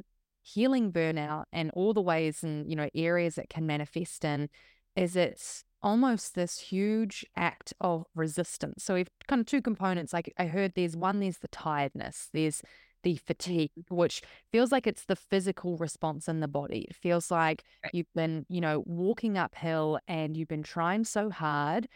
Healing 0.54 0.92
burnout 0.92 1.46
and 1.52 1.72
all 1.72 1.94
the 1.94 2.02
ways 2.02 2.44
and, 2.44 2.70
you 2.70 2.76
know, 2.76 2.90
areas 2.96 3.38
it 3.38 3.50
can 3.50 3.66
manifest 3.66 4.24
in, 4.24 4.50
is 4.96 5.16
it's 5.16 5.64
almost 5.82 6.36
this 6.36 6.60
huge 6.60 7.26
act 7.36 7.74
of 7.80 8.06
resistance. 8.16 8.84
So, 8.84 8.96
we've 8.96 9.10
kind 9.28 9.42
of 9.42 9.46
two 9.46 9.62
components. 9.62 10.14
Like 10.14 10.34
I 10.38 10.46
heard 10.46 10.74
there's 10.76 10.96
one, 10.96 11.20
there's 11.20 11.40
the 11.40 11.50
tiredness, 11.50 12.30
there's 12.34 12.62
the 13.04 13.16
fatigue, 13.18 13.72
which 13.90 14.22
feels 14.52 14.72
like 14.72 14.88
it's 14.88 15.06
the 15.06 15.16
physical 15.16 15.78
response 15.78 16.28
in 16.28 16.40
the 16.40 16.48
body. 16.48 16.88
It 16.90 16.96
feels 16.96 17.30
like 17.32 17.64
you've 17.94 18.12
been, 18.16 18.46
you 18.50 18.62
know, 18.62 18.84
walking 18.86 19.38
uphill 19.38 20.00
and 20.08 20.36
you've 20.36 20.48
been 20.48 20.64
trying 20.64 21.04
so 21.04 21.30
hard 21.30 21.88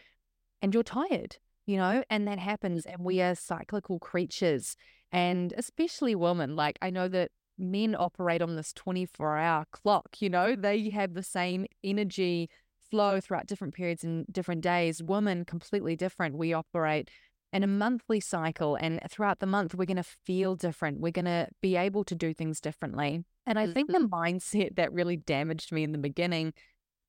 and 0.61 0.73
you're 0.73 0.83
tired, 0.83 1.37
you 1.65 1.77
know, 1.77 2.03
and 2.09 2.27
that 2.27 2.39
happens. 2.39 2.85
And 2.85 3.03
we 3.03 3.17
mm-hmm. 3.17 3.31
are 3.31 3.35
cyclical 3.35 3.99
creatures. 3.99 4.75
And 5.11 5.53
especially 5.57 6.15
women, 6.15 6.55
like 6.55 6.77
I 6.81 6.89
know 6.91 7.07
that 7.09 7.31
men 7.57 7.95
operate 7.97 8.41
on 8.41 8.55
this 8.55 8.73
24 8.73 9.37
hour 9.37 9.65
clock, 9.71 10.17
you 10.19 10.29
know, 10.29 10.55
they 10.55 10.89
have 10.89 11.13
the 11.13 11.23
same 11.23 11.65
energy 11.83 12.49
flow 12.89 13.19
throughout 13.19 13.47
different 13.47 13.73
periods 13.73 14.03
and 14.03 14.25
different 14.31 14.61
days. 14.61 15.01
Women, 15.01 15.45
completely 15.45 15.95
different. 15.95 16.37
We 16.37 16.53
operate 16.53 17.09
in 17.53 17.63
a 17.63 17.67
monthly 17.67 18.19
cycle. 18.19 18.75
And 18.75 18.99
throughout 19.09 19.39
the 19.39 19.45
month, 19.45 19.75
we're 19.75 19.85
going 19.85 19.97
to 19.97 20.03
feel 20.03 20.55
different. 20.55 20.99
We're 20.99 21.11
going 21.11 21.25
to 21.25 21.47
be 21.61 21.75
able 21.75 22.03
to 22.05 22.15
do 22.15 22.33
things 22.33 22.61
differently. 22.61 23.23
And 23.45 23.57
I 23.59 23.67
think 23.67 23.91
the 23.91 23.99
mm-hmm. 23.99 24.13
mindset 24.13 24.75
that 24.75 24.93
really 24.93 25.17
damaged 25.17 25.71
me 25.71 25.83
in 25.83 25.91
the 25.91 25.97
beginning 25.97 26.53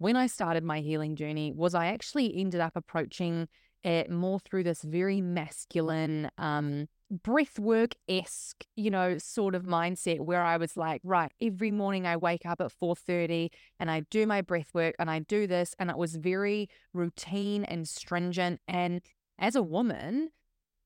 when 0.03 0.17
I 0.17 0.27
started 0.27 0.65
my 0.65 0.81
healing 0.81 1.15
journey 1.15 1.53
was 1.55 1.77
I 1.77 1.87
actually 1.87 2.37
ended 2.37 2.61
up 2.61 2.73
approaching 2.75 3.47
it 3.85 4.11
more 4.11 4.41
through 4.41 4.65
this 4.65 4.83
very 4.83 5.21
masculine, 5.21 6.29
um, 6.39 6.89
breath 7.13 7.59
work 7.59 7.95
esque, 8.09 8.65
you 8.75 8.91
know, 8.91 9.19
sort 9.19 9.55
of 9.55 9.65
mindset 9.65 10.21
where 10.21 10.43
I 10.43 10.57
was 10.57 10.77
like, 10.77 11.03
right, 11.05 11.31
every 11.41 11.71
morning 11.71 12.07
I 12.07 12.17
wake 12.17 12.47
up 12.47 12.61
at 12.61 12.73
4:30 12.73 13.51
and 13.79 13.91
I 13.91 14.01
do 14.11 14.27
my 14.27 14.41
breath 14.41 14.71
work 14.75 14.95
and 14.99 15.11
I 15.11 15.21
do 15.21 15.47
this. 15.47 15.75
And 15.79 15.91
it 15.91 15.99
was 15.99 16.17
very 16.17 16.69
routine 16.93 17.65
and 17.65 17.87
stringent. 17.87 18.61
And 18.67 19.03
as 19.39 19.55
a 19.55 19.63
woman, 19.63 20.31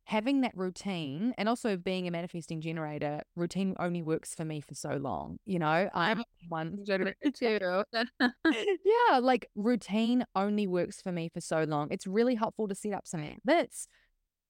having 0.07 0.41
that 0.41 0.57
routine 0.57 1.35
and 1.37 1.49
also 1.49 1.77
being 1.77 2.07
a 2.07 2.11
manifesting 2.11 2.61
generator, 2.61 3.23
routine 3.35 3.75
only 3.79 4.03
works 4.03 4.35
for 4.35 4.45
me 4.45 4.61
for 4.61 4.75
so 4.75 4.97
long. 4.97 5.39
You 5.45 5.59
know, 5.59 5.91
I'm 5.95 6.23
one 6.49 6.85
too. 7.35 7.83
yeah, 8.23 9.19
like 9.21 9.49
routine 9.55 10.25
only 10.35 10.67
works 10.67 11.01
for 11.03 11.13
me 11.13 11.29
for 11.29 11.41
so 11.41 11.65
long. 11.65 11.89
It's 11.91 12.07
really 12.07 12.37
helpful 12.37 12.69
to 12.69 12.75
set 12.75 12.93
up 12.93 13.07
some 13.07 13.23
habits, 13.23 13.89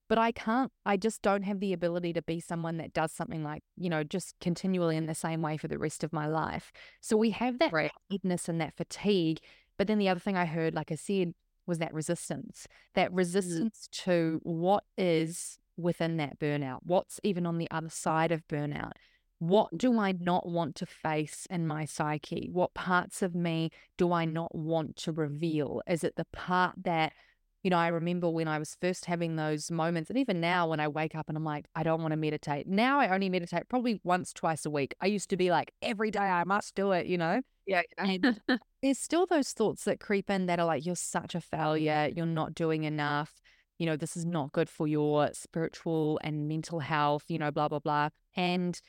but 0.08 0.18
I 0.18 0.32
can't, 0.32 0.70
I 0.84 0.96
just 0.96 1.22
don't 1.22 1.42
have 1.42 1.60
the 1.60 1.72
ability 1.72 2.12
to 2.14 2.22
be 2.22 2.40
someone 2.40 2.76
that 2.78 2.92
does 2.92 3.12
something 3.12 3.42
like, 3.42 3.62
you 3.76 3.90
know, 3.90 4.04
just 4.04 4.34
continually 4.40 4.96
in 4.96 5.06
the 5.06 5.14
same 5.14 5.42
way 5.42 5.56
for 5.56 5.68
the 5.68 5.78
rest 5.78 6.04
of 6.04 6.12
my 6.12 6.26
life. 6.26 6.72
So 7.00 7.16
we 7.16 7.30
have 7.30 7.58
that 7.58 7.72
right. 7.72 7.90
tiredness 8.10 8.48
and 8.48 8.60
that 8.60 8.76
fatigue. 8.76 9.40
But 9.76 9.88
then 9.88 9.98
the 9.98 10.08
other 10.08 10.20
thing 10.20 10.36
I 10.36 10.46
heard, 10.46 10.74
like 10.74 10.92
I 10.92 10.94
said, 10.94 11.34
was 11.66 11.78
that 11.78 11.92
resistance, 11.92 12.66
that 12.94 13.10
mm. 13.10 13.16
resistance 13.16 13.88
mm. 13.90 14.04
to 14.04 14.40
what 14.44 14.84
is 14.96 15.58
within 15.76 16.16
that 16.16 16.38
burnout, 16.38 16.78
what's 16.84 17.20
even 17.22 17.44
on 17.44 17.58
the 17.58 17.70
other 17.70 17.90
side 17.90 18.32
of 18.32 18.46
burnout. 18.48 18.92
What 19.38 19.76
do 19.76 19.98
I 19.98 20.12
not 20.12 20.48
want 20.48 20.76
to 20.76 20.86
face 20.86 21.46
in 21.50 21.66
my 21.66 21.84
psyche? 21.84 22.48
What 22.50 22.72
parts 22.72 23.20
of 23.20 23.34
me 23.34 23.70
do 23.98 24.10
I 24.10 24.24
not 24.24 24.54
want 24.54 24.96
to 24.98 25.12
reveal? 25.12 25.82
Is 25.86 26.02
it 26.02 26.16
the 26.16 26.24
part 26.32 26.72
that, 26.84 27.12
you 27.62 27.70
know, 27.70 27.78
I 27.78 27.88
remember 27.88 28.30
when 28.30 28.48
I 28.48 28.58
was 28.58 28.76
first 28.80 29.06
having 29.06 29.36
those 29.36 29.70
moments, 29.70 30.10
and 30.10 30.18
even 30.18 30.40
now 30.40 30.68
when 30.68 30.80
I 30.80 30.88
wake 30.88 31.14
up 31.14 31.28
and 31.28 31.36
I'm 31.36 31.44
like, 31.44 31.66
I 31.74 31.82
don't 31.82 32.00
want 32.00 32.12
to 32.12 32.16
meditate. 32.16 32.66
Now 32.66 33.00
I 33.00 33.08
only 33.12 33.28
meditate 33.28 33.68
probably 33.68 34.00
once, 34.04 34.32
twice 34.32 34.64
a 34.64 34.70
week. 34.70 34.94
I 35.00 35.06
used 35.06 35.30
to 35.30 35.36
be 35.36 35.50
like, 35.50 35.72
every 35.82 36.10
day 36.10 36.20
I 36.20 36.44
must 36.44 36.74
do 36.74 36.92
it, 36.92 37.06
you 37.06 37.18
know? 37.18 37.40
Yeah. 37.66 37.82
And 37.98 38.40
there's 38.82 38.98
still 38.98 39.26
those 39.26 39.52
thoughts 39.52 39.84
that 39.84 39.98
creep 39.98 40.30
in 40.30 40.46
that 40.46 40.60
are 40.60 40.66
like, 40.66 40.86
you're 40.86 40.94
such 40.94 41.34
a 41.34 41.40
failure, 41.40 42.08
you're 42.14 42.26
not 42.26 42.54
doing 42.54 42.84
enough, 42.84 43.32
you 43.78 43.86
know, 43.86 43.96
this 43.96 44.16
is 44.16 44.24
not 44.24 44.52
good 44.52 44.70
for 44.70 44.86
your 44.86 45.30
spiritual 45.32 46.20
and 46.22 46.48
mental 46.48 46.80
health, 46.80 47.24
you 47.28 47.38
know, 47.38 47.50
blah, 47.50 47.68
blah, 47.68 47.80
blah. 47.80 48.10
And 48.36 48.80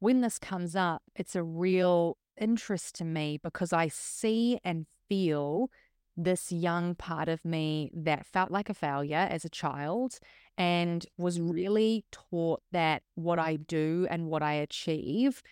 when 0.00 0.20
this 0.20 0.38
comes 0.38 0.74
up, 0.74 1.02
it's 1.14 1.36
a 1.36 1.42
real 1.42 2.16
interest 2.40 2.96
to 2.96 3.04
me 3.04 3.38
because 3.42 3.72
I 3.72 3.88
see 3.88 4.58
and 4.64 4.86
feel 5.08 5.70
this 6.16 6.52
young 6.52 6.94
part 6.94 7.28
of 7.28 7.44
me 7.44 7.90
that 7.94 8.26
felt 8.26 8.50
like 8.50 8.68
a 8.68 8.74
failure 8.74 9.26
as 9.30 9.44
a 9.44 9.50
child 9.50 10.18
and 10.58 11.06
was 11.16 11.40
really 11.40 12.04
taught 12.10 12.62
that 12.70 13.02
what 13.14 13.38
I 13.38 13.56
do 13.56 14.06
and 14.10 14.26
what 14.26 14.42
I 14.42 14.54
achieve 14.54 15.42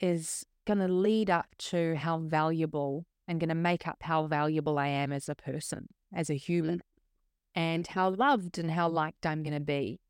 is 0.00 0.44
going 0.66 0.80
to 0.80 0.88
lead 0.88 1.30
up 1.30 1.46
to 1.58 1.96
how 1.96 2.18
valuable 2.18 3.06
and 3.26 3.40
going 3.40 3.48
to 3.48 3.54
make 3.54 3.86
up 3.86 3.98
how 4.02 4.26
valuable 4.26 4.78
I 4.78 4.88
am 4.88 5.12
as 5.12 5.28
a 5.28 5.34
person, 5.34 5.88
as 6.14 6.28
a 6.28 6.34
human, 6.34 6.82
and 7.54 7.86
how 7.86 8.10
loved 8.10 8.58
and 8.58 8.70
how 8.70 8.88
liked 8.88 9.24
I'm 9.24 9.42
going 9.42 9.54
to 9.54 9.60
be. 9.60 10.00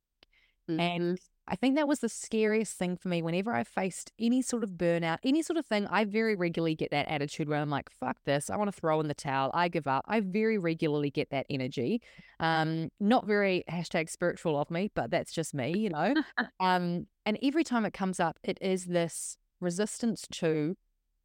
Mm-hmm. 0.68 0.80
And 0.80 1.18
I 1.48 1.56
think 1.56 1.74
that 1.76 1.88
was 1.88 1.98
the 1.98 2.08
scariest 2.08 2.76
thing 2.76 2.96
for 2.96 3.08
me. 3.08 3.20
Whenever 3.20 3.52
I 3.52 3.64
faced 3.64 4.12
any 4.18 4.42
sort 4.42 4.62
of 4.62 4.70
burnout, 4.70 5.18
any 5.24 5.42
sort 5.42 5.56
of 5.56 5.66
thing, 5.66 5.86
I 5.88 6.04
very 6.04 6.36
regularly 6.36 6.76
get 6.76 6.92
that 6.92 7.08
attitude 7.08 7.48
where 7.48 7.58
I'm 7.58 7.70
like, 7.70 7.90
fuck 7.90 8.16
this. 8.24 8.48
I 8.48 8.56
want 8.56 8.72
to 8.72 8.80
throw 8.80 9.00
in 9.00 9.08
the 9.08 9.14
towel. 9.14 9.50
I 9.52 9.68
give 9.68 9.88
up. 9.88 10.04
I 10.06 10.20
very 10.20 10.56
regularly 10.56 11.10
get 11.10 11.30
that 11.30 11.46
energy. 11.50 12.00
Um, 12.38 12.90
not 13.00 13.26
very 13.26 13.64
hashtag 13.68 14.08
spiritual 14.08 14.58
of 14.58 14.70
me, 14.70 14.90
but 14.94 15.10
that's 15.10 15.32
just 15.32 15.52
me, 15.52 15.76
you 15.76 15.90
know. 15.90 16.14
um, 16.60 17.06
and 17.26 17.38
every 17.42 17.64
time 17.64 17.84
it 17.84 17.92
comes 17.92 18.20
up, 18.20 18.38
it 18.44 18.58
is 18.60 18.86
this 18.86 19.36
resistance 19.60 20.26
to 20.30 20.76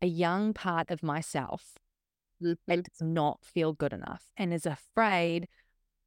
a 0.02 0.08
young 0.08 0.54
part 0.54 0.90
of 0.90 1.04
myself 1.04 1.76
mm-hmm. 2.44 2.54
that 2.68 2.84
does 2.84 3.02
not 3.02 3.44
feel 3.44 3.74
good 3.74 3.94
enough 3.94 4.26
and 4.36 4.54
is 4.54 4.66
afraid 4.66 5.48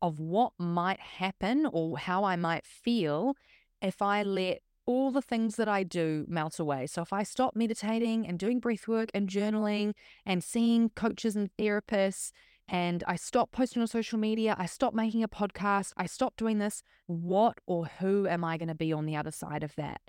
of 0.02 0.18
what 0.18 0.52
might 0.58 1.00
happen 1.00 1.66
or 1.70 1.98
how 1.98 2.24
I 2.24 2.36
might 2.36 2.64
feel 2.64 3.34
if 3.82 4.02
I 4.02 4.22
let 4.22 4.62
all 4.86 5.10
the 5.10 5.22
things 5.22 5.56
that 5.56 5.68
I 5.68 5.82
do 5.82 6.24
melt 6.28 6.58
away. 6.58 6.86
So 6.86 7.02
if 7.02 7.12
I 7.12 7.22
stop 7.22 7.54
meditating 7.54 8.26
and 8.26 8.38
doing 8.38 8.58
breath 8.58 8.88
work 8.88 9.10
and 9.14 9.28
journaling 9.28 9.94
and 10.26 10.42
seeing 10.42 10.90
coaches 10.90 11.36
and 11.36 11.50
therapists 11.56 12.32
and 12.68 13.04
I 13.06 13.16
stop 13.16 13.52
posting 13.52 13.82
on 13.82 13.88
social 13.88 14.18
media, 14.18 14.56
I 14.58 14.66
stop 14.66 14.94
making 14.94 15.22
a 15.22 15.28
podcast, 15.28 15.92
I 15.96 16.06
stop 16.06 16.36
doing 16.36 16.58
this, 16.58 16.82
what 17.06 17.58
or 17.66 17.86
who 17.86 18.26
am 18.26 18.44
I 18.44 18.56
going 18.56 18.68
to 18.68 18.74
be 18.74 18.92
on 18.92 19.06
the 19.06 19.16
other 19.16 19.30
side 19.30 19.62
of 19.62 19.74
that? 19.76 20.00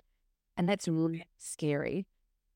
And 0.56 0.68
that's 0.68 0.88
really 0.88 1.26
scary. 1.38 2.06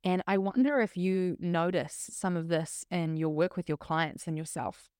And 0.03 0.23
I 0.27 0.39
wonder 0.39 0.81
if 0.81 0.97
you 0.97 1.37
notice 1.41 2.09
some 2.13 2.37
of 2.37 2.49
this 2.49 2.85
in 2.91 3.17
your 3.17 3.31
work 3.31 3.57
with 3.57 3.69
your 3.69 3.79
clients 3.79 4.27
and 4.27 4.37
yourself. 4.37 4.91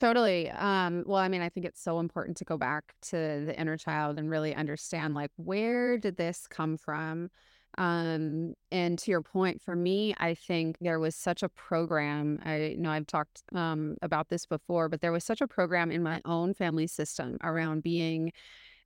Totally. 0.00 0.50
Um, 0.50 1.04
well, 1.06 1.18
I 1.18 1.28
mean, 1.28 1.42
I 1.42 1.50
think 1.50 1.66
it's 1.66 1.82
so 1.82 2.00
important 2.00 2.38
to 2.38 2.44
go 2.44 2.56
back 2.56 2.94
to 3.02 3.16
the 3.44 3.54
inner 3.60 3.76
child 3.76 4.18
and 4.18 4.30
really 4.30 4.54
understand 4.54 5.14
like 5.14 5.30
where 5.36 5.98
did 5.98 6.16
this 6.16 6.46
come 6.48 6.78
from? 6.78 7.28
Um, 7.76 8.54
and 8.72 8.98
to 8.98 9.10
your 9.10 9.20
point, 9.20 9.60
for 9.60 9.76
me, 9.76 10.14
I 10.18 10.34
think 10.34 10.78
there 10.80 10.98
was 10.98 11.14
such 11.14 11.42
a 11.42 11.50
program. 11.50 12.40
I 12.44 12.76
know 12.78 12.90
I've 12.90 13.06
talked 13.06 13.42
um, 13.54 13.96
about 14.00 14.30
this 14.30 14.46
before, 14.46 14.88
but 14.88 15.02
there 15.02 15.12
was 15.12 15.22
such 15.22 15.42
a 15.42 15.46
program 15.46 15.90
in 15.90 16.02
my 16.02 16.22
own 16.24 16.54
family 16.54 16.86
system 16.86 17.36
around 17.44 17.82
being, 17.82 18.32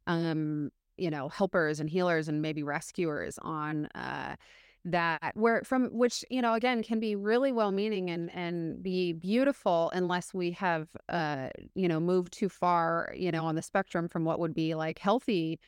um, 0.09 0.71
you 0.97 1.11
know, 1.11 1.29
helpers 1.29 1.79
and 1.81 1.89
healers 1.89 2.29
and 2.29 2.43
maybe 2.43 2.65
rescuers 2.65 3.39
on 3.41 3.87
uh, 3.95 4.35
that 4.85 5.33
where 5.35 5.63
from 5.65 5.87
which 5.87 6.25
you 6.29 6.43
know 6.43 6.53
again 6.55 6.83
can 6.83 7.01
be 7.01 7.17
really 7.17 7.53
well 7.53 7.73
meaning 7.73 8.11
and 8.11 8.31
and 8.35 8.83
be 8.83 9.13
beautiful 9.13 9.91
unless 9.95 10.35
we 10.35 10.51
have 10.51 10.89
uh 11.09 11.49
you 11.75 11.89
know 11.89 11.99
moved 11.99 12.33
too 12.33 12.49
far 12.49 13.13
you 13.17 13.31
know 13.31 13.45
on 13.45 13.55
the 13.55 13.63
spectrum 13.63 14.09
from 14.09 14.25
what 14.25 14.39
would 14.39 14.55
be 14.55 14.75
like 14.75 14.99
healthy 14.99 15.59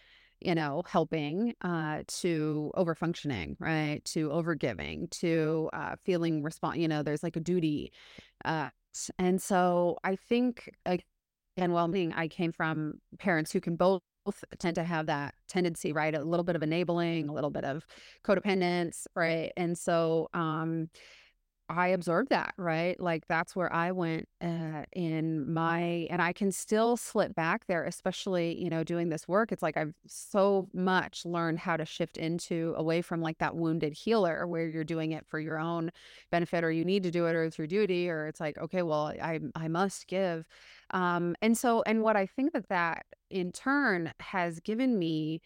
you 0.40 0.54
know 0.54 0.82
helping 0.86 1.54
uh 1.62 2.02
to 2.08 2.70
over 2.74 2.94
functioning 2.94 3.56
right 3.58 4.04
to 4.04 4.30
over 4.30 4.54
giving 4.54 5.08
to 5.08 5.70
uh 5.72 5.96
feeling 6.04 6.42
respond 6.42 6.80
you 6.80 6.88
know 6.88 7.02
there's 7.02 7.22
like 7.22 7.36
a 7.36 7.40
duty 7.40 7.90
uh 8.44 8.68
and 9.18 9.40
so 9.40 9.96
i 10.04 10.14
think 10.14 10.70
again 10.84 11.72
well 11.72 11.88
being 11.88 12.12
i 12.12 12.28
came 12.28 12.52
from 12.52 13.00
parents 13.18 13.50
who 13.50 13.60
can 13.60 13.76
both 13.76 14.02
both 14.26 14.44
tend 14.58 14.74
to 14.76 14.84
have 14.84 15.06
that 15.06 15.34
tendency, 15.48 15.92
right? 15.92 16.14
A 16.14 16.22
little 16.24 16.44
bit 16.44 16.56
of 16.56 16.62
enabling, 16.62 17.28
a 17.28 17.32
little 17.32 17.50
bit 17.50 17.64
of 17.64 17.86
codependence, 18.24 19.06
right? 19.14 19.52
And 19.56 19.78
so 19.78 20.28
um 20.34 20.90
I 21.68 21.88
absorbed 21.88 22.30
that, 22.30 22.54
right? 22.56 22.98
Like 23.00 23.26
that's 23.26 23.56
where 23.56 23.72
I 23.72 23.90
went 23.90 24.28
uh, 24.40 24.84
in 24.92 25.52
my, 25.52 26.06
and 26.10 26.22
I 26.22 26.32
can 26.32 26.52
still 26.52 26.96
slip 26.96 27.34
back 27.34 27.66
there, 27.66 27.84
especially, 27.84 28.56
you 28.62 28.70
know, 28.70 28.84
doing 28.84 29.08
this 29.08 29.26
work. 29.26 29.50
It's 29.50 29.62
like 29.64 29.76
I've 29.76 29.94
so 30.06 30.68
much 30.72 31.24
learned 31.24 31.58
how 31.58 31.76
to 31.76 31.84
shift 31.84 32.18
into 32.18 32.72
away 32.76 33.02
from 33.02 33.20
like 33.20 33.38
that 33.38 33.56
wounded 33.56 33.94
healer 33.94 34.46
where 34.46 34.68
you're 34.68 34.84
doing 34.84 35.10
it 35.10 35.26
for 35.26 35.40
your 35.40 35.58
own 35.58 35.90
benefit 36.30 36.62
or 36.62 36.70
you 36.70 36.84
need 36.84 37.02
to 37.02 37.10
do 37.10 37.26
it 37.26 37.34
or 37.34 37.50
through 37.50 37.66
duty, 37.66 38.08
or 38.08 38.28
it's 38.28 38.38
like, 38.40 38.58
okay, 38.58 38.82
well, 38.82 39.12
I, 39.20 39.40
I 39.56 39.66
must 39.66 40.06
give. 40.06 40.46
Um, 40.90 41.34
and 41.42 41.58
so, 41.58 41.82
and 41.84 42.02
what 42.02 42.16
I 42.16 42.26
think 42.26 42.52
that 42.52 42.68
that 42.68 43.06
in 43.28 43.50
turn 43.50 44.12
has 44.20 44.60
given 44.60 44.98
me 45.00 45.40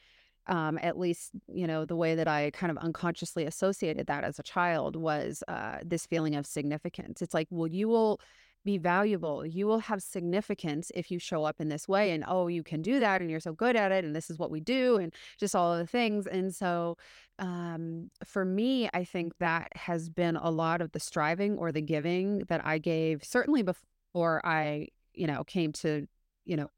um, 0.50 0.78
at 0.82 0.98
least 0.98 1.30
you 1.48 1.66
know 1.66 1.84
the 1.86 1.96
way 1.96 2.14
that 2.14 2.28
I 2.28 2.50
kind 2.50 2.70
of 2.70 2.76
unconsciously 2.78 3.46
associated 3.46 4.08
that 4.08 4.24
as 4.24 4.38
a 4.38 4.42
child 4.42 4.96
was 4.96 5.42
uh, 5.48 5.78
this 5.84 6.06
feeling 6.06 6.34
of 6.34 6.46
significance. 6.46 7.22
It's 7.22 7.32
like, 7.32 7.48
well, 7.50 7.68
you 7.68 7.88
will 7.88 8.20
be 8.64 8.76
valuable. 8.78 9.46
You 9.46 9.66
will 9.66 9.78
have 9.78 10.02
significance 10.02 10.92
if 10.94 11.10
you 11.10 11.18
show 11.18 11.44
up 11.44 11.60
in 11.60 11.68
this 11.68 11.88
way. 11.88 12.10
And 12.10 12.24
oh, 12.26 12.48
you 12.48 12.62
can 12.62 12.82
do 12.82 13.00
that, 13.00 13.20
and 13.22 13.30
you're 13.30 13.40
so 13.40 13.52
good 13.52 13.76
at 13.76 13.92
it, 13.92 14.04
and 14.04 14.14
this 14.14 14.28
is 14.28 14.38
what 14.38 14.50
we 14.50 14.60
do, 14.60 14.96
and 14.96 15.14
just 15.38 15.54
all 15.54 15.72
of 15.72 15.78
the 15.78 15.86
things. 15.86 16.26
And 16.26 16.54
so, 16.54 16.98
um, 17.38 18.10
for 18.24 18.44
me, 18.44 18.90
I 18.92 19.04
think 19.04 19.32
that 19.38 19.68
has 19.76 20.10
been 20.10 20.36
a 20.36 20.50
lot 20.50 20.82
of 20.82 20.92
the 20.92 21.00
striving 21.00 21.56
or 21.56 21.72
the 21.72 21.80
giving 21.80 22.40
that 22.48 22.64
I 22.66 22.78
gave, 22.78 23.24
certainly 23.24 23.62
before 23.62 24.44
I, 24.44 24.88
you 25.14 25.26
know, 25.26 25.44
came 25.44 25.72
to, 25.74 26.06
you 26.44 26.56
know, 26.56 26.68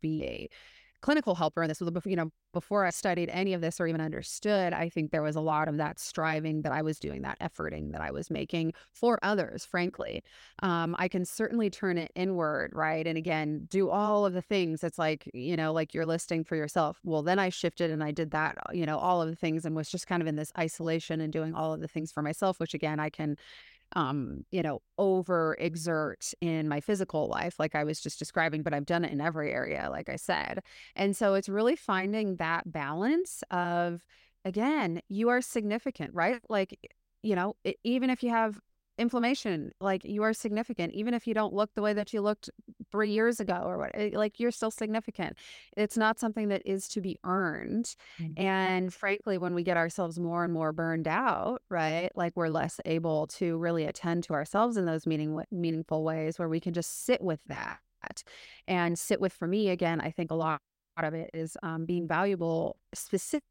be 0.00 0.24
a 0.24 0.48
clinical 1.06 1.36
helper 1.36 1.62
and 1.62 1.70
this 1.70 1.80
was 1.80 1.88
you 2.04 2.16
know 2.16 2.32
before 2.52 2.84
i 2.84 2.90
studied 2.90 3.28
any 3.28 3.54
of 3.54 3.60
this 3.60 3.80
or 3.80 3.86
even 3.86 4.00
understood 4.00 4.72
i 4.72 4.88
think 4.88 5.12
there 5.12 5.22
was 5.22 5.36
a 5.36 5.40
lot 5.40 5.68
of 5.68 5.76
that 5.76 6.00
striving 6.00 6.62
that 6.62 6.72
i 6.72 6.82
was 6.82 6.98
doing 6.98 7.22
that 7.22 7.38
efforting 7.38 7.92
that 7.92 8.00
i 8.00 8.10
was 8.10 8.28
making 8.28 8.72
for 8.92 9.16
others 9.22 9.64
frankly. 9.64 10.24
Um, 10.64 10.96
i 10.98 11.06
can 11.06 11.24
certainly 11.24 11.70
turn 11.70 11.96
it 11.96 12.10
inward 12.16 12.72
right? 12.74 13.06
And 13.06 13.16
again 13.16 13.68
do 13.70 13.88
all 13.88 14.26
of 14.26 14.32
the 14.32 14.42
things. 14.42 14.82
It's 14.82 14.98
like 14.98 15.30
you 15.32 15.56
know 15.56 15.72
like 15.72 15.94
you're 15.94 16.04
listing 16.04 16.42
for 16.42 16.56
yourself 16.56 16.98
well 17.04 17.22
then 17.22 17.38
i 17.38 17.50
shifted 17.50 17.92
and 17.92 18.02
i 18.02 18.10
did 18.10 18.32
that 18.32 18.56
you 18.72 18.84
know 18.84 18.98
all 18.98 19.22
of 19.22 19.28
the 19.28 19.36
things 19.36 19.64
and 19.64 19.76
was 19.76 19.88
just 19.88 20.08
kind 20.08 20.22
of 20.22 20.26
in 20.26 20.34
this 20.34 20.50
isolation 20.58 21.20
and 21.20 21.32
doing 21.32 21.54
all 21.54 21.72
of 21.72 21.80
the 21.80 21.86
things 21.86 22.10
for 22.10 22.20
myself 22.20 22.58
which 22.58 22.74
again 22.74 22.98
i 22.98 23.08
can 23.08 23.36
um, 23.94 24.44
you 24.50 24.62
know, 24.62 24.80
over 24.98 25.56
exert 25.58 26.32
in 26.40 26.68
my 26.68 26.80
physical 26.80 27.28
life, 27.28 27.58
like 27.58 27.74
I 27.74 27.84
was 27.84 28.00
just 28.00 28.18
describing, 28.18 28.62
but 28.62 28.74
I've 28.74 28.86
done 28.86 29.04
it 29.04 29.12
in 29.12 29.20
every 29.20 29.52
area, 29.52 29.88
like 29.90 30.08
I 30.08 30.16
said. 30.16 30.60
And 30.94 31.16
so 31.16 31.34
it's 31.34 31.48
really 31.48 31.76
finding 31.76 32.36
that 32.36 32.70
balance 32.70 33.42
of, 33.50 34.04
again, 34.44 35.00
you 35.08 35.28
are 35.28 35.40
significant, 35.40 36.14
right? 36.14 36.40
Like, 36.48 36.78
you 37.22 37.36
know, 37.36 37.56
it, 37.64 37.76
even 37.84 38.10
if 38.10 38.22
you 38.22 38.30
have 38.30 38.60
inflammation 38.98 39.72
like 39.80 40.04
you 40.04 40.22
are 40.22 40.32
significant 40.32 40.92
even 40.94 41.12
if 41.12 41.26
you 41.26 41.34
don't 41.34 41.52
look 41.52 41.74
the 41.74 41.82
way 41.82 41.92
that 41.92 42.12
you 42.12 42.20
looked 42.20 42.48
three 42.90 43.10
years 43.10 43.40
ago 43.40 43.62
or 43.64 43.78
what 43.78 43.90
eh, 43.94 44.10
like 44.14 44.40
you're 44.40 44.50
still 44.50 44.70
significant 44.70 45.36
it's 45.76 45.96
not 45.96 46.18
something 46.18 46.48
that 46.48 46.62
is 46.64 46.88
to 46.88 47.00
be 47.00 47.18
earned 47.24 47.94
mm-hmm. 48.20 48.40
and 48.40 48.94
frankly 48.94 49.36
when 49.38 49.54
we 49.54 49.62
get 49.62 49.76
ourselves 49.76 50.18
more 50.18 50.44
and 50.44 50.52
more 50.52 50.72
burned 50.72 51.08
out 51.08 51.60
right 51.68 52.10
like 52.14 52.32
we're 52.36 52.48
less 52.48 52.80
able 52.84 53.26
to 53.26 53.58
really 53.58 53.84
attend 53.84 54.24
to 54.24 54.32
ourselves 54.32 54.76
in 54.76 54.86
those 54.86 55.06
meaning 55.06 55.38
meaningful 55.50 56.02
ways 56.02 56.38
where 56.38 56.48
we 56.48 56.60
can 56.60 56.72
just 56.72 57.04
sit 57.04 57.20
with 57.20 57.40
that 57.46 57.78
and 58.68 58.98
sit 58.98 59.20
with 59.20 59.32
for 59.32 59.46
me 59.46 59.68
again 59.68 60.00
i 60.00 60.10
think 60.10 60.30
a 60.30 60.34
lot 60.34 60.60
of 61.02 61.12
it 61.12 61.30
is 61.34 61.56
um, 61.62 61.84
being 61.84 62.08
valuable 62.08 62.76
specific 62.94 63.44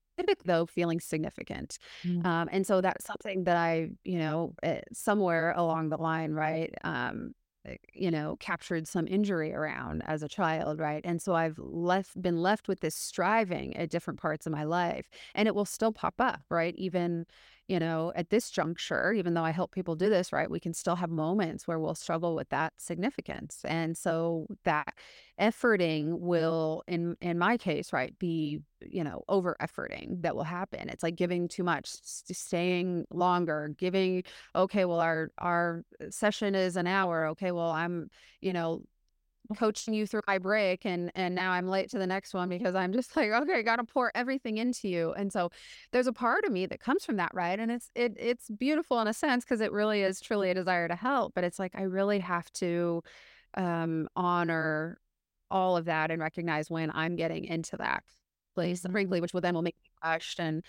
though 0.45 0.65
feeling 0.65 0.99
significant 0.99 1.77
mm. 2.03 2.25
um, 2.25 2.49
and 2.51 2.65
so 2.65 2.81
that's 2.81 3.05
something 3.05 3.43
that 3.43 3.57
i 3.57 3.89
you 4.03 4.17
know 4.17 4.53
eh, 4.63 4.81
somewhere 4.93 5.53
along 5.55 5.89
the 5.89 5.97
line 5.97 6.31
right 6.31 6.73
um, 6.83 7.33
eh, 7.65 7.75
you 7.93 8.11
know 8.11 8.35
captured 8.39 8.87
some 8.87 9.07
injury 9.07 9.53
around 9.53 10.03
as 10.05 10.23
a 10.23 10.27
child 10.27 10.79
right 10.79 11.01
and 11.03 11.21
so 11.21 11.33
i've 11.33 11.57
left 11.57 12.19
been 12.21 12.37
left 12.37 12.67
with 12.67 12.79
this 12.79 12.95
striving 12.95 13.75
at 13.77 13.89
different 13.89 14.19
parts 14.19 14.45
of 14.45 14.51
my 14.51 14.63
life 14.63 15.09
and 15.33 15.47
it 15.47 15.55
will 15.55 15.65
still 15.65 15.91
pop 15.91 16.15
up 16.19 16.41
right 16.49 16.75
even 16.77 17.25
you 17.67 17.79
know, 17.79 18.11
at 18.15 18.29
this 18.29 18.51
juncture, 18.51 19.11
even 19.11 19.33
though 19.33 19.43
I 19.43 19.49
help 19.51 19.71
people 19.71 19.95
do 19.95 20.07
this, 20.09 20.31
right, 20.31 20.49
we 20.49 20.59
can 20.59 20.73
still 20.73 20.95
have 20.95 21.09
moments 21.09 21.67
where 21.67 21.79
we'll 21.79 21.95
struggle 21.95 22.35
with 22.35 22.49
that 22.49 22.73
significance. 22.77 23.61
And 23.65 23.97
so 23.97 24.45
that 24.65 24.93
efforting 25.41 26.19
will, 26.19 26.83
in 26.87 27.15
in 27.21 27.39
my 27.39 27.57
case, 27.57 27.91
right, 27.91 28.17
be, 28.19 28.59
you 28.81 29.03
know, 29.03 29.23
over 29.27 29.55
efforting 29.59 30.21
that 30.21 30.35
will 30.35 30.43
happen. 30.43 30.89
It's 30.89 31.01
like 31.03 31.15
giving 31.15 31.47
too 31.47 31.63
much, 31.63 31.87
staying 31.89 33.05
longer, 33.09 33.73
giving, 33.77 34.23
okay, 34.55 34.85
well, 34.85 34.99
our 34.99 35.31
our 35.39 35.83
session 36.11 36.53
is 36.53 36.77
an 36.77 36.85
hour. 36.87 37.25
Okay, 37.29 37.51
well, 37.51 37.71
I'm, 37.71 38.09
you 38.41 38.53
know, 38.53 38.83
coaching 39.57 39.93
you 39.93 40.05
through 40.05 40.21
my 40.27 40.37
break 40.37 40.85
and 40.85 41.11
and 41.15 41.35
now 41.35 41.51
I'm 41.51 41.67
late 41.67 41.89
to 41.91 41.99
the 41.99 42.07
next 42.07 42.33
one 42.33 42.49
because 42.49 42.75
I'm 42.75 42.93
just 42.93 43.15
like 43.15 43.31
okay 43.31 43.59
I 43.59 43.61
got 43.61 43.77
to 43.77 43.83
pour 43.83 44.11
everything 44.15 44.57
into 44.57 44.87
you 44.87 45.13
and 45.13 45.31
so 45.31 45.49
there's 45.91 46.07
a 46.07 46.13
part 46.13 46.45
of 46.45 46.51
me 46.51 46.65
that 46.65 46.79
comes 46.79 47.05
from 47.05 47.17
that 47.17 47.31
right 47.33 47.59
and 47.59 47.71
it's 47.71 47.89
it 47.95 48.13
it's 48.17 48.49
beautiful 48.49 48.99
in 49.01 49.07
a 49.07 49.13
sense 49.13 49.43
because 49.43 49.61
it 49.61 49.71
really 49.71 50.01
is 50.01 50.19
truly 50.19 50.49
a 50.49 50.53
desire 50.53 50.87
to 50.87 50.95
help 50.95 51.33
but 51.35 51.43
it's 51.43 51.59
like 51.59 51.73
I 51.75 51.83
really 51.83 52.19
have 52.19 52.51
to 52.53 53.01
um 53.55 54.07
honor 54.15 54.99
all 55.51 55.77
of 55.77 55.85
that 55.85 56.11
and 56.11 56.21
recognize 56.21 56.69
when 56.69 56.91
I'm 56.91 57.15
getting 57.15 57.45
into 57.45 57.77
that 57.77 58.03
place 58.55 58.81
mm-hmm. 58.81 58.91
frankly 58.91 59.21
which 59.21 59.33
will 59.33 59.41
then 59.41 59.55
will 59.55 59.61
make 59.61 59.77
me 59.83 59.89
rushed 60.03 60.39
and 60.39 60.63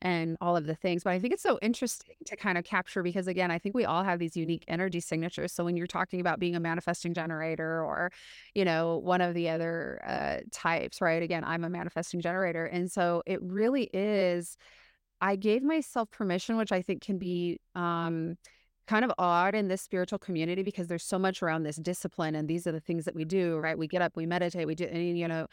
and 0.00 0.36
all 0.40 0.56
of 0.56 0.66
the 0.66 0.74
things. 0.74 1.04
But 1.04 1.12
I 1.12 1.18
think 1.18 1.34
it's 1.34 1.42
so 1.42 1.58
interesting 1.60 2.14
to 2.26 2.36
kind 2.36 2.56
of 2.56 2.64
capture 2.64 3.02
because, 3.02 3.26
again, 3.26 3.50
I 3.50 3.58
think 3.58 3.74
we 3.74 3.84
all 3.84 4.04
have 4.04 4.18
these 4.18 4.36
unique 4.36 4.64
energy 4.68 5.00
signatures. 5.00 5.52
So 5.52 5.64
when 5.64 5.76
you're 5.76 5.86
talking 5.86 6.20
about 6.20 6.38
being 6.38 6.54
a 6.54 6.60
manifesting 6.60 7.14
generator 7.14 7.82
or, 7.82 8.12
you 8.54 8.64
know, 8.64 8.98
one 8.98 9.20
of 9.20 9.34
the 9.34 9.48
other 9.48 10.00
uh, 10.06 10.38
types, 10.52 11.00
right? 11.00 11.22
Again, 11.22 11.44
I'm 11.44 11.64
a 11.64 11.70
manifesting 11.70 12.20
generator. 12.20 12.64
And 12.64 12.90
so 12.90 13.22
it 13.26 13.42
really 13.42 13.84
is, 13.92 14.56
I 15.20 15.36
gave 15.36 15.62
myself 15.62 16.10
permission, 16.10 16.56
which 16.56 16.72
I 16.72 16.82
think 16.82 17.02
can 17.02 17.18
be, 17.18 17.58
um, 17.74 18.36
kind 18.86 19.04
of 19.04 19.12
odd 19.18 19.54
in 19.54 19.68
this 19.68 19.82
spiritual 19.82 20.18
community 20.18 20.62
because 20.62 20.86
there's 20.86 21.04
so 21.04 21.18
much 21.18 21.42
around 21.42 21.62
this 21.62 21.76
discipline 21.76 22.34
and 22.34 22.48
these 22.48 22.66
are 22.66 22.72
the 22.72 22.80
things 22.80 23.04
that 23.04 23.14
we 23.14 23.22
do 23.22 23.58
right 23.58 23.76
we 23.76 23.86
get 23.86 24.00
up 24.00 24.16
we 24.16 24.24
meditate 24.24 24.66
we 24.66 24.74
do 24.74 24.84
and 24.84 25.18
you 25.18 25.28
know 25.28 25.46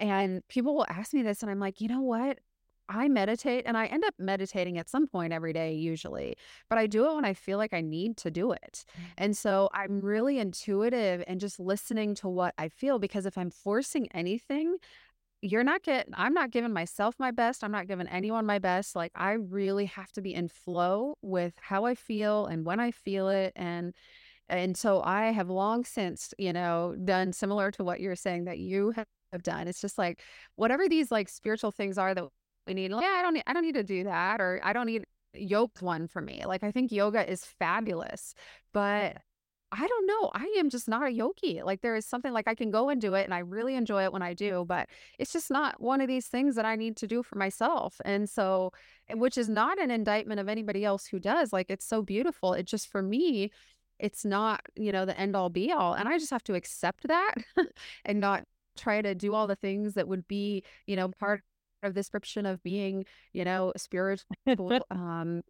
and 0.00 0.42
people 0.48 0.74
will 0.74 0.86
ask 0.88 1.14
me 1.14 1.22
this 1.22 1.40
and 1.40 1.50
i'm 1.52 1.60
like 1.60 1.80
you 1.80 1.86
know 1.86 2.00
what 2.00 2.40
I 2.90 3.08
meditate 3.08 3.62
and 3.66 3.76
I 3.76 3.86
end 3.86 4.04
up 4.04 4.14
meditating 4.18 4.76
at 4.76 4.90
some 4.90 5.06
point 5.06 5.32
every 5.32 5.52
day, 5.52 5.72
usually, 5.72 6.36
but 6.68 6.76
I 6.76 6.88
do 6.88 7.08
it 7.08 7.14
when 7.14 7.24
I 7.24 7.34
feel 7.34 7.56
like 7.56 7.72
I 7.72 7.80
need 7.80 8.16
to 8.18 8.30
do 8.30 8.50
it. 8.50 8.84
Mm. 8.98 9.02
And 9.16 9.36
so 9.36 9.70
I'm 9.72 10.00
really 10.00 10.38
intuitive 10.38 11.22
and 11.26 11.38
just 11.40 11.60
listening 11.60 12.16
to 12.16 12.28
what 12.28 12.52
I 12.58 12.68
feel 12.68 12.98
because 12.98 13.26
if 13.26 13.38
I'm 13.38 13.50
forcing 13.50 14.08
anything, 14.12 14.76
you're 15.40 15.64
not 15.64 15.84
getting, 15.84 16.12
I'm 16.16 16.34
not 16.34 16.50
giving 16.50 16.72
myself 16.72 17.14
my 17.18 17.30
best. 17.30 17.62
I'm 17.62 17.72
not 17.72 17.86
giving 17.86 18.08
anyone 18.08 18.44
my 18.44 18.58
best. 18.58 18.96
Like, 18.96 19.12
I 19.14 19.32
really 19.32 19.86
have 19.86 20.10
to 20.12 20.20
be 20.20 20.34
in 20.34 20.48
flow 20.48 21.16
with 21.22 21.54
how 21.60 21.84
I 21.84 21.94
feel 21.94 22.46
and 22.46 22.66
when 22.66 22.80
I 22.80 22.90
feel 22.90 23.28
it. 23.28 23.52
And, 23.56 23.94
and 24.48 24.76
so 24.76 25.00
I 25.00 25.26
have 25.26 25.48
long 25.48 25.84
since, 25.84 26.34
you 26.38 26.52
know, 26.52 26.96
done 27.04 27.32
similar 27.32 27.70
to 27.70 27.84
what 27.84 28.00
you're 28.00 28.16
saying 28.16 28.44
that 28.44 28.58
you 28.58 28.90
have 28.90 29.06
have 29.32 29.42
done. 29.42 29.68
It's 29.68 29.80
just 29.80 29.98
like 29.98 30.22
whatever 30.56 30.88
these 30.88 31.10
like 31.10 31.28
spiritual 31.28 31.70
things 31.70 31.98
are 31.98 32.14
that 32.14 32.24
we 32.70 32.74
need 32.74 32.90
yeah 32.90 33.16
i 33.18 33.22
don't 33.22 33.34
need 33.34 33.44
i 33.46 33.52
don't 33.52 33.64
need 33.64 33.74
to 33.74 33.84
do 33.84 34.04
that 34.04 34.40
or 34.40 34.60
i 34.62 34.72
don't 34.72 34.86
need 34.86 35.04
yoked 35.34 35.82
one 35.82 36.06
for 36.06 36.22
me 36.22 36.42
like 36.46 36.62
i 36.62 36.70
think 36.70 36.90
yoga 36.90 37.28
is 37.30 37.44
fabulous 37.44 38.34
but 38.72 39.18
I 39.72 39.86
don't 39.86 40.06
know. 40.06 40.30
I 40.34 40.56
am 40.58 40.68
just 40.68 40.88
not 40.88 41.06
a 41.06 41.12
yogi. 41.12 41.62
Like 41.62 41.80
there 41.80 41.94
is 41.94 42.04
something 42.04 42.32
like 42.32 42.48
I 42.48 42.56
can 42.56 42.72
go 42.72 42.88
and 42.88 43.00
do 43.00 43.14
it 43.14 43.24
and 43.24 43.32
I 43.32 43.38
really 43.38 43.76
enjoy 43.76 44.02
it 44.02 44.12
when 44.12 44.22
I 44.22 44.34
do, 44.34 44.64
but 44.66 44.88
it's 45.18 45.32
just 45.32 45.48
not 45.48 45.80
one 45.80 46.00
of 46.00 46.08
these 46.08 46.26
things 46.26 46.56
that 46.56 46.64
I 46.64 46.74
need 46.74 46.96
to 46.96 47.06
do 47.06 47.22
for 47.22 47.38
myself. 47.38 48.00
And 48.04 48.28
so, 48.28 48.72
which 49.14 49.38
is 49.38 49.48
not 49.48 49.78
an 49.78 49.92
indictment 49.92 50.40
of 50.40 50.48
anybody 50.48 50.84
else 50.84 51.06
who 51.06 51.20
does. 51.20 51.52
Like 51.52 51.70
it's 51.70 51.86
so 51.86 52.02
beautiful. 52.02 52.52
It 52.52 52.66
just 52.66 52.88
for 52.88 53.00
me, 53.00 53.52
it's 54.00 54.24
not, 54.24 54.62
you 54.74 54.90
know, 54.90 55.04
the 55.04 55.18
end 55.18 55.36
all 55.36 55.50
be 55.50 55.70
all. 55.70 55.94
And 55.94 56.08
I 56.08 56.18
just 56.18 56.32
have 56.32 56.44
to 56.44 56.54
accept 56.54 57.06
that 57.06 57.34
and 58.04 58.18
not 58.18 58.42
try 58.76 59.02
to 59.02 59.14
do 59.14 59.34
all 59.34 59.46
the 59.46 59.56
things 59.56 59.94
that 59.94 60.08
would 60.08 60.26
be, 60.26 60.64
you 60.86 60.96
know, 60.96 61.08
part 61.20 61.42
of 61.82 61.94
the 61.94 62.00
description 62.00 62.46
of 62.46 62.62
being, 62.62 63.04
you 63.32 63.44
know, 63.44 63.72
spiritual, 63.76 64.26
um, 64.90 65.42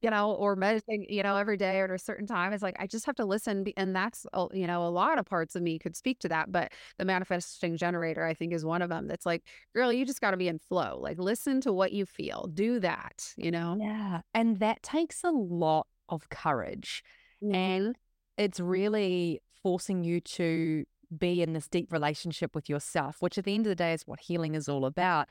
you 0.00 0.10
know, 0.10 0.32
or 0.32 0.54
meditating, 0.54 1.06
you 1.08 1.22
know, 1.22 1.36
every 1.36 1.56
day 1.56 1.80
or 1.80 1.84
at 1.84 1.90
a 1.90 1.98
certain 1.98 2.26
time. 2.26 2.52
It's 2.52 2.62
like 2.62 2.76
I 2.78 2.86
just 2.86 3.06
have 3.06 3.16
to 3.16 3.24
listen, 3.24 3.64
and 3.76 3.94
that's 3.94 4.26
you 4.52 4.66
know, 4.66 4.84
a 4.84 4.88
lot 4.88 5.18
of 5.18 5.26
parts 5.26 5.56
of 5.56 5.62
me 5.62 5.78
could 5.78 5.96
speak 5.96 6.20
to 6.20 6.28
that. 6.28 6.52
But 6.52 6.72
the 6.98 7.04
manifesting 7.04 7.76
generator, 7.76 8.24
I 8.24 8.34
think, 8.34 8.52
is 8.52 8.64
one 8.64 8.82
of 8.82 8.90
them. 8.90 9.08
That's 9.08 9.26
like, 9.26 9.42
girl, 9.74 9.92
you 9.92 10.06
just 10.06 10.20
got 10.20 10.32
to 10.32 10.36
be 10.36 10.48
in 10.48 10.58
flow. 10.58 10.98
Like, 11.00 11.18
listen 11.18 11.60
to 11.62 11.72
what 11.72 11.92
you 11.92 12.06
feel. 12.06 12.48
Do 12.52 12.78
that. 12.80 13.34
You 13.36 13.50
know. 13.50 13.76
Yeah, 13.80 14.20
and 14.34 14.58
that 14.60 14.82
takes 14.82 15.24
a 15.24 15.30
lot 15.30 15.86
of 16.08 16.28
courage, 16.28 17.02
mm-hmm. 17.42 17.54
and 17.54 17.96
it's 18.36 18.60
really 18.60 19.40
forcing 19.62 20.04
you 20.04 20.20
to 20.20 20.84
be 21.16 21.42
in 21.42 21.52
this 21.52 21.68
deep 21.68 21.92
relationship 21.92 22.54
with 22.54 22.68
yourself, 22.68 23.16
which 23.20 23.38
at 23.38 23.44
the 23.44 23.54
end 23.54 23.66
of 23.66 23.70
the 23.70 23.76
day 23.76 23.92
is 23.92 24.06
what 24.06 24.20
healing 24.20 24.54
is 24.54 24.68
all 24.68 24.84
about. 24.84 25.28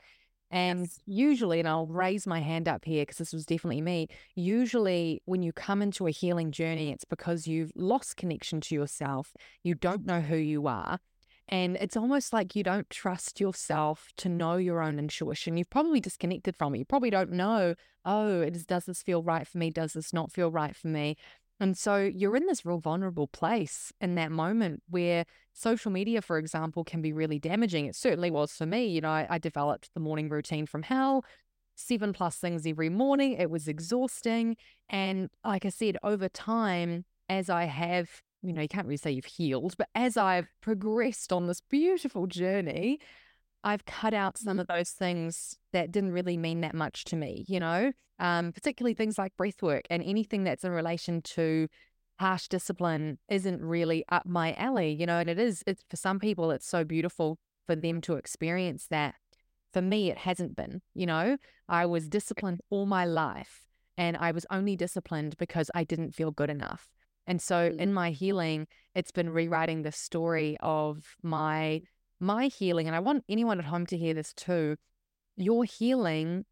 And 0.50 0.80
yes. 0.80 1.00
usually, 1.06 1.58
and 1.58 1.68
I'll 1.68 1.86
raise 1.86 2.26
my 2.26 2.40
hand 2.40 2.68
up 2.68 2.84
here 2.84 3.02
because 3.02 3.18
this 3.18 3.32
was 3.32 3.44
definitely 3.44 3.82
me. 3.82 4.08
Usually, 4.34 5.22
when 5.26 5.42
you 5.42 5.52
come 5.52 5.82
into 5.82 6.06
a 6.06 6.10
healing 6.10 6.52
journey, 6.52 6.90
it's 6.90 7.04
because 7.04 7.46
you've 7.46 7.72
lost 7.74 8.16
connection 8.16 8.60
to 8.62 8.74
yourself. 8.74 9.34
You 9.62 9.74
don't 9.74 10.06
know 10.06 10.20
who 10.20 10.36
you 10.36 10.66
are. 10.66 11.00
And 11.48 11.76
it's 11.80 11.96
almost 11.96 12.32
like 12.32 12.54
you 12.54 12.62
don't 12.62 12.88
trust 12.90 13.40
yourself 13.40 14.08
to 14.18 14.28
know 14.28 14.56
your 14.56 14.82
own 14.82 14.98
intuition. 14.98 15.56
You've 15.56 15.70
probably 15.70 16.00
disconnected 16.00 16.56
from 16.56 16.74
it. 16.74 16.78
You 16.78 16.84
probably 16.84 17.10
don't 17.10 17.32
know, 17.32 17.74
oh, 18.04 18.42
it 18.42 18.54
is, 18.54 18.66
does 18.66 18.84
this 18.84 19.02
feel 19.02 19.22
right 19.22 19.46
for 19.46 19.56
me? 19.56 19.70
Does 19.70 19.94
this 19.94 20.12
not 20.12 20.30
feel 20.30 20.50
right 20.50 20.76
for 20.76 20.88
me? 20.88 21.16
And 21.60 21.76
so 21.76 21.96
you're 21.96 22.36
in 22.36 22.46
this 22.46 22.64
real 22.64 22.78
vulnerable 22.78 23.26
place 23.26 23.92
in 24.00 24.14
that 24.14 24.30
moment 24.30 24.82
where 24.88 25.24
social 25.52 25.90
media, 25.90 26.22
for 26.22 26.38
example, 26.38 26.84
can 26.84 27.02
be 27.02 27.12
really 27.12 27.38
damaging. 27.38 27.86
It 27.86 27.96
certainly 27.96 28.30
was 28.30 28.52
for 28.52 28.66
me. 28.66 28.86
You 28.86 29.00
know, 29.00 29.10
I, 29.10 29.26
I 29.28 29.38
developed 29.38 29.90
the 29.94 30.00
morning 30.00 30.28
routine 30.28 30.66
from 30.66 30.84
hell, 30.84 31.24
seven 31.74 32.12
plus 32.12 32.36
things 32.36 32.66
every 32.66 32.88
morning. 32.88 33.32
It 33.32 33.50
was 33.50 33.66
exhausting. 33.66 34.56
And 34.88 35.30
like 35.44 35.64
I 35.64 35.70
said, 35.70 35.96
over 36.02 36.28
time, 36.28 37.04
as 37.28 37.50
I 37.50 37.64
have, 37.64 38.08
you 38.42 38.52
know, 38.52 38.62
you 38.62 38.68
can't 38.68 38.86
really 38.86 38.96
say 38.96 39.10
you've 39.10 39.24
healed, 39.24 39.74
but 39.76 39.88
as 39.94 40.16
I've 40.16 40.48
progressed 40.60 41.32
on 41.32 41.48
this 41.48 41.60
beautiful 41.60 42.28
journey, 42.28 43.00
I've 43.64 43.84
cut 43.84 44.14
out 44.14 44.38
some 44.38 44.58
of 44.58 44.66
those 44.66 44.90
things 44.90 45.56
that 45.72 45.90
didn't 45.92 46.12
really 46.12 46.36
mean 46.36 46.60
that 46.60 46.74
much 46.74 47.04
to 47.06 47.16
me, 47.16 47.44
you 47.48 47.60
know, 47.60 47.92
um, 48.18 48.52
particularly 48.52 48.94
things 48.94 49.18
like 49.18 49.36
breath 49.36 49.62
work 49.62 49.84
and 49.90 50.02
anything 50.02 50.44
that's 50.44 50.64
in 50.64 50.72
relation 50.72 51.22
to 51.22 51.68
harsh 52.18 52.48
discipline 52.48 53.18
isn't 53.28 53.62
really 53.62 54.04
up 54.10 54.26
my 54.26 54.54
alley, 54.54 54.92
you 54.92 55.06
know, 55.06 55.18
and 55.18 55.30
it 55.30 55.38
is, 55.38 55.62
it's 55.66 55.84
for 55.88 55.96
some 55.96 56.18
people, 56.18 56.50
it's 56.50 56.68
so 56.68 56.84
beautiful 56.84 57.38
for 57.66 57.76
them 57.76 58.00
to 58.02 58.14
experience 58.14 58.86
that. 58.90 59.14
For 59.72 59.82
me, 59.82 60.10
it 60.10 60.18
hasn't 60.18 60.56
been, 60.56 60.80
you 60.94 61.04
know, 61.04 61.36
I 61.68 61.84
was 61.84 62.08
disciplined 62.08 62.62
all 62.70 62.86
my 62.86 63.04
life 63.04 63.66
and 63.98 64.16
I 64.16 64.30
was 64.30 64.46
only 64.50 64.76
disciplined 64.76 65.36
because 65.36 65.70
I 65.74 65.84
didn't 65.84 66.14
feel 66.14 66.30
good 66.30 66.48
enough. 66.48 66.88
And 67.26 67.42
so 67.42 67.74
in 67.78 67.92
my 67.92 68.10
healing, 68.10 68.66
it's 68.94 69.10
been 69.10 69.28
rewriting 69.28 69.82
the 69.82 69.92
story 69.92 70.56
of 70.60 71.16
my 71.22 71.82
my 72.20 72.46
healing, 72.46 72.86
and 72.86 72.96
I 72.96 73.00
want 73.00 73.24
anyone 73.28 73.58
at 73.58 73.66
home 73.66 73.86
to 73.86 73.96
hear 73.96 74.14
this 74.14 74.32
too, 74.32 74.76
your 75.36 75.64
healing 75.64 76.44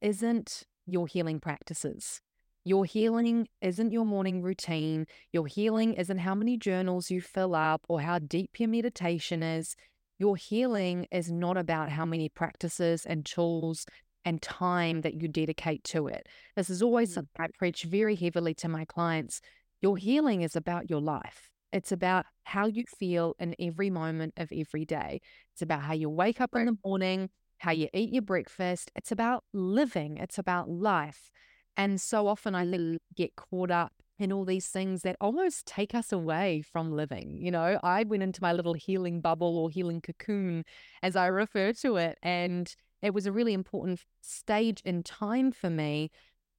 isn't 0.00 0.64
your 0.86 1.06
healing 1.06 1.40
practices. 1.40 2.20
Your 2.64 2.84
healing 2.84 3.48
isn't 3.60 3.92
your 3.92 4.04
morning 4.04 4.42
routine. 4.42 5.06
Your 5.32 5.46
healing 5.46 5.94
isn't 5.94 6.18
how 6.18 6.34
many 6.34 6.56
journals 6.56 7.10
you 7.10 7.20
fill 7.20 7.54
up 7.54 7.82
or 7.88 8.00
how 8.00 8.18
deep 8.20 8.58
your 8.58 8.68
meditation 8.68 9.42
is. 9.42 9.74
Your 10.18 10.36
healing 10.36 11.06
is 11.10 11.30
not 11.30 11.56
about 11.56 11.90
how 11.90 12.04
many 12.04 12.28
practices 12.28 13.04
and 13.04 13.24
tools 13.26 13.86
and 14.24 14.40
time 14.40 15.00
that 15.00 15.14
you 15.20 15.26
dedicate 15.26 15.82
to 15.84 16.06
it. 16.06 16.28
This 16.54 16.70
is 16.70 16.82
always 16.82 17.10
mm. 17.10 17.14
something 17.14 17.44
I 17.44 17.48
preach 17.58 17.82
very 17.82 18.14
heavily 18.14 18.54
to 18.54 18.68
my 18.68 18.84
clients. 18.84 19.40
Your 19.80 19.96
healing 19.96 20.42
is 20.42 20.54
about 20.54 20.88
your 20.88 21.00
life. 21.00 21.51
It's 21.72 21.92
about 21.92 22.26
how 22.44 22.66
you 22.66 22.84
feel 22.84 23.34
in 23.38 23.54
every 23.58 23.90
moment 23.90 24.34
of 24.36 24.52
every 24.52 24.84
day. 24.84 25.20
It's 25.52 25.62
about 25.62 25.82
how 25.82 25.94
you 25.94 26.10
wake 26.10 26.40
up 26.40 26.54
in 26.54 26.66
the 26.66 26.78
morning, 26.84 27.30
how 27.58 27.70
you 27.72 27.88
eat 27.94 28.12
your 28.12 28.22
breakfast. 28.22 28.90
It's 28.94 29.12
about 29.12 29.44
living, 29.52 30.18
it's 30.18 30.38
about 30.38 30.68
life. 30.68 31.30
And 31.76 32.00
so 32.00 32.26
often 32.26 32.54
I 32.54 32.66
mm. 32.66 32.98
get 33.16 33.36
caught 33.36 33.70
up 33.70 33.92
in 34.18 34.32
all 34.32 34.44
these 34.44 34.68
things 34.68 35.02
that 35.02 35.16
almost 35.20 35.66
take 35.66 35.94
us 35.94 36.12
away 36.12 36.62
from 36.62 36.92
living. 36.92 37.38
You 37.40 37.50
know, 37.50 37.80
I 37.82 38.04
went 38.04 38.22
into 38.22 38.42
my 38.42 38.52
little 38.52 38.74
healing 38.74 39.20
bubble 39.20 39.58
or 39.58 39.70
healing 39.70 40.00
cocoon, 40.00 40.64
as 41.02 41.16
I 41.16 41.26
refer 41.26 41.72
to 41.74 41.96
it. 41.96 42.18
And 42.22 42.72
it 43.00 43.14
was 43.14 43.26
a 43.26 43.32
really 43.32 43.52
important 43.52 44.00
stage 44.20 44.80
in 44.84 45.02
time 45.02 45.50
for 45.50 45.70
me. 45.70 46.10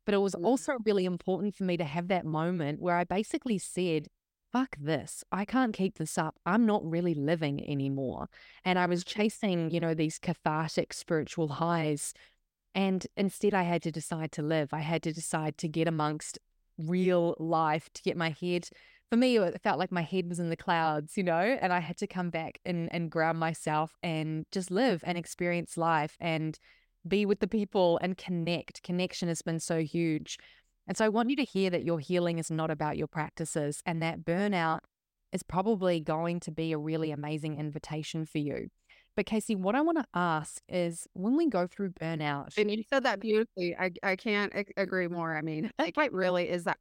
But 0.05 0.15
it 0.15 0.17
was 0.17 0.35
mm. 0.35 0.43
also 0.43 0.77
really 0.85 1.05
important 1.05 1.55
for 1.55 1.63
me 1.63 1.77
to 1.77 1.85
have 1.85 2.09
that 2.09 2.25
moment 2.25 2.81
where 2.81 2.97
I 2.97 3.03
basically 3.03 3.57
said, 3.57 4.07
fuck 4.53 4.77
this. 4.79 5.23
I 5.31 5.45
can't 5.45 5.73
keep 5.73 5.97
this 5.97 6.17
up. 6.17 6.35
I'm 6.45 6.65
not 6.65 6.89
really 6.89 7.15
living 7.15 7.67
anymore. 7.67 8.29
And 8.63 8.77
I 8.77 8.85
was 8.85 9.03
chasing, 9.03 9.71
you 9.71 9.79
know, 9.79 9.95
these 9.95 10.19
cathartic 10.19 10.93
spiritual 10.93 11.47
highs. 11.49 12.13
And 12.75 13.05
instead, 13.17 13.55
I 13.55 13.63
had 13.63 13.81
to 13.83 13.91
decide 13.91 14.31
to 14.33 14.43
live. 14.43 14.69
I 14.71 14.79
had 14.79 15.01
to 15.03 15.11
decide 15.11 15.57
to 15.57 15.67
get 15.67 15.87
amongst 15.87 16.37
real 16.77 17.35
life, 17.39 17.89
to 17.95 18.01
get 18.03 18.15
my 18.15 18.29
head. 18.29 18.69
For 19.09 19.17
me, 19.17 19.37
it 19.37 19.61
felt 19.61 19.79
like 19.79 19.91
my 19.91 20.01
head 20.03 20.29
was 20.29 20.39
in 20.39 20.49
the 20.49 20.55
clouds, 20.55 21.17
you 21.17 21.23
know, 21.23 21.57
and 21.61 21.73
I 21.73 21.79
had 21.79 21.97
to 21.97 22.07
come 22.07 22.29
back 22.29 22.59
and, 22.63 22.89
and 22.93 23.11
ground 23.11 23.39
myself 23.39 23.95
and 24.03 24.45
just 24.51 24.71
live 24.71 25.03
and 25.05 25.17
experience 25.17 25.77
life 25.77 26.15
and 26.19 26.57
be 27.07 27.25
with 27.25 27.39
the 27.39 27.47
people 27.47 27.99
and 28.01 28.17
connect. 28.17 28.83
Connection 28.83 29.27
has 29.27 29.41
been 29.41 29.59
so 29.59 29.79
huge. 29.81 30.37
And 30.87 30.97
so 30.97 31.05
I 31.05 31.09
want 31.09 31.29
you 31.29 31.35
to 31.37 31.43
hear 31.43 31.69
that 31.69 31.85
your 31.85 31.99
healing 31.99 32.39
is 32.39 32.51
not 32.51 32.69
about 32.69 32.97
your 32.97 33.07
practices 33.07 33.81
and 33.85 34.01
that 34.01 34.25
burnout 34.25 34.79
is 35.31 35.43
probably 35.43 35.99
going 35.99 36.39
to 36.41 36.51
be 36.51 36.71
a 36.71 36.77
really 36.77 37.11
amazing 37.11 37.57
invitation 37.57 38.25
for 38.25 38.37
you. 38.37 38.67
But 39.15 39.25
Casey, 39.25 39.55
what 39.55 39.75
I 39.75 39.81
want 39.81 39.99
to 39.99 40.05
ask 40.13 40.61
is 40.67 41.07
when 41.13 41.37
we 41.37 41.47
go 41.47 41.67
through 41.67 41.91
burnout. 41.91 42.57
And 42.57 42.69
you 42.69 42.83
said 42.89 43.03
that 43.03 43.19
beautifully. 43.19 43.75
I, 43.77 43.91
I 44.01 44.15
can't 44.15 44.51
agree 44.75 45.07
more. 45.07 45.35
I 45.35 45.41
mean, 45.41 45.71
it 45.79 46.13
really 46.13 46.49
is 46.49 46.63
that 46.65 46.77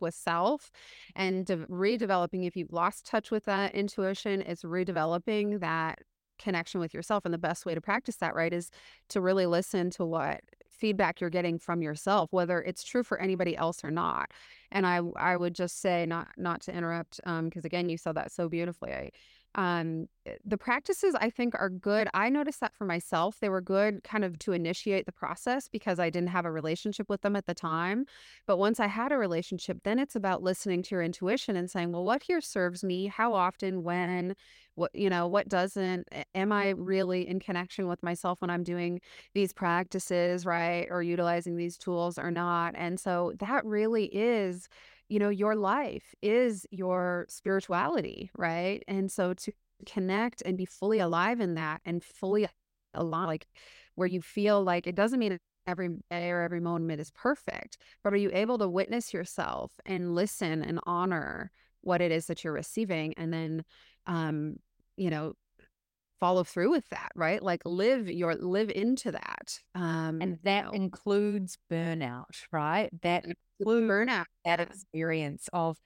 with 0.00 0.14
self 0.14 0.70
and 1.16 1.46
de- 1.46 1.56
redeveloping 1.66 2.46
if 2.46 2.56
you've 2.56 2.72
lost 2.72 3.06
touch 3.06 3.30
with 3.30 3.46
that 3.46 3.74
intuition 3.74 4.42
it's 4.42 4.62
redeveloping 4.62 5.60
that 5.60 5.98
connection 6.38 6.78
with 6.78 6.94
yourself 6.94 7.24
and 7.24 7.32
the 7.32 7.38
best 7.38 7.64
way 7.64 7.74
to 7.74 7.80
practice 7.80 8.16
that 8.16 8.34
right 8.34 8.52
is 8.52 8.70
to 9.08 9.20
really 9.20 9.46
listen 9.46 9.88
to 9.88 10.04
what 10.04 10.40
feedback 10.78 11.20
you're 11.20 11.30
getting 11.30 11.58
from 11.58 11.82
yourself, 11.82 12.32
whether 12.32 12.62
it's 12.62 12.82
true 12.84 13.02
for 13.02 13.20
anybody 13.20 13.56
else 13.56 13.84
or 13.84 13.90
not. 13.90 14.30
And 14.70 14.86
I 14.86 15.00
I 15.16 15.36
would 15.36 15.54
just 15.54 15.80
say 15.80 16.06
not 16.06 16.28
not 16.36 16.60
to 16.62 16.72
interrupt, 16.72 17.20
um, 17.24 17.46
because 17.46 17.64
again, 17.64 17.88
you 17.88 17.96
said 17.98 18.14
that 18.16 18.32
so 18.32 18.48
beautifully. 18.48 19.12
Um, 19.54 20.08
eh, 20.26 20.34
the 20.44 20.58
practices 20.58 21.14
I 21.18 21.30
think 21.30 21.54
are 21.54 21.70
good. 21.70 22.08
I 22.14 22.28
noticed 22.28 22.60
that 22.60 22.74
for 22.74 22.84
myself. 22.84 23.38
They 23.40 23.48
were 23.48 23.60
good 23.60 24.04
kind 24.04 24.24
of 24.24 24.38
to 24.40 24.52
initiate 24.52 25.06
the 25.06 25.12
process 25.12 25.68
because 25.68 25.98
I 25.98 26.10
didn't 26.10 26.28
have 26.28 26.44
a 26.44 26.52
relationship 26.52 27.08
with 27.08 27.22
them 27.22 27.34
at 27.34 27.46
the 27.46 27.54
time. 27.54 28.04
But 28.46 28.58
once 28.58 28.78
I 28.78 28.86
had 28.86 29.10
a 29.10 29.18
relationship, 29.18 29.78
then 29.84 29.98
it's 29.98 30.16
about 30.16 30.42
listening 30.42 30.82
to 30.84 30.94
your 30.94 31.02
intuition 31.02 31.56
and 31.56 31.70
saying, 31.70 31.92
well, 31.92 32.04
what 32.04 32.22
here 32.22 32.40
serves 32.40 32.84
me? 32.84 33.06
How 33.06 33.34
often? 33.34 33.82
When? 33.82 34.34
What, 34.74 34.94
you 34.94 35.10
know, 35.10 35.26
what 35.26 35.48
doesn't? 35.48 36.06
Am 36.36 36.52
I 36.52 36.68
really 36.70 37.26
in 37.26 37.40
connection 37.40 37.88
with 37.88 38.00
myself 38.02 38.40
when 38.40 38.50
I'm 38.50 38.62
doing 38.62 39.00
these 39.34 39.52
practices, 39.52 40.46
right? 40.46 40.86
Or 40.88 41.02
utilizing 41.02 41.56
these 41.56 41.76
tools 41.76 42.16
or 42.16 42.30
not? 42.30 42.74
And 42.76 43.00
so 43.00 43.32
that 43.40 43.64
really 43.64 44.04
is 44.04 44.68
you 45.08 45.18
know, 45.18 45.28
your 45.28 45.56
life 45.56 46.14
is 46.22 46.66
your 46.70 47.26
spirituality, 47.28 48.30
right? 48.36 48.82
And 48.86 49.10
so 49.10 49.34
to 49.34 49.52
connect 49.86 50.42
and 50.42 50.56
be 50.56 50.64
fully 50.64 50.98
alive 50.98 51.40
in 51.40 51.54
that 51.54 51.80
and 51.84 52.02
fully 52.02 52.46
alive, 52.94 53.26
like 53.26 53.46
where 53.94 54.08
you 54.08 54.20
feel 54.20 54.62
like 54.62 54.86
it 54.86 54.94
doesn't 54.94 55.18
mean 55.18 55.38
every 55.66 55.90
day 56.10 56.30
or 56.30 56.40
every 56.40 56.60
moment 56.60 57.00
is 57.00 57.10
perfect, 57.10 57.78
but 58.02 58.12
are 58.12 58.16
you 58.16 58.30
able 58.32 58.58
to 58.58 58.68
witness 58.68 59.12
yourself 59.12 59.72
and 59.86 60.14
listen 60.14 60.62
and 60.62 60.80
honor 60.84 61.50
what 61.82 62.00
it 62.00 62.10
is 62.10 62.26
that 62.26 62.42
you're 62.42 62.52
receiving 62.52 63.14
and 63.14 63.32
then, 63.32 63.64
um, 64.06 64.56
you 64.96 65.10
know, 65.10 65.34
follow 66.20 66.44
through 66.44 66.70
with 66.70 66.88
that, 66.90 67.10
right? 67.14 67.42
Like 67.42 67.62
live 67.64 68.08
your 68.08 68.34
live 68.34 68.70
into 68.70 69.12
that. 69.12 69.58
Um, 69.74 70.18
and 70.20 70.38
that 70.44 70.66
you 70.66 70.70
know. 70.70 70.84
includes 70.84 71.58
burnout, 71.70 72.44
right? 72.52 72.90
That 73.02 73.24
includes 73.24 73.90
burnout. 73.90 74.24
That 74.44 74.60
experience 74.60 75.48
of 75.52 75.78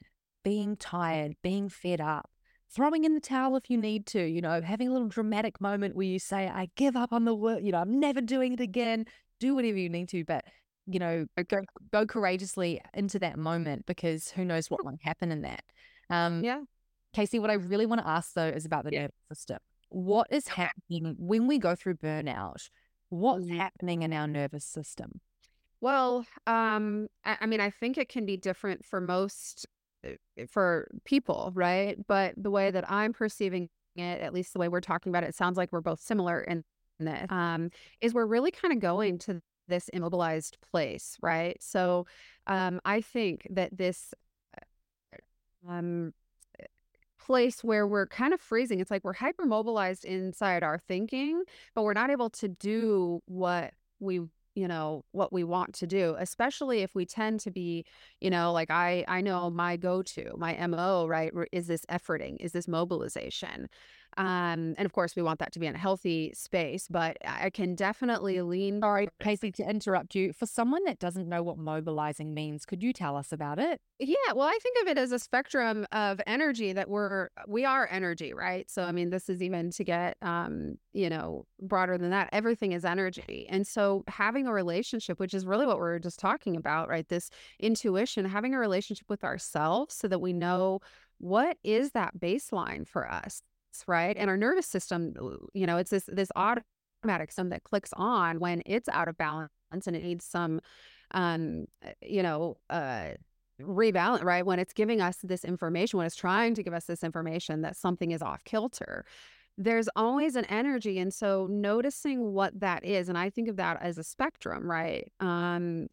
being 0.44 0.76
tired, 0.76 1.34
being 1.42 1.68
fed 1.68 2.00
up, 2.00 2.28
throwing 2.74 3.04
in 3.04 3.14
the 3.14 3.20
towel 3.20 3.56
if 3.56 3.70
you 3.70 3.76
need 3.76 4.06
to, 4.06 4.24
you 4.24 4.40
know, 4.40 4.60
having 4.60 4.88
a 4.88 4.92
little 4.92 5.08
dramatic 5.08 5.60
moment 5.60 5.94
where 5.94 6.06
you 6.06 6.18
say, 6.18 6.48
I 6.48 6.68
give 6.76 6.96
up 6.96 7.12
on 7.12 7.24
the 7.24 7.34
work, 7.34 7.60
you 7.62 7.72
know, 7.72 7.78
I'm 7.78 8.00
never 8.00 8.20
doing 8.20 8.54
it 8.54 8.60
again. 8.60 9.06
Do 9.40 9.54
whatever 9.54 9.78
you 9.78 9.88
need 9.88 10.08
to, 10.10 10.24
but 10.24 10.44
you 10.86 10.98
know, 10.98 11.26
go 11.48 11.60
go 11.92 12.06
courageously 12.06 12.80
into 12.92 13.18
that 13.20 13.38
moment 13.38 13.86
because 13.86 14.30
who 14.30 14.44
knows 14.44 14.68
what 14.68 14.84
might 14.84 15.00
happen 15.00 15.30
in 15.30 15.42
that. 15.42 15.62
Um, 16.10 16.42
yeah. 16.42 16.60
Casey, 17.12 17.38
what 17.38 17.50
I 17.50 17.54
really 17.54 17.86
want 17.86 18.00
to 18.00 18.08
ask 18.08 18.32
though 18.34 18.48
is 18.48 18.64
about 18.64 18.84
the 18.84 18.92
yeah. 18.92 19.00
nervous 19.02 19.14
system 19.28 19.58
what 19.92 20.26
is 20.30 20.48
happening 20.48 21.14
when 21.18 21.46
we 21.46 21.58
go 21.58 21.74
through 21.74 21.96
burnout? 21.96 22.68
What's 23.10 23.44
mm-hmm. 23.44 23.58
happening 23.58 24.02
in 24.02 24.12
our 24.12 24.26
nervous 24.26 24.64
system? 24.64 25.20
Well, 25.80 26.24
um, 26.46 27.08
I, 27.24 27.38
I 27.42 27.46
mean, 27.46 27.60
I 27.60 27.70
think 27.70 27.98
it 27.98 28.08
can 28.08 28.24
be 28.24 28.36
different 28.36 28.84
for 28.84 29.00
most 29.00 29.66
uh, 30.06 30.12
for 30.48 30.88
people, 31.04 31.52
right? 31.54 31.98
But 32.06 32.34
the 32.36 32.50
way 32.50 32.70
that 32.70 32.90
I'm 32.90 33.12
perceiving 33.12 33.68
it, 33.96 34.20
at 34.20 34.32
least 34.32 34.54
the 34.54 34.58
way 34.58 34.68
we're 34.68 34.80
talking 34.80 35.10
about 35.10 35.24
it, 35.24 35.30
it 35.30 35.34
sounds 35.34 35.56
like 35.56 35.72
we're 35.72 35.80
both 35.80 36.00
similar 36.00 36.40
in 36.40 36.64
this. 36.98 37.26
Um, 37.30 37.70
is 38.00 38.14
we're 38.14 38.26
really 38.26 38.50
kind 38.50 38.72
of 38.72 38.80
going 38.80 39.18
to 39.18 39.42
this 39.68 39.88
immobilized 39.90 40.56
place, 40.70 41.16
right? 41.20 41.56
So, 41.60 42.06
um, 42.46 42.80
I 42.84 43.00
think 43.00 43.46
that 43.50 43.76
this 43.76 44.14
uh, 44.56 45.70
um 45.70 46.12
place 47.26 47.62
where 47.62 47.86
we're 47.86 48.06
kind 48.06 48.34
of 48.34 48.40
freezing. 48.40 48.80
It's 48.80 48.90
like 48.90 49.04
we're 49.04 49.14
hypermobilized 49.14 50.04
inside 50.04 50.62
our 50.62 50.78
thinking, 50.78 51.44
but 51.74 51.82
we're 51.82 51.92
not 51.92 52.10
able 52.10 52.30
to 52.30 52.48
do 52.48 53.20
what 53.26 53.72
we 54.00 54.20
you 54.54 54.68
know 54.68 55.02
what 55.12 55.32
we 55.32 55.44
want 55.44 55.72
to 55.72 55.86
do 55.86 56.14
especially 56.18 56.80
if 56.82 56.94
we 56.94 57.06
tend 57.06 57.40
to 57.40 57.50
be 57.50 57.86
you 58.20 58.28
know 58.28 58.52
like 58.52 58.70
i 58.70 59.02
i 59.08 59.20
know 59.22 59.48
my 59.48 59.78
go-to 59.78 60.30
my 60.36 60.54
mo 60.66 61.06
right 61.06 61.32
is 61.52 61.68
this 61.68 61.86
efforting 61.86 62.36
is 62.38 62.52
this 62.52 62.68
mobilization 62.68 63.66
um, 64.16 64.74
and 64.76 64.84
of 64.84 64.92
course, 64.92 65.16
we 65.16 65.22
want 65.22 65.38
that 65.38 65.52
to 65.52 65.58
be 65.58 65.66
in 65.66 65.74
a 65.74 65.78
healthy 65.78 66.32
space, 66.34 66.86
but 66.90 67.16
I 67.26 67.50
can 67.50 67.74
definitely 67.74 68.40
lean. 68.42 68.80
Sorry, 68.80 69.08
Casey, 69.20 69.50
to 69.52 69.68
interrupt 69.68 70.14
you. 70.14 70.32
For 70.32 70.46
someone 70.46 70.84
that 70.84 70.98
doesn't 70.98 71.28
know 71.28 71.42
what 71.42 71.56
mobilizing 71.56 72.34
means, 72.34 72.66
could 72.66 72.82
you 72.82 72.92
tell 72.92 73.16
us 73.16 73.32
about 73.32 73.58
it? 73.58 73.80
Yeah, 73.98 74.16
well, 74.34 74.48
I 74.48 74.58
think 74.62 74.76
of 74.82 74.88
it 74.88 74.98
as 74.98 75.12
a 75.12 75.18
spectrum 75.18 75.86
of 75.92 76.20
energy 76.26 76.72
that 76.72 76.90
we're 76.90 77.30
we 77.46 77.64
are 77.64 77.88
energy, 77.90 78.34
right? 78.34 78.70
So, 78.70 78.82
I 78.82 78.92
mean, 78.92 79.10
this 79.10 79.28
is 79.28 79.42
even 79.42 79.70
to 79.72 79.84
get 79.84 80.16
um, 80.20 80.76
you 80.92 81.08
know 81.08 81.46
broader 81.60 81.96
than 81.96 82.10
that. 82.10 82.28
Everything 82.32 82.72
is 82.72 82.84
energy, 82.84 83.46
and 83.48 83.66
so 83.66 84.04
having 84.08 84.46
a 84.46 84.52
relationship, 84.52 85.20
which 85.20 85.32
is 85.32 85.46
really 85.46 85.66
what 85.66 85.78
we're 85.78 85.98
just 85.98 86.18
talking 86.18 86.56
about, 86.56 86.88
right? 86.88 87.08
This 87.08 87.30
intuition, 87.58 88.26
having 88.26 88.54
a 88.54 88.58
relationship 88.58 89.08
with 89.08 89.24
ourselves, 89.24 89.94
so 89.94 90.08
that 90.08 90.20
we 90.20 90.32
know 90.32 90.80
what 91.18 91.56
is 91.62 91.92
that 91.92 92.18
baseline 92.18 92.86
for 92.86 93.08
us 93.08 93.42
right? 93.86 94.16
And 94.16 94.28
our 94.30 94.36
nervous 94.36 94.66
system, 94.66 95.14
you 95.54 95.66
know, 95.66 95.76
it's 95.76 95.90
this 95.90 96.04
this 96.06 96.30
automatic 96.36 97.30
system 97.30 97.50
that 97.50 97.64
clicks 97.64 97.90
on 97.94 98.38
when 98.40 98.62
it's 98.66 98.88
out 98.88 99.08
of 99.08 99.16
balance 99.16 99.50
and 99.86 99.96
it 99.96 100.02
needs 100.02 100.24
some 100.24 100.60
um 101.12 101.66
eh, 101.82 101.92
you 102.02 102.22
know 102.22 102.56
uh 102.70 103.08
rebalance 103.60 104.24
right? 104.24 104.44
When 104.44 104.58
it's 104.58 104.72
giving 104.72 105.00
us 105.00 105.18
this 105.22 105.44
information 105.44 105.98
when 105.98 106.06
it's 106.06 106.16
trying 106.16 106.54
to 106.54 106.62
give 106.62 106.74
us 106.74 106.84
this 106.86 107.04
information 107.04 107.62
that 107.62 107.76
something 107.76 108.10
is 108.12 108.22
off 108.22 108.44
kilter. 108.44 109.04
There's 109.58 109.88
always 109.96 110.34
an 110.36 110.46
energy 110.46 110.98
and 110.98 111.12
so 111.12 111.46
noticing 111.50 112.32
what 112.32 112.58
that 112.60 112.84
is 112.84 113.08
and 113.08 113.18
i 113.18 113.28
think 113.30 113.48
of 113.48 113.56
that 113.56 113.80
as 113.82 113.98
a 113.98 114.04
spectrum 114.04 114.70
right? 114.70 115.12
Um 115.20 115.88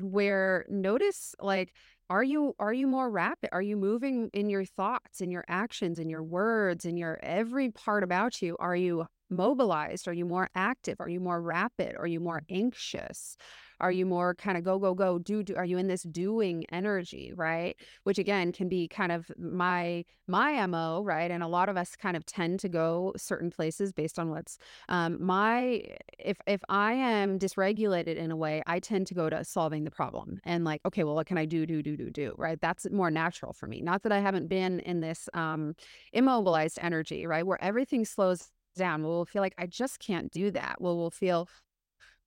where 0.00 0.66
notice 0.68 1.34
like 1.40 1.72
are 2.10 2.22
you 2.22 2.54
are 2.58 2.72
you 2.72 2.86
more 2.86 3.10
rapid? 3.10 3.50
Are 3.52 3.62
you 3.62 3.76
moving 3.76 4.30
in 4.32 4.48
your 4.48 4.64
thoughts 4.64 5.20
in 5.20 5.30
your 5.30 5.44
actions 5.48 5.98
in 5.98 6.08
your 6.08 6.22
words 6.22 6.84
in 6.84 6.96
your 6.96 7.18
every 7.22 7.70
part 7.70 8.02
about 8.02 8.40
you? 8.40 8.56
Are 8.58 8.76
you 8.76 9.06
mobilized? 9.30 10.08
Are 10.08 10.12
you 10.14 10.24
more 10.24 10.48
active? 10.54 11.00
Are 11.00 11.08
you 11.08 11.20
more 11.20 11.40
rapid? 11.40 11.96
Are 11.96 12.06
you 12.06 12.20
more 12.20 12.42
anxious 12.48 13.36
are 13.80 13.92
you 13.92 14.06
more 14.06 14.34
kind 14.34 14.58
of 14.58 14.64
go, 14.64 14.78
go, 14.78 14.94
go, 14.94 15.18
do, 15.18 15.42
do? 15.42 15.54
Are 15.56 15.64
you 15.64 15.78
in 15.78 15.86
this 15.86 16.02
doing 16.02 16.64
energy, 16.70 17.32
right? 17.34 17.76
Which 18.04 18.18
again 18.18 18.52
can 18.52 18.68
be 18.68 18.88
kind 18.88 19.12
of 19.12 19.30
my 19.38 20.04
my 20.26 20.66
MO, 20.66 21.02
right? 21.02 21.30
And 21.30 21.42
a 21.42 21.48
lot 21.48 21.68
of 21.68 21.76
us 21.76 21.96
kind 21.96 22.16
of 22.16 22.26
tend 22.26 22.60
to 22.60 22.68
go 22.68 23.12
certain 23.16 23.50
places 23.50 23.92
based 23.92 24.18
on 24.18 24.30
what's 24.30 24.58
um, 24.88 25.22
my 25.22 25.82
if 26.18 26.38
if 26.46 26.62
I 26.68 26.92
am 26.92 27.38
dysregulated 27.38 28.16
in 28.16 28.30
a 28.30 28.36
way, 28.36 28.62
I 28.66 28.80
tend 28.80 29.06
to 29.08 29.14
go 29.14 29.30
to 29.30 29.44
solving 29.44 29.84
the 29.84 29.90
problem 29.90 30.40
and 30.44 30.64
like, 30.64 30.80
okay, 30.86 31.04
well, 31.04 31.14
what 31.14 31.26
can 31.26 31.38
I 31.38 31.44
do, 31.44 31.66
do, 31.66 31.82
do, 31.82 31.96
do, 31.96 32.10
do, 32.10 32.34
right? 32.36 32.60
That's 32.60 32.90
more 32.90 33.10
natural 33.10 33.52
for 33.52 33.66
me. 33.66 33.80
Not 33.80 34.02
that 34.02 34.12
I 34.12 34.20
haven't 34.20 34.48
been 34.48 34.80
in 34.80 35.00
this 35.00 35.28
um, 35.34 35.74
immobilized 36.12 36.78
energy, 36.80 37.26
right, 37.26 37.46
where 37.46 37.62
everything 37.62 38.04
slows 38.04 38.50
down. 38.76 39.02
We'll 39.02 39.26
feel 39.26 39.42
like 39.42 39.54
I 39.58 39.66
just 39.66 39.98
can't 39.98 40.30
do 40.30 40.50
that. 40.52 40.80
Well, 40.80 40.96
we'll 40.96 41.10
feel 41.10 41.48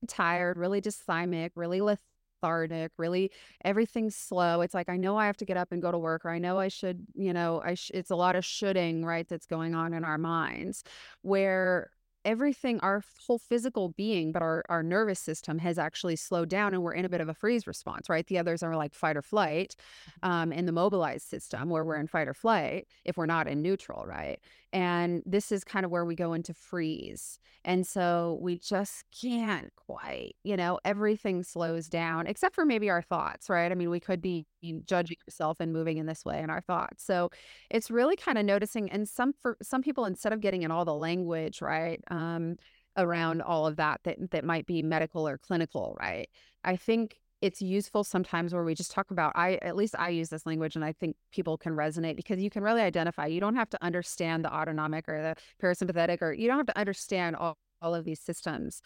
tired, 0.07 0.57
really 0.57 0.81
dysthymic, 0.81 1.51
really 1.55 1.81
lethargic, 1.81 2.91
really 2.97 3.31
everything's 3.63 4.15
slow. 4.15 4.61
It's 4.61 4.73
like 4.73 4.89
I 4.89 4.97
know 4.97 5.17
I 5.17 5.27
have 5.27 5.37
to 5.37 5.45
get 5.45 5.57
up 5.57 5.71
and 5.71 5.81
go 5.81 5.91
to 5.91 5.97
work, 5.97 6.25
or 6.25 6.29
I 6.29 6.39
know 6.39 6.59
I 6.59 6.67
should, 6.69 7.05
you 7.15 7.33
know, 7.33 7.61
I 7.63 7.75
sh- 7.75 7.91
it's 7.93 8.11
a 8.11 8.15
lot 8.15 8.35
of 8.35 8.45
shoulding, 8.45 9.05
right? 9.05 9.27
That's 9.27 9.45
going 9.45 9.75
on 9.75 9.93
in 9.93 10.03
our 10.03 10.17
minds, 10.17 10.83
where 11.21 11.91
everything 12.25 12.79
our 12.81 13.03
whole 13.25 13.39
physical 13.39 13.89
being 13.89 14.31
but 14.31 14.41
our, 14.41 14.63
our 14.69 14.83
nervous 14.83 15.19
system 15.19 15.59
has 15.59 15.77
actually 15.77 16.15
slowed 16.15 16.49
down 16.49 16.73
and 16.73 16.83
we're 16.83 16.93
in 16.93 17.05
a 17.05 17.09
bit 17.09 17.21
of 17.21 17.29
a 17.29 17.33
freeze 17.33 17.67
response 17.67 18.09
right 18.09 18.27
the 18.27 18.37
others 18.37 18.63
are 18.63 18.75
like 18.75 18.93
fight 18.93 19.17
or 19.17 19.21
flight 19.21 19.75
mm-hmm. 20.09 20.29
um, 20.29 20.51
in 20.51 20.65
the 20.65 20.71
mobilized 20.71 21.27
system 21.27 21.69
where 21.69 21.83
we're 21.83 21.95
in 21.95 22.07
fight 22.07 22.27
or 22.27 22.33
flight 22.33 22.87
if 23.05 23.17
we're 23.17 23.25
not 23.25 23.47
in 23.47 23.61
neutral 23.61 24.05
right 24.05 24.39
and 24.73 25.21
this 25.25 25.51
is 25.51 25.63
kind 25.63 25.85
of 25.85 25.91
where 25.91 26.05
we 26.05 26.15
go 26.15 26.33
into 26.33 26.53
freeze. 26.53 27.39
And 27.65 27.85
so 27.85 28.39
we 28.41 28.57
just 28.57 29.03
can't 29.11 29.71
quite, 29.75 30.35
you 30.43 30.55
know, 30.55 30.79
everything 30.85 31.43
slows 31.43 31.89
down 31.89 32.25
except 32.25 32.55
for 32.55 32.65
maybe 32.65 32.89
our 32.89 33.01
thoughts, 33.01 33.49
right? 33.49 33.71
I 33.71 33.75
mean, 33.75 33.89
we 33.89 33.99
could 33.99 34.21
be 34.21 34.45
judging 34.85 35.17
ourselves 35.27 35.59
and 35.59 35.73
moving 35.73 35.97
in 35.97 36.05
this 36.05 36.23
way 36.23 36.39
in 36.39 36.49
our 36.49 36.61
thoughts. 36.61 37.03
So 37.03 37.31
it's 37.69 37.91
really 37.91 38.15
kind 38.15 38.37
of 38.37 38.45
noticing. 38.45 38.89
And 38.89 39.07
some, 39.07 39.33
for 39.33 39.57
some 39.61 39.81
people, 39.81 40.05
instead 40.05 40.31
of 40.31 40.39
getting 40.39 40.63
in 40.63 40.71
all 40.71 40.85
the 40.85 40.95
language, 40.95 41.61
right? 41.61 42.01
Um, 42.11 42.57
around 42.97 43.41
all 43.41 43.65
of 43.65 43.77
that 43.77 44.01
that 44.03 44.17
that 44.31 44.43
might 44.43 44.65
be 44.65 44.83
medical 44.83 45.25
or 45.25 45.37
clinical 45.37 45.95
right? 45.97 46.29
I 46.63 46.75
think 46.75 47.17
it's 47.41 47.61
useful 47.61 48.03
sometimes 48.03 48.53
where 48.53 48.63
we 48.63 48.75
just 48.75 48.91
talk 48.91 49.09
about 49.11 49.31
i 49.35 49.55
at 49.63 49.75
least 49.75 49.95
i 49.97 50.09
use 50.09 50.29
this 50.29 50.45
language 50.45 50.75
and 50.75 50.85
i 50.85 50.91
think 50.91 51.15
people 51.31 51.57
can 51.57 51.73
resonate 51.73 52.15
because 52.15 52.39
you 52.39 52.49
can 52.49 52.63
really 52.63 52.81
identify 52.81 53.25
you 53.25 53.39
don't 53.39 53.55
have 53.55 53.69
to 53.69 53.83
understand 53.83 54.45
the 54.45 54.53
autonomic 54.53 55.09
or 55.09 55.21
the 55.21 55.35
parasympathetic 55.61 56.21
or 56.21 56.33
you 56.33 56.47
don't 56.47 56.57
have 56.57 56.67
to 56.67 56.77
understand 56.77 57.35
all, 57.35 57.57
all 57.81 57.95
of 57.95 58.05
these 58.05 58.21
systems. 58.21 58.81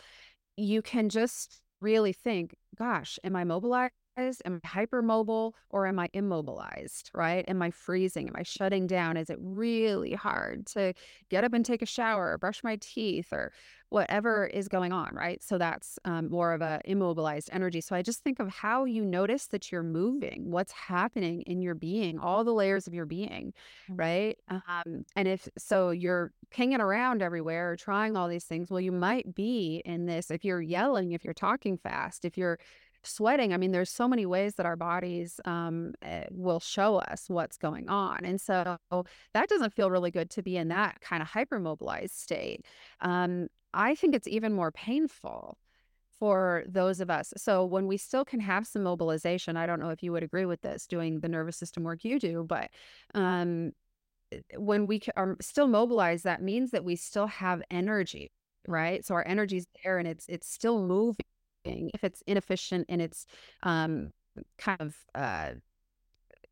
You 0.57 0.81
can 0.81 1.09
just 1.09 1.61
really 1.81 2.13
think 2.13 2.55
gosh 2.77 3.19
am 3.23 3.35
i 3.35 3.43
mobilized 3.43 3.91
Am 4.17 4.61
I 4.63 4.67
hypermobile 4.67 5.53
or 5.69 5.87
am 5.87 5.99
I 5.99 6.07
immobilized? 6.13 7.11
Right? 7.13 7.43
Am 7.49 7.61
I 7.61 7.69
freezing? 7.69 8.29
Am 8.29 8.35
I 8.37 8.43
shutting 8.43 8.87
down? 8.87 9.17
Is 9.17 9.29
it 9.29 9.37
really 9.41 10.13
hard 10.13 10.67
to 10.67 10.93
get 11.29 11.43
up 11.43 11.51
and 11.51 11.65
take 11.65 11.81
a 11.81 11.85
shower 11.85 12.31
or 12.31 12.37
brush 12.37 12.63
my 12.63 12.77
teeth 12.77 13.33
or 13.33 13.51
whatever 13.89 14.45
is 14.47 14.69
going 14.69 14.93
on? 14.93 15.13
Right? 15.13 15.43
So 15.43 15.57
that's 15.57 15.99
um, 16.05 16.29
more 16.29 16.53
of 16.53 16.61
a 16.61 16.79
immobilized 16.85 17.49
energy. 17.51 17.81
So 17.81 17.93
I 17.93 18.01
just 18.01 18.23
think 18.23 18.39
of 18.39 18.47
how 18.47 18.85
you 18.85 19.03
notice 19.03 19.47
that 19.47 19.69
you're 19.69 19.83
moving, 19.83 20.49
what's 20.49 20.71
happening 20.71 21.41
in 21.41 21.61
your 21.61 21.75
being, 21.75 22.17
all 22.17 22.45
the 22.45 22.53
layers 22.53 22.87
of 22.87 22.93
your 22.93 23.05
being, 23.05 23.53
Mm. 23.89 23.99
right? 23.99 24.37
Um, 24.49 25.05
and 25.17 25.27
if 25.27 25.49
so, 25.57 25.89
you're 25.89 26.31
hanging 26.51 26.79
around 26.79 27.21
everywhere 27.21 27.71
or 27.71 27.75
trying 27.75 28.15
all 28.15 28.29
these 28.29 28.45
things. 28.45 28.69
Well, 28.71 28.79
you 28.79 28.93
might 28.93 29.35
be 29.35 29.81
in 29.85 30.05
this 30.05 30.31
if 30.31 30.45
you're 30.45 30.61
yelling, 30.61 31.11
if 31.11 31.25
you're 31.25 31.33
talking 31.33 31.77
fast, 31.77 32.23
if 32.23 32.37
you're 32.37 32.59
sweating. 33.05 33.53
I 33.53 33.57
mean, 33.57 33.71
there's 33.71 33.89
so 33.89 34.07
many 34.07 34.25
ways 34.25 34.55
that 34.55 34.65
our 34.65 34.75
bodies 34.75 35.39
um, 35.45 35.93
eh, 36.01 36.25
will 36.31 36.59
show 36.59 36.97
us 36.97 37.25
what's 37.27 37.57
going 37.57 37.89
on. 37.89 38.25
And 38.25 38.39
so 38.39 38.77
that 39.33 39.49
doesn't 39.49 39.73
feel 39.73 39.91
really 39.91 40.11
good 40.11 40.29
to 40.31 40.41
be 40.41 40.57
in 40.57 40.69
that 40.69 41.01
kind 41.01 41.21
of 41.21 41.29
hypermobilized 41.29 42.11
state. 42.11 42.65
Um, 43.01 43.47
I 43.73 43.95
think 43.95 44.15
it's 44.15 44.27
even 44.27 44.53
more 44.53 44.71
painful 44.71 45.57
for 46.19 46.63
those 46.67 47.01
of 47.01 47.09
us. 47.09 47.33
So 47.37 47.65
when 47.65 47.87
we 47.87 47.97
still 47.97 48.23
can 48.23 48.39
have 48.39 48.65
some 48.65 48.83
mobilization, 48.83 49.57
I 49.57 49.65
don't 49.65 49.79
know 49.79 49.89
if 49.89 50.01
you 50.01 50.11
would 50.11 50.23
agree 50.23 50.45
with 50.45 50.61
this 50.61 50.87
doing 50.87 51.19
the 51.19 51.29
nervous 51.29 51.57
system 51.57 51.83
work 51.83 52.03
you 52.03 52.19
do, 52.19 52.45
but 52.47 52.69
um, 53.13 53.71
eh, 54.31 54.39
when 54.57 54.87
we 54.87 55.01
are 55.15 55.35
still 55.41 55.67
mobilized, 55.67 56.23
that 56.23 56.41
means 56.41 56.71
that 56.71 56.85
we 56.85 56.95
still 56.95 57.27
have 57.27 57.61
energy, 57.69 58.31
right? 58.67 59.05
So 59.05 59.15
our 59.15 59.27
energy's 59.27 59.67
there 59.83 59.97
and 59.97 60.07
it's 60.07 60.25
it's 60.29 60.47
still 60.47 60.81
moving 60.81 61.25
if 61.65 62.03
it's 62.03 62.23
inefficient 62.27 62.87
in 62.89 63.01
its 63.01 63.25
um, 63.63 64.11
kind 64.57 64.81
of 64.81 64.95
uh, 65.13 65.51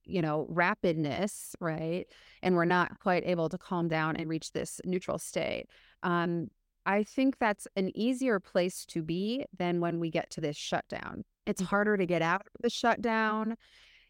you 0.05 0.21
know 0.21 0.47
rapidness 0.51 1.55
right 1.59 2.07
and 2.41 2.55
we're 2.55 2.65
not 2.65 2.99
quite 2.99 3.25
able 3.25 3.49
to 3.49 3.57
calm 3.57 3.87
down 3.87 4.15
and 4.15 4.29
reach 4.29 4.51
this 4.51 4.81
neutral 4.85 5.17
state 5.17 5.67
um, 6.03 6.47
i 6.85 7.03
think 7.03 7.37
that's 7.39 7.67
an 7.75 7.91
easier 7.95 8.39
place 8.39 8.85
to 8.85 9.01
be 9.01 9.45
than 9.57 9.79
when 9.79 9.99
we 9.99 10.09
get 10.09 10.29
to 10.29 10.41
this 10.41 10.57
shutdown. 10.57 11.23
It's 11.45 11.61
harder 11.61 11.97
to 11.97 12.05
get 12.05 12.21
out 12.21 12.41
of 12.41 12.61
the 12.61 12.69
shutdown. 12.69 13.55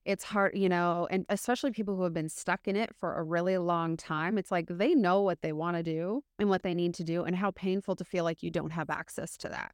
It's 0.05 0.23
hard 0.23 0.57
you 0.57 0.67
know 0.67 1.07
and 1.09 1.25
especially 1.29 1.71
people 1.71 1.95
who 1.95 2.03
have 2.03 2.13
been 2.13 2.29
stuck 2.29 2.67
in 2.67 2.75
it 2.75 2.93
for 2.99 3.15
a 3.15 3.23
really 3.23 3.57
long 3.57 3.95
time 3.95 4.37
it's 4.37 4.51
like 4.51 4.67
they 4.69 4.95
know 4.95 5.21
what 5.21 5.41
they 5.41 5.53
want 5.53 5.77
to 5.77 5.83
do 5.83 6.23
and 6.39 6.49
what 6.49 6.63
they 6.63 6.73
need 6.73 6.93
to 6.95 7.05
do 7.05 7.23
and 7.23 7.35
how 7.35 7.51
painful 7.51 7.95
to 7.95 8.03
feel 8.03 8.25
like 8.25 8.43
you 8.43 8.51
don't 8.51 8.71
have 8.71 8.89
access 8.89 9.37
to 9.37 9.49
that 9.49 9.71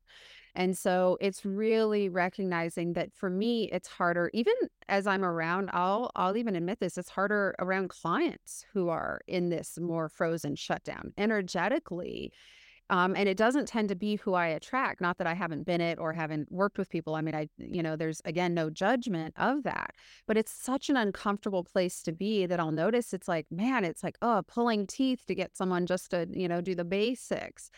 and 0.55 0.77
so 0.77 1.17
it's 1.21 1.45
really 1.45 2.09
recognizing 2.09 2.93
that 2.93 3.13
for 3.13 3.29
me, 3.29 3.69
it's 3.71 3.87
harder, 3.87 4.29
even 4.33 4.53
as 4.87 5.07
I'm 5.07 5.23
around, 5.23 5.69
I'll 5.73 6.11
I'll 6.15 6.37
even 6.37 6.55
admit 6.55 6.79
this, 6.79 6.97
it's 6.97 7.09
harder 7.09 7.55
around 7.59 7.89
clients 7.89 8.65
who 8.73 8.89
are 8.89 9.21
in 9.27 9.49
this 9.49 9.77
more 9.79 10.09
frozen 10.09 10.55
shutdown 10.55 11.13
energetically. 11.17 12.31
Um, 12.91 13.13
and 13.15 13.29
it 13.29 13.37
doesn't 13.37 13.67
tend 13.67 13.89
to 13.89 13.95
be 13.95 14.15
who 14.15 14.33
I 14.33 14.47
attract. 14.47 14.99
Not 14.99 15.19
that 15.19 15.27
I 15.27 15.35
haven't 15.35 15.65
been 15.67 15.79
it 15.79 15.99
or 15.99 16.11
haven't 16.11 16.51
worked 16.51 16.79
with 16.79 16.89
people. 16.89 17.13
I 17.13 17.21
mean, 17.21 17.35
I, 17.35 17.47
you 17.57 17.83
know, 17.83 17.95
there's 17.95 18.19
again 18.25 18.55
no 18.55 18.71
judgment 18.71 19.35
of 19.37 19.61
that, 19.63 19.91
but 20.27 20.37
it's 20.37 20.51
such 20.51 20.89
an 20.89 20.97
uncomfortable 20.97 21.63
place 21.63 22.01
to 22.03 22.11
be 22.11 22.47
that 22.47 22.59
I'll 22.59 22.71
notice 22.71 23.13
it's 23.13 23.27
like, 23.27 23.45
man, 23.51 23.85
it's 23.85 24.03
like, 24.03 24.17
oh, 24.23 24.41
pulling 24.47 24.87
teeth 24.87 25.23
to 25.27 25.35
get 25.35 25.55
someone 25.55 25.85
just 25.85 26.09
to, 26.11 26.27
you 26.31 26.47
know, 26.47 26.61
do 26.61 26.73
the 26.73 26.83
basics 26.83 27.69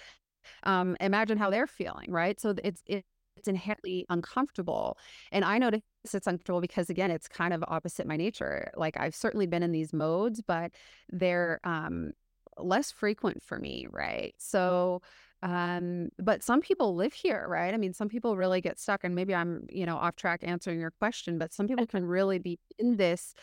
um, 0.64 0.96
imagine 1.00 1.38
how 1.38 1.50
they're 1.50 1.68
feeling, 1.68 2.12
right? 2.12 2.40
So 2.40 2.56
it's 2.64 2.82
it, 2.86 3.06
it's 3.38 3.48
inherently 3.48 4.06
uncomfortable, 4.10 4.98
and 5.32 5.46
I 5.46 5.58
notice 5.58 5.82
it's 6.04 6.28
uncomfortable 6.28 6.62
because 6.62 6.90
again, 6.90 7.12
it's 7.12 7.28
kind 7.28 7.54
of 7.54 7.64
opposite 7.68 8.08
my 8.08 8.18
nature. 8.18 8.72
Like 8.76 8.98
I've 9.00 9.16
certainly 9.16 9.48
been 9.48 9.64
in 9.64 9.72
these 9.72 9.94
modes, 9.94 10.42
but 10.42 10.72
they're 11.10 11.60
um, 11.64 12.12
less 12.58 12.92
frequent 12.92 13.44
for 13.44 13.60
me, 13.60 13.88
right? 13.92 14.34
So. 14.38 15.02
Um, 15.44 16.10
but 16.20 16.44
some 16.44 16.62
people 16.62 16.96
live 16.96 17.14
here, 17.14 17.48
right? 17.50 17.74
I 17.74 17.78
mean, 17.78 17.94
some 17.94 18.10
people 18.10 18.38
really 18.38 18.62
get 18.62 18.80
stuck, 18.80 19.04
and 19.04 19.16
maybe 19.16 19.34
I'm, 19.34 19.66
you 19.72 19.88
know, 19.88 19.98
off 19.98 20.16
track 20.16 20.42
answering 20.44 20.80
your 20.80 20.92
question, 20.92 21.40
but 21.40 21.52
some 21.52 21.68
people 21.68 21.88
can 21.88 22.06
really 22.06 22.38
be 22.38 22.60
in 22.78 22.96
this 22.96 23.34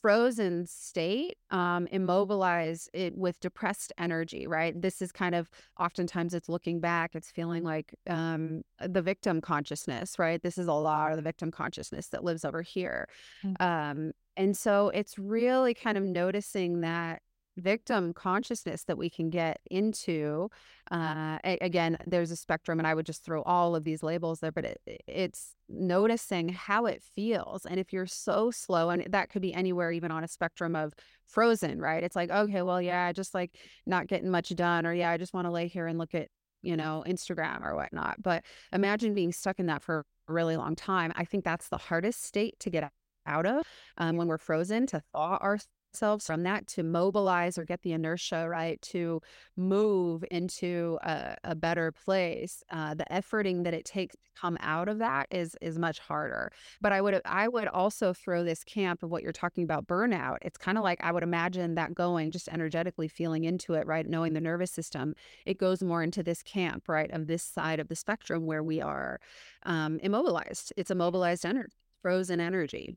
frozen 0.00 0.66
state, 0.66 1.36
um, 1.50 1.86
immobilize 1.88 2.88
it 2.92 3.16
with 3.16 3.38
depressed 3.40 3.92
energy, 3.98 4.46
right? 4.46 4.80
This 4.80 5.02
is 5.02 5.12
kind 5.12 5.34
of 5.34 5.48
oftentimes 5.78 6.34
it's 6.34 6.48
looking 6.48 6.80
back, 6.80 7.14
it's 7.14 7.30
feeling 7.30 7.62
like 7.62 7.94
um, 8.08 8.62
the 8.80 9.02
victim 9.02 9.40
consciousness, 9.40 10.18
right? 10.18 10.42
This 10.42 10.58
is 10.58 10.66
a 10.66 10.72
lot 10.72 11.10
of 11.10 11.16
the 11.16 11.22
victim 11.22 11.50
consciousness 11.50 12.08
that 12.08 12.24
lives 12.24 12.44
over 12.44 12.62
here. 12.62 13.08
Mm. 13.44 13.60
Um, 13.60 14.12
and 14.36 14.56
so 14.56 14.90
it's 14.90 15.18
really 15.18 15.74
kind 15.74 15.96
of 15.96 16.04
noticing 16.04 16.80
that 16.82 17.22
victim 17.56 18.12
consciousness 18.12 18.84
that 18.84 18.98
we 18.98 19.08
can 19.08 19.30
get 19.30 19.60
into 19.70 20.48
uh 20.90 21.38
a- 21.44 21.58
again 21.60 21.96
there's 22.06 22.30
a 22.30 22.36
spectrum 22.36 22.78
and 22.78 22.86
i 22.86 22.94
would 22.94 23.06
just 23.06 23.24
throw 23.24 23.42
all 23.42 23.74
of 23.74 23.84
these 23.84 24.02
labels 24.02 24.40
there 24.40 24.52
but 24.52 24.64
it, 24.64 24.80
it's 25.06 25.54
noticing 25.68 26.48
how 26.48 26.86
it 26.86 27.02
feels 27.14 27.66
and 27.66 27.80
if 27.80 27.92
you're 27.92 28.06
so 28.06 28.50
slow 28.50 28.90
and 28.90 29.06
that 29.10 29.30
could 29.30 29.42
be 29.42 29.54
anywhere 29.54 29.90
even 29.90 30.10
on 30.10 30.22
a 30.22 30.28
spectrum 30.28 30.76
of 30.76 30.92
frozen 31.26 31.80
right? 31.80 32.04
It's 32.04 32.14
like 32.14 32.30
okay 32.30 32.62
well 32.62 32.80
yeah 32.80 33.10
just 33.12 33.34
like 33.34 33.56
not 33.84 34.06
getting 34.06 34.30
much 34.30 34.54
done 34.54 34.86
or 34.86 34.94
yeah 34.94 35.10
i 35.10 35.16
just 35.16 35.34
want 35.34 35.46
to 35.46 35.50
lay 35.50 35.66
here 35.66 35.88
and 35.88 35.98
look 35.98 36.14
at 36.14 36.28
you 36.62 36.76
know 36.76 37.02
instagram 37.06 37.64
or 37.64 37.74
whatnot 37.74 38.22
but 38.22 38.44
imagine 38.72 39.12
being 39.12 39.32
stuck 39.32 39.58
in 39.58 39.66
that 39.66 39.82
for 39.82 40.04
a 40.28 40.32
really 40.32 40.56
long 40.56 40.74
time. 40.74 41.12
I 41.16 41.24
think 41.24 41.44
that's 41.44 41.68
the 41.68 41.78
hardest 41.78 42.24
state 42.24 42.58
to 42.60 42.70
get 42.70 42.90
out 43.26 43.46
of 43.46 43.64
um, 43.98 44.16
when 44.16 44.28
we're 44.28 44.38
frozen 44.38 44.86
to 44.86 45.02
thaw 45.12 45.36
ourselves 45.38 45.68
from 45.98 46.42
that 46.42 46.66
to 46.66 46.82
mobilize 46.82 47.58
or 47.58 47.64
get 47.64 47.82
the 47.82 47.92
inertia 47.92 48.48
right 48.48 48.80
to 48.82 49.20
move 49.56 50.24
into 50.30 50.98
a, 51.02 51.36
a 51.44 51.54
better 51.54 51.92
place 51.92 52.62
uh, 52.70 52.94
the 52.94 53.04
efforting 53.10 53.64
that 53.64 53.74
it 53.74 53.84
takes 53.84 54.14
to 54.14 54.40
come 54.40 54.56
out 54.60 54.88
of 54.88 54.98
that 54.98 55.26
is 55.30 55.56
is 55.60 55.78
much 55.78 55.98
harder. 55.98 56.52
But 56.80 56.92
i 56.92 57.00
would 57.00 57.20
i 57.24 57.48
would 57.48 57.68
also 57.68 58.12
throw 58.12 58.44
this 58.44 58.64
camp 58.64 59.02
of 59.02 59.10
what 59.10 59.22
you're 59.22 59.32
talking 59.32 59.64
about 59.64 59.86
burnout. 59.86 60.38
It's 60.42 60.58
kind 60.58 60.78
of 60.78 60.84
like 60.84 61.02
i 61.02 61.12
would 61.12 61.22
imagine 61.22 61.74
that 61.74 61.94
going 61.94 62.30
just 62.30 62.48
energetically 62.48 63.08
feeling 63.08 63.44
into 63.44 63.74
it 63.74 63.86
right 63.86 64.06
knowing 64.06 64.32
the 64.34 64.40
nervous 64.40 64.70
system 64.70 65.14
it 65.44 65.58
goes 65.58 65.82
more 65.82 66.02
into 66.02 66.22
this 66.22 66.42
camp 66.42 66.88
right 66.88 67.10
of 67.10 67.26
this 67.26 67.42
side 67.42 67.80
of 67.80 67.88
the 67.88 67.96
spectrum 67.96 68.46
where 68.46 68.62
we 68.62 68.80
are 68.80 69.20
um, 69.64 69.98
immobilized. 70.02 70.72
It's 70.76 70.90
immobilized 70.90 71.44
energy 71.44 71.72
frozen 72.02 72.40
energy 72.40 72.96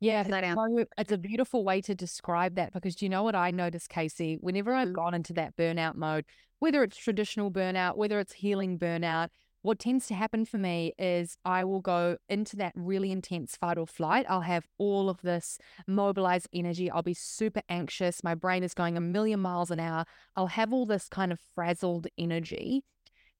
Yeah, 0.00 0.22
it's 0.26 0.54
so 0.54 0.84
it's 0.98 1.12
a 1.12 1.18
beautiful 1.18 1.64
way 1.64 1.80
to 1.82 1.94
describe 1.94 2.56
that 2.56 2.72
because 2.72 2.94
do 2.94 3.04
you 3.04 3.08
know 3.08 3.22
what 3.22 3.34
I 3.34 3.50
noticed, 3.50 3.88
Casey? 3.88 4.36
Whenever 4.40 4.74
I've 4.74 4.88
Mm. 4.88 4.94
gone 4.94 5.14
into 5.14 5.32
that 5.34 5.56
burnout 5.56 5.94
mode, 5.94 6.24
whether 6.58 6.82
it's 6.82 6.96
traditional 6.96 7.50
burnout, 7.50 7.96
whether 7.96 8.18
it's 8.18 8.34
healing 8.34 8.78
burnout, 8.78 9.28
what 9.62 9.78
tends 9.78 10.06
to 10.08 10.14
happen 10.14 10.44
for 10.44 10.58
me 10.58 10.92
is 10.98 11.38
I 11.44 11.64
will 11.64 11.80
go 11.80 12.18
into 12.28 12.54
that 12.56 12.72
really 12.76 13.10
intense 13.10 13.56
fight 13.56 13.78
or 13.78 13.86
flight. 13.86 14.26
I'll 14.28 14.42
have 14.42 14.66
all 14.76 15.08
of 15.08 15.22
this 15.22 15.58
mobilized 15.86 16.48
energy. 16.52 16.90
I'll 16.90 17.02
be 17.02 17.14
super 17.14 17.62
anxious. 17.70 18.22
My 18.22 18.34
brain 18.34 18.62
is 18.62 18.74
going 18.74 18.98
a 18.98 19.00
million 19.00 19.40
miles 19.40 19.70
an 19.70 19.80
hour. 19.80 20.04
I'll 20.36 20.48
have 20.48 20.72
all 20.74 20.84
this 20.84 21.08
kind 21.08 21.32
of 21.32 21.40
frazzled 21.54 22.08
energy. 22.18 22.84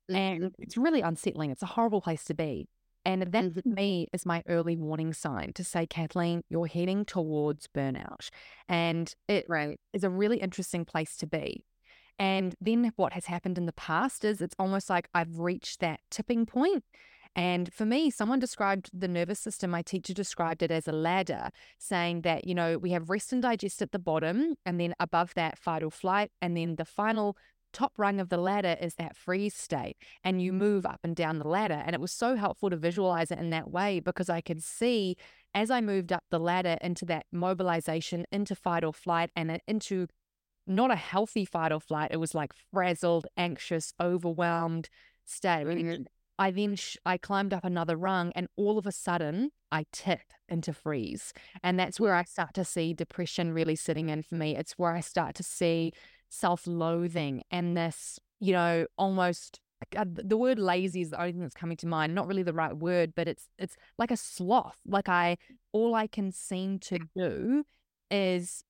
And 0.09 0.45
Mhm. 0.45 0.55
it's 0.59 0.77
really 0.79 1.03
unsettling. 1.03 1.51
It's 1.51 1.63
a 1.63 1.67
horrible 1.67 2.01
place 2.01 2.25
to 2.25 2.35
be. 2.35 2.69
And 3.05 3.23
that 3.23 3.45
Mhm. 3.45 3.63
to 3.63 3.69
me 3.69 4.09
is 4.13 4.25
my 4.25 4.43
early 4.49 4.77
warning 4.77 5.13
sign 5.13 5.53
to 5.55 5.65
say, 5.65 5.87
Kathleen, 5.87 6.43
you're 6.49 6.67
heading 6.67 7.05
towards 7.05 7.69
burnout. 7.69 8.31
And 8.69 9.15
it 9.29 9.47
right 9.49 9.79
is 9.93 10.05
a 10.05 10.11
really 10.11 10.39
interesting 10.39 10.85
place 10.85 11.17
to 11.19 11.27
be. 11.27 11.65
And 12.19 12.55
then 12.61 12.93
what 12.97 13.13
has 13.13 13.27
happened 13.27 13.59
in 13.59 13.67
the 13.67 13.73
past 13.73 14.25
is 14.25 14.41
it's 14.41 14.55
almost 14.59 14.89
like 14.89 15.09
I've 15.15 15.39
reached 15.41 15.81
that 15.81 16.01
tipping 16.11 16.47
point. 16.47 16.85
And 17.37 17.73
for 17.73 17.85
me, 17.85 18.11
someone 18.11 18.39
described 18.39 18.91
the 18.93 19.09
nervous 19.09 19.41
system, 19.41 19.71
my 19.73 19.83
teacher 19.83 20.15
described 20.15 20.63
it 20.63 20.71
as 20.71 20.87
a 20.87 20.93
ladder, 20.93 21.51
saying 21.79 22.21
that, 22.21 22.47
you 22.47 22.55
know, 22.55 22.79
we 22.79 22.91
have 22.91 23.11
rest 23.11 23.33
and 23.33 23.43
digest 23.43 23.83
at 23.83 23.91
the 23.91 23.99
bottom, 23.99 24.55
and 24.65 24.79
then 24.79 24.95
above 25.01 25.35
that, 25.35 25.59
fight 25.59 25.83
or 25.83 25.91
flight. 25.91 26.31
And 26.41 26.57
then 26.57 26.77
the 26.77 26.85
final 26.85 27.37
top 27.75 27.93
rung 27.99 28.21
of 28.21 28.31
the 28.31 28.39
ladder 28.39 28.77
is 28.81 28.95
that 28.95 29.17
freeze 29.17 29.55
state. 29.55 29.97
And 30.23 30.41
you 30.41 30.53
move 30.53 30.87
up 30.87 31.01
and 31.05 31.15
down 31.15 31.39
the 31.39 31.49
ladder. 31.49 31.83
And 31.85 31.95
it 31.95 32.01
was 32.01 32.13
so 32.13 32.37
helpful 32.37 32.71
to 32.71 32.77
visualize 32.77 33.31
it 33.31 33.39
in 33.39 33.51
that 33.51 33.71
way 33.71 34.01
because 34.01 34.31
I 34.31 34.41
could 34.41 34.63
see 34.63 35.17
as 35.55 35.71
I 35.71 35.81
moved 35.81 36.13
up 36.13 36.25
the 36.31 36.41
ladder 36.41 36.79
into 36.81 37.05
that 37.07 37.27
mobilization, 37.31 38.25
into 38.33 38.55
fight 38.55 38.83
or 38.85 38.93
flight, 38.93 39.31
and 39.37 39.61
into 39.67 40.07
not 40.67 40.91
a 40.91 40.97
healthy 40.97 41.45
fight 41.45 41.73
or 41.73 41.81
flight. 41.81 42.11
It 42.11 42.17
was 42.17 42.35
like 42.35 42.53
frazzled, 42.73 43.27
anxious, 43.37 43.93
overwhelmed 44.01 44.89
state. 45.25 45.67
Mhm. 45.67 46.07
I 46.39 46.51
then 46.51 46.75
sh- 46.75 46.97
I 47.07 47.17
climbed 47.19 47.55
up 47.55 47.65
another 47.65 47.97
rung, 47.97 48.33
and 48.35 48.49
all 48.57 48.77
of 48.79 48.87
a 48.87 48.93
sudden 48.93 49.53
I 49.71 49.87
tip 49.93 50.33
into 50.49 50.73
freeze, 50.73 51.33
and 51.63 51.79
that's 51.79 52.01
where 52.01 52.15
I 52.15 52.25
start 52.25 52.55
to 52.55 52.65
see 52.65 52.93
depression 52.93 53.53
really 53.53 53.77
sitting 53.77 54.09
in 54.09 54.23
for 54.23 54.35
me. 54.35 54.57
It's 54.57 54.73
where 54.73 54.93
I 54.93 55.01
start 55.01 55.37
to 55.37 55.43
see 55.45 55.93
self-loathing 56.35 57.43
and 57.51 57.77
this, 57.77 58.19
you 58.41 58.53
know, 58.53 58.87
almost 58.99 59.61
uh, 59.97 60.05
the 60.07 60.37
word 60.37 60.59
lazy 60.59 61.01
is 61.01 61.11
the 61.11 61.21
only 61.21 61.33
thing 61.33 61.43
that's 61.43 61.55
coming 61.55 61.77
to 61.79 61.87
mind. 61.87 62.15
Not 62.15 62.27
really 62.27 62.43
the 62.43 62.53
right 62.53 62.77
word, 62.77 63.15
but 63.15 63.29
it's 63.29 63.49
it's 63.59 63.77
like 63.99 64.11
a 64.11 64.17
sloth. 64.17 64.79
Like 64.87 65.09
I 65.09 65.37
all 65.73 65.95
I 65.95 66.07
can 66.07 66.33
seem 66.33 66.79
to 66.81 66.99
do 67.17 67.65
is 68.11 68.65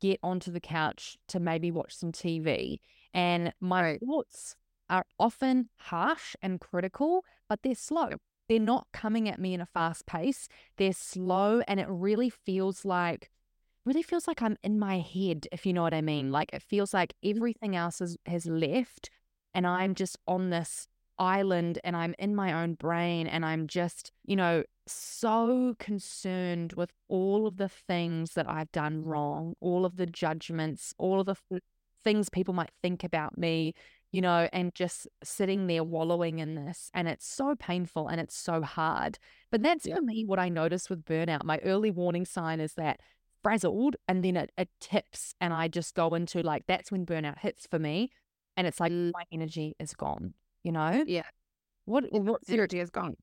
get 0.00 0.18
onto 0.22 0.50
the 0.50 0.60
couch 0.60 1.18
to 1.28 1.38
maybe 1.38 1.70
watch 1.70 1.94
some 1.94 2.12
TV. 2.12 2.80
And 3.12 3.52
my 3.60 3.82
right. 3.82 4.00
thoughts 4.00 4.56
are 4.88 5.04
often 5.18 5.68
harsh 5.76 6.34
and 6.42 6.60
critical, 6.60 7.24
but 7.48 7.60
they're 7.62 7.74
slow. 7.74 8.10
They're 8.48 8.58
not 8.58 8.88
coming 8.92 9.28
at 9.28 9.38
me 9.38 9.54
in 9.54 9.60
a 9.60 9.66
fast 9.66 10.06
pace. 10.06 10.48
They're 10.76 10.92
slow 10.92 11.62
and 11.68 11.78
it 11.78 11.86
really 11.88 12.30
feels 12.30 12.84
like 12.84 13.30
really 13.84 14.02
feels 14.02 14.26
like 14.28 14.42
I'm 14.42 14.56
in 14.62 14.78
my 14.78 14.98
head, 14.98 15.46
if 15.52 15.64
you 15.64 15.72
know 15.72 15.82
what 15.82 15.94
I 15.94 16.02
mean. 16.02 16.28
Mm. 16.28 16.32
Like 16.32 16.50
it 16.52 16.62
feels 16.62 16.92
like 16.94 17.14
mm. 17.24 17.34
everything 17.36 17.76
else 17.76 18.00
is, 18.00 18.16
has 18.26 18.46
left 18.46 19.10
and 19.54 19.66
I'm 19.66 19.94
just 19.94 20.18
on 20.26 20.50
this 20.50 20.86
island 21.18 21.78
and 21.84 21.96
I'm 21.96 22.14
in 22.18 22.34
my 22.34 22.62
own 22.62 22.74
brain 22.74 23.26
and 23.26 23.44
I'm 23.44 23.66
just, 23.66 24.12
you 24.24 24.36
know, 24.36 24.64
so 24.86 25.76
concerned 25.78 26.72
with 26.74 26.92
all 27.08 27.46
of 27.46 27.56
the 27.56 27.68
things 27.68 28.34
that 28.34 28.48
I've 28.48 28.72
done 28.72 29.04
wrong, 29.04 29.54
all 29.60 29.84
of 29.84 29.96
the 29.96 30.06
judgments, 30.06 30.94
all 30.98 31.20
of 31.20 31.26
the 31.26 31.36
th- 31.48 31.62
mm. 31.62 31.64
things 32.02 32.28
people 32.28 32.54
might 32.54 32.70
think 32.82 33.04
about 33.04 33.36
me, 33.36 33.74
you 34.12 34.20
know, 34.20 34.48
and 34.52 34.74
just 34.74 35.06
sitting 35.22 35.66
there 35.66 35.84
wallowing 35.84 36.38
in 36.38 36.54
this. 36.54 36.90
And 36.94 37.06
it's 37.06 37.26
so 37.26 37.54
painful 37.54 38.08
and 38.08 38.20
it's 38.20 38.36
so 38.36 38.62
hard. 38.62 39.18
But 39.50 39.62
that's 39.62 39.86
yeah. 39.86 39.96
for 39.96 40.02
me 40.02 40.24
what 40.24 40.38
I 40.38 40.48
notice 40.48 40.88
with 40.88 41.04
burnout. 41.04 41.44
My 41.44 41.58
early 41.58 41.90
warning 41.90 42.24
sign 42.24 42.60
is 42.60 42.74
that 42.74 43.00
frazzled 43.42 43.96
and 44.08 44.24
then 44.24 44.36
it, 44.36 44.52
it 44.56 44.68
tips 44.80 45.34
and 45.40 45.52
I 45.52 45.68
just 45.68 45.94
go 45.94 46.08
into 46.10 46.42
like, 46.42 46.64
that's 46.66 46.90
when 46.92 47.06
burnout 47.06 47.38
hits 47.38 47.66
for 47.70 47.78
me. 47.78 48.10
And 48.56 48.66
it's 48.66 48.80
like 48.80 48.92
mm. 48.92 49.12
my 49.14 49.24
energy 49.32 49.74
is 49.78 49.94
gone, 49.94 50.34
you 50.62 50.72
know? 50.72 51.04
Yeah. 51.06 51.22
What, 51.84 52.04
what 52.12 52.42
energy 52.48 52.80
is 52.80 52.90
gone? 52.90 53.16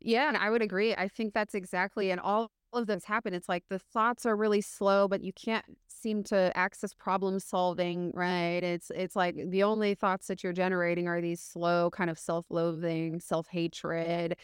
Yeah, 0.00 0.28
and 0.28 0.36
I 0.36 0.50
would 0.50 0.62
agree. 0.62 0.94
I 0.94 1.08
think 1.08 1.32
that's 1.32 1.54
exactly, 1.54 2.10
and 2.10 2.20
all 2.20 2.50
of 2.74 2.86
this 2.86 3.04
happen. 3.04 3.32
It's 3.32 3.48
like 3.48 3.64
the 3.70 3.78
thoughts 3.78 4.26
are 4.26 4.36
really 4.36 4.60
slow, 4.60 5.08
but 5.08 5.22
you 5.22 5.32
can't 5.32 5.64
seem 5.86 6.22
to 6.24 6.54
access 6.56 6.92
problem 6.92 7.38
solving, 7.40 8.10
right? 8.14 8.62
It's 8.62 8.90
it's 8.94 9.16
like 9.16 9.36
the 9.48 9.62
only 9.62 9.94
thoughts 9.94 10.26
that 10.26 10.42
you're 10.42 10.52
generating 10.52 11.08
are 11.08 11.20
these 11.20 11.40
slow 11.40 11.90
kind 11.90 12.10
of 12.10 12.18
self-loathing, 12.18 13.20
self-hatred. 13.20 14.36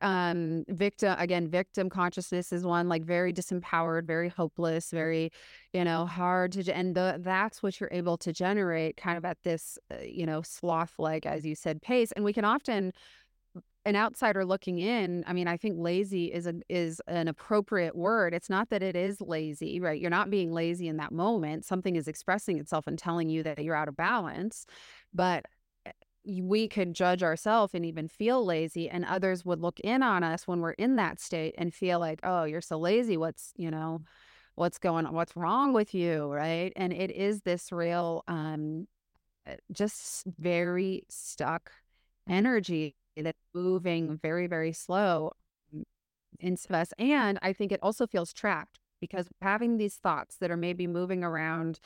Um, 0.00 0.64
victim 0.68 1.14
again, 1.18 1.48
victim 1.48 1.88
consciousness 1.88 2.52
is 2.52 2.64
one 2.64 2.88
like 2.88 3.04
very 3.04 3.32
disempowered, 3.32 4.06
very 4.06 4.28
hopeless, 4.28 4.90
very, 4.90 5.30
you 5.72 5.84
know, 5.84 6.04
hard 6.04 6.52
to 6.52 6.72
and 6.74 6.94
the 6.94 7.20
that's 7.20 7.62
what 7.62 7.80
you're 7.80 7.88
able 7.92 8.18
to 8.18 8.32
generate 8.32 8.96
kind 8.96 9.16
of 9.16 9.24
at 9.24 9.38
this, 9.44 9.78
uh, 9.90 10.02
you 10.04 10.26
know, 10.26 10.42
sloth 10.42 10.92
like 10.98 11.24
as 11.26 11.46
you 11.46 11.54
said 11.54 11.80
pace. 11.80 12.12
And 12.12 12.24
we 12.24 12.32
can 12.32 12.44
often 12.44 12.92
an 13.86 13.96
outsider 13.96 14.44
looking 14.44 14.78
in, 14.78 15.24
I 15.26 15.32
mean, 15.34 15.46
I 15.46 15.56
think 15.56 15.76
lazy 15.78 16.32
is 16.32 16.46
an 16.46 16.62
is 16.68 17.00
an 17.06 17.28
appropriate 17.28 17.94
word. 17.94 18.32
It's 18.34 18.48
not 18.48 18.70
that 18.70 18.82
it 18.82 18.96
is 18.96 19.20
lazy, 19.20 19.78
right? 19.78 20.00
You're 20.00 20.10
not 20.10 20.30
being 20.30 20.52
lazy 20.52 20.88
in 20.88 20.96
that 20.96 21.12
moment. 21.12 21.64
Something 21.64 21.96
is 21.96 22.08
expressing 22.08 22.58
itself 22.58 22.86
and 22.86 22.98
telling 22.98 23.28
you 23.28 23.42
that 23.42 23.62
you're 23.62 23.76
out 23.76 23.88
of 23.88 23.96
balance. 23.96 24.66
But 25.12 25.44
we 26.26 26.68
could 26.68 26.94
judge 26.94 27.22
ourselves 27.22 27.74
and 27.74 27.84
even 27.84 28.08
feel 28.08 28.44
lazy 28.44 28.88
and 28.88 29.04
others 29.04 29.44
would 29.44 29.60
look 29.60 29.78
in 29.80 30.02
on 30.02 30.24
us 30.24 30.46
when 30.46 30.60
we're 30.60 30.72
in 30.72 30.96
that 30.96 31.20
state 31.20 31.54
and 31.58 31.74
feel 31.74 31.98
like, 32.00 32.20
"Oh, 32.22 32.44
you're 32.44 32.60
so 32.62 32.78
lazy. 32.78 33.16
What's, 33.16 33.52
you 33.56 33.70
know, 33.70 34.02
what's 34.56 34.78
going 34.78 35.06
on? 35.06 35.14
What's 35.14 35.36
wrong 35.36 35.72
with 35.74 35.94
you?" 35.94 36.32
right? 36.32 36.72
And 36.76 36.92
it 36.92 37.10
is 37.12 37.42
this 37.42 37.72
real 37.72 38.24
um 38.28 38.88
eh, 39.46 39.56
just 39.72 40.26
very 40.38 41.04
stuck 41.10 41.70
energy 42.28 42.96
that's 43.16 43.38
moving 43.54 44.18
very, 44.22 44.46
very 44.46 44.72
slow 44.72 45.32
mm, 45.74 45.84
into 46.40 46.76
us. 46.76 46.92
And 46.98 47.38
I 47.42 47.52
think 47.52 47.72
it 47.72 47.80
also 47.82 48.06
feels 48.06 48.32
trapped 48.32 48.78
because 49.00 49.28
having 49.42 49.76
these 49.78 49.96
thoughts 49.96 50.36
that 50.38 50.50
are 50.50 50.56
maybe 50.56 50.86
moving 50.86 51.24
around, 51.24 51.80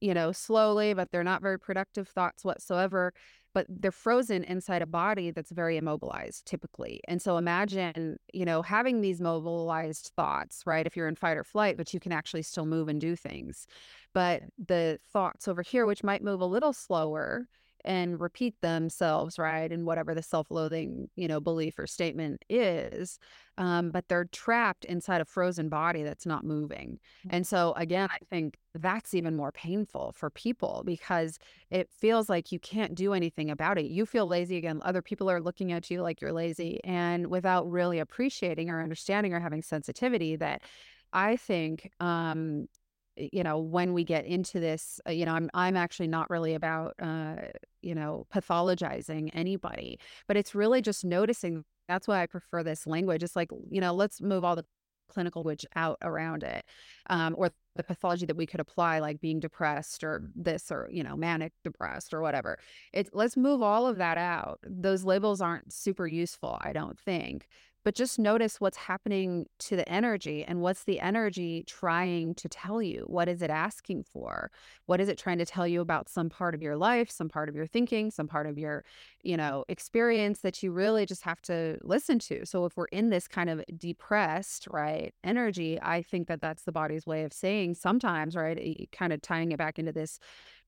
you 0.00 0.14
know, 0.14 0.32
slowly, 0.32 0.94
but 0.94 1.10
they're 1.10 1.24
not 1.24 1.42
very 1.42 1.58
productive 1.58 2.08
thoughts 2.08 2.44
whatsoever, 2.44 3.12
but 3.54 3.66
they're 3.68 3.92
frozen 3.92 4.44
inside 4.44 4.82
a 4.82 4.86
body 4.86 5.30
that's 5.30 5.50
very 5.50 5.76
immobilized 5.76 6.46
typically. 6.46 7.00
And 7.08 7.20
so 7.20 7.36
imagine, 7.36 8.18
you 8.32 8.44
know, 8.44 8.62
having 8.62 9.00
these 9.00 9.20
mobilized 9.20 10.12
thoughts, 10.16 10.62
right? 10.66 10.86
If 10.86 10.96
you're 10.96 11.08
in 11.08 11.16
fight 11.16 11.36
or 11.36 11.44
flight, 11.44 11.76
but 11.76 11.92
you 11.92 12.00
can 12.00 12.12
actually 12.12 12.42
still 12.42 12.66
move 12.66 12.88
and 12.88 13.00
do 13.00 13.16
things. 13.16 13.66
But 14.14 14.42
the 14.64 14.98
thoughts 15.12 15.48
over 15.48 15.62
here, 15.62 15.86
which 15.86 16.04
might 16.04 16.22
move 16.22 16.40
a 16.40 16.46
little 16.46 16.72
slower, 16.72 17.46
and 17.84 18.20
repeat 18.20 18.60
themselves, 18.60 19.38
right? 19.38 19.70
And 19.72 19.86
whatever 19.86 20.14
the 20.14 20.22
self 20.22 20.50
loathing, 20.50 21.08
you 21.16 21.28
know, 21.28 21.40
belief 21.40 21.78
or 21.78 21.86
statement 21.86 22.44
is. 22.48 23.18
Um, 23.60 23.90
but 23.90 24.08
they're 24.08 24.24
trapped 24.24 24.86
inside 24.86 25.20
a 25.20 25.26
frozen 25.26 25.68
body 25.68 26.02
that's 26.02 26.24
not 26.24 26.44
moving. 26.44 26.98
Mm. 27.26 27.30
And 27.30 27.46
so, 27.46 27.74
again, 27.76 28.08
I 28.10 28.16
think 28.30 28.56
that's 28.74 29.12
even 29.12 29.36
more 29.36 29.52
painful 29.52 30.12
for 30.16 30.30
people 30.30 30.82
because 30.86 31.38
it 31.70 31.90
feels 31.90 32.30
like 32.30 32.52
you 32.52 32.58
can't 32.58 32.94
do 32.94 33.12
anything 33.12 33.50
about 33.50 33.76
it. 33.76 33.84
You 33.84 34.06
feel 34.06 34.26
lazy 34.26 34.56
again. 34.56 34.80
Other 34.82 35.02
people 35.02 35.30
are 35.30 35.42
looking 35.42 35.72
at 35.72 35.90
you 35.90 36.00
like 36.00 36.22
you're 36.22 36.32
lazy 36.32 36.80
and 36.84 37.26
without 37.26 37.70
really 37.70 37.98
appreciating 37.98 38.70
or 38.70 38.82
understanding 38.82 39.34
or 39.34 39.40
having 39.40 39.60
sensitivity 39.60 40.36
that 40.36 40.62
I 41.12 41.36
think 41.36 41.90
um, 42.00 42.66
you 43.32 43.42
know 43.42 43.58
when 43.58 43.92
we 43.92 44.04
get 44.04 44.24
into 44.24 44.60
this 44.60 45.00
uh, 45.06 45.10
you 45.10 45.24
know 45.24 45.32
i'm 45.32 45.50
i'm 45.54 45.76
actually 45.76 46.08
not 46.08 46.28
really 46.30 46.54
about 46.54 46.94
uh 47.02 47.36
you 47.82 47.94
know 47.94 48.26
pathologizing 48.34 49.30
anybody 49.34 49.98
but 50.26 50.36
it's 50.36 50.54
really 50.54 50.80
just 50.80 51.04
noticing 51.04 51.64
that's 51.88 52.08
why 52.08 52.22
i 52.22 52.26
prefer 52.26 52.62
this 52.62 52.86
language 52.86 53.22
it's 53.22 53.36
like 53.36 53.50
you 53.70 53.80
know 53.80 53.92
let's 53.94 54.20
move 54.20 54.44
all 54.44 54.56
the 54.56 54.64
clinical 55.10 55.42
language 55.42 55.66
out 55.74 55.98
around 56.02 56.42
it 56.42 56.64
um, 57.08 57.34
or 57.36 57.50
the 57.76 57.82
pathology 57.82 58.26
that 58.26 58.36
we 58.36 58.46
could 58.46 58.60
apply 58.60 58.98
like 58.98 59.20
being 59.20 59.40
depressed 59.40 60.02
or 60.04 60.22
this 60.34 60.70
or 60.70 60.88
you 60.90 61.02
know 61.02 61.16
manic 61.16 61.52
depressed 61.64 62.14
or 62.14 62.20
whatever. 62.20 62.58
It 62.92 63.10
let's 63.12 63.36
move 63.36 63.62
all 63.62 63.86
of 63.86 63.96
that 63.98 64.18
out 64.18 64.60
those 64.62 65.04
labels 65.04 65.40
aren't 65.40 65.72
super 65.72 66.06
useful 66.06 66.58
i 66.62 66.72
don't 66.72 66.98
think 66.98 67.48
but 67.84 67.94
just 67.94 68.18
notice 68.18 68.60
what's 68.60 68.76
happening 68.76 69.46
to 69.58 69.76
the 69.76 69.88
energy 69.88 70.44
and 70.44 70.60
what's 70.60 70.84
the 70.84 71.00
energy 71.00 71.64
trying 71.66 72.34
to 72.36 72.48
tell 72.48 72.82
you? 72.82 73.04
What 73.06 73.28
is 73.28 73.42
it 73.42 73.50
asking 73.50 74.04
for? 74.04 74.50
What 74.86 75.00
is 75.00 75.08
it 75.08 75.18
trying 75.18 75.38
to 75.38 75.46
tell 75.46 75.66
you 75.66 75.80
about 75.80 76.08
some 76.08 76.28
part 76.28 76.54
of 76.54 76.62
your 76.62 76.76
life 76.76 77.10
some 77.10 77.28
part 77.28 77.48
of 77.48 77.54
your 77.54 77.66
thinking 77.66 78.10
some 78.10 78.26
part 78.28 78.46
of 78.46 78.58
your 78.58 78.84
you 79.22 79.36
know 79.36 79.64
experience 79.68 80.40
that 80.40 80.62
you 80.62 80.72
really 80.72 81.06
just 81.06 81.22
have 81.22 81.40
to 81.42 81.78
listen 81.82 82.18
to? 82.20 82.44
So 82.46 82.64
if 82.66 82.76
we're 82.76 82.86
in 82.86 83.10
this 83.10 83.28
kind 83.28 83.50
of 83.50 83.62
depressed 83.76 84.66
right 84.70 85.14
energy 85.24 85.78
i 85.82 86.02
think 86.02 86.28
that 86.28 86.40
that's 86.40 86.64
the 86.64 86.72
body's 86.72 87.06
way 87.06 87.24
of 87.24 87.32
saying 87.32 87.74
sometimes 87.74 88.36
right 88.36 88.58
eh, 88.58 88.74
eh, 88.80 88.84
kind 88.92 89.12
of 89.12 89.20
tying 89.22 89.52
it 89.52 89.58
back 89.58 89.78
into 89.78 89.92
this 89.92 90.18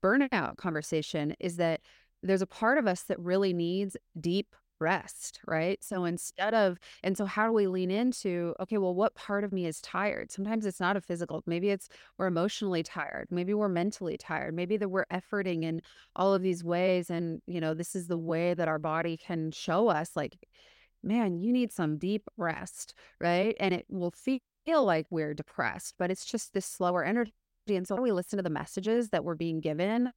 burnout 0.03 0.57
conversation 0.57 1.35
is 1.41 1.57
that 1.57 1.81
there's 2.23 2.43
a 2.43 2.47
part 2.47 2.79
of 2.79 2.87
us 2.87 3.03
that 3.05 3.19
really 3.19 3.53
needs 3.53 3.97
deep 4.21 4.55
rest, 4.83 5.41
right? 5.47 5.83
So 5.83 5.97
mm-hmm. 5.99 6.09
instead 6.09 6.53
of, 6.53 6.79
and 7.03 7.17
so 7.17 7.25
how 7.25 7.47
do 7.47 7.53
we 7.53 7.67
lean 7.67 7.91
into, 7.91 8.55
okay, 8.61 8.77
well, 8.77 8.95
what 8.95 9.15
part 9.15 9.45
of 9.45 9.53
me 9.53 9.65
is 9.67 9.81
tired? 9.81 10.31
Sometimes 10.31 10.67
it's 10.67 10.81
not 10.81 10.97
a 10.97 11.01
physical, 11.01 11.43
maybe 11.47 11.71
it's 11.71 11.89
we're 12.19 12.27
emotionally 12.27 12.83
tired, 12.83 13.29
maybe 13.31 13.55
we're 13.55 13.69
mentally 13.69 14.19
tired, 14.19 14.55
maybe 14.55 14.77
that 14.77 14.91
we're 14.91 15.07
efforting 15.07 15.63
in 15.63 15.81
all 16.17 16.35
of 16.35 16.43
these 16.43 16.63
ways. 16.63 17.09
And, 17.09 17.41
you 17.47 17.61
know, 17.61 17.73
this 17.73 17.95
is 17.95 18.09
the 18.09 18.19
way 18.19 18.53
that 18.53 18.69
our 18.69 18.79
body 18.79 19.17
can 19.17 19.53
show 19.53 19.89
us, 19.89 20.11
like, 20.17 20.37
man, 21.03 21.39
you 21.39 21.53
need 21.53 21.73
some 21.73 21.97
deep 21.97 22.29
rest, 22.37 22.95
right? 23.21 23.57
And 23.59 23.73
it 23.73 23.87
will 23.89 24.13
feel 24.13 24.41
like 24.85 25.07
we're 25.11 25.35
depressed, 25.35 25.95
but 25.99 26.11
it's 26.11 26.25
just 26.25 26.53
this 26.53 26.67
slower 26.67 27.05
energy. 27.05 27.33
And 27.69 27.87
so 27.87 27.97
we 27.97 28.13
listen 28.13 28.37
to 28.37 28.43
the 28.43 28.51
messages 28.51 29.11
that 29.11 29.25
we're 29.25 29.35
being 29.35 29.61
given 29.61 30.13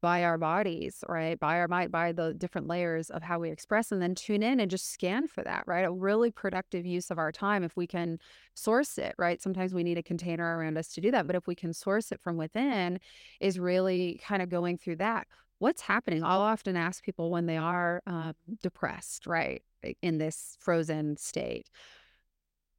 by 0.00 0.24
our 0.24 0.38
bodies, 0.38 1.04
right? 1.08 1.38
By 1.38 1.58
our 1.58 1.68
mind, 1.68 1.90
by 1.92 2.12
the 2.12 2.34
different 2.34 2.66
layers 2.66 3.10
of 3.10 3.22
how 3.22 3.38
we 3.38 3.50
express, 3.50 3.92
and 3.92 4.00
then 4.00 4.14
tune 4.14 4.42
in 4.42 4.60
and 4.60 4.70
just 4.70 4.92
scan 4.92 5.26
for 5.26 5.42
that, 5.44 5.64
right? 5.66 5.84
A 5.84 5.92
really 5.92 6.30
productive 6.30 6.86
use 6.86 7.10
of 7.10 7.18
our 7.18 7.32
time 7.32 7.62
if 7.64 7.76
we 7.76 7.86
can 7.86 8.18
source 8.54 8.98
it, 8.98 9.14
right? 9.18 9.40
Sometimes 9.40 9.74
we 9.74 9.82
need 9.82 9.98
a 9.98 10.02
container 10.02 10.58
around 10.58 10.78
us 10.78 10.88
to 10.94 11.00
do 11.00 11.10
that, 11.10 11.26
but 11.26 11.36
if 11.36 11.46
we 11.46 11.54
can 11.54 11.72
source 11.72 12.12
it 12.12 12.20
from 12.20 12.36
within, 12.36 13.00
is 13.40 13.58
really 13.58 14.20
kind 14.24 14.42
of 14.42 14.48
going 14.48 14.78
through 14.78 14.96
that. 14.96 15.26
What's 15.58 15.82
happening? 15.82 16.24
I'll 16.24 16.40
often 16.40 16.76
ask 16.76 17.04
people 17.04 17.30
when 17.30 17.46
they 17.46 17.58
are 17.58 18.02
um, 18.06 18.34
depressed, 18.62 19.26
right, 19.26 19.62
in 20.00 20.18
this 20.18 20.56
frozen 20.58 21.16
state. 21.18 21.68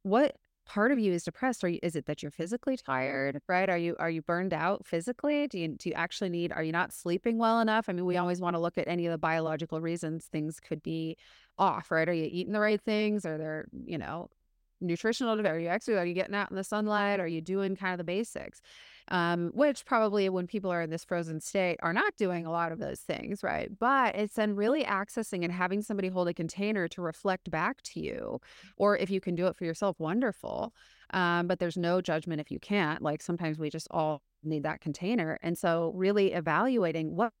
What 0.02 0.36
part 0.66 0.92
of 0.92 0.98
you 0.98 1.12
is 1.12 1.24
depressed, 1.24 1.64
or 1.64 1.68
is 1.82 1.96
it 1.96 2.06
that 2.06 2.22
you're 2.22 2.30
physically 2.30 2.76
tired, 2.76 3.40
right? 3.48 3.68
Are 3.68 3.78
you 3.78 3.96
are 3.98 4.10
you 4.10 4.22
burned 4.22 4.52
out 4.54 4.86
physically? 4.86 5.46
Do 5.48 5.58
you 5.58 5.68
do 5.68 5.88
you 5.88 5.94
actually 5.94 6.30
need 6.30 6.52
are 6.52 6.62
you 6.62 6.72
not 6.72 6.92
sleeping 6.92 7.38
well 7.38 7.60
enough? 7.60 7.88
I 7.88 7.92
mean, 7.92 8.06
we 8.06 8.16
always 8.16 8.40
want 8.40 8.54
to 8.54 8.60
look 8.60 8.78
at 8.78 8.88
any 8.88 9.06
of 9.06 9.12
the 9.12 9.18
biological 9.18 9.80
reasons 9.80 10.26
things 10.26 10.60
could 10.60 10.82
be 10.82 11.16
off, 11.58 11.90
right? 11.90 12.08
Are 12.08 12.12
you 12.12 12.28
eating 12.30 12.52
the 12.52 12.60
right 12.60 12.80
things? 12.80 13.26
Are 13.26 13.38
there, 13.38 13.66
you 13.84 13.98
know, 13.98 14.28
nutritional? 14.82 15.38
Are 15.40 15.58
you 15.58 15.68
exercising? 15.68 16.02
Are 16.02 16.06
you 16.06 16.14
getting 16.14 16.34
out 16.34 16.50
in 16.50 16.56
the 16.56 16.64
sunlight? 16.64 17.20
Are 17.20 17.26
you 17.26 17.40
doing 17.40 17.76
kind 17.76 17.92
of 17.92 17.98
the 17.98 18.04
basics? 18.04 18.60
Um, 19.08 19.50
which 19.52 19.84
probably 19.84 20.28
when 20.28 20.46
people 20.46 20.70
are 20.70 20.80
in 20.80 20.90
this 20.90 21.04
frozen 21.04 21.40
state 21.40 21.76
are 21.82 21.92
not 21.92 22.16
doing 22.16 22.46
a 22.46 22.52
lot 22.52 22.70
of 22.70 22.78
those 22.78 23.00
things, 23.00 23.42
right? 23.42 23.68
But 23.78 24.14
it's 24.14 24.34
then 24.34 24.54
really 24.54 24.84
accessing 24.84 25.42
and 25.42 25.52
having 25.52 25.82
somebody 25.82 26.08
hold 26.08 26.28
a 26.28 26.34
container 26.34 26.86
to 26.88 27.02
reflect 27.02 27.50
back 27.50 27.82
to 27.82 28.00
you, 28.00 28.40
or 28.76 28.96
if 28.96 29.10
you 29.10 29.20
can 29.20 29.34
do 29.34 29.48
it 29.48 29.56
for 29.56 29.64
yourself, 29.64 29.98
wonderful. 29.98 30.72
Um, 31.12 31.48
but 31.48 31.58
there's 31.58 31.76
no 31.76 32.00
judgment 32.00 32.40
if 32.40 32.50
you 32.50 32.60
can't. 32.60 33.02
Like 33.02 33.22
sometimes 33.22 33.58
we 33.58 33.70
just 33.70 33.88
all 33.90 34.22
need 34.44 34.62
that 34.62 34.80
container. 34.80 35.38
And 35.42 35.58
so 35.58 35.92
really 35.96 36.32
evaluating 36.32 37.16
what 37.16 37.32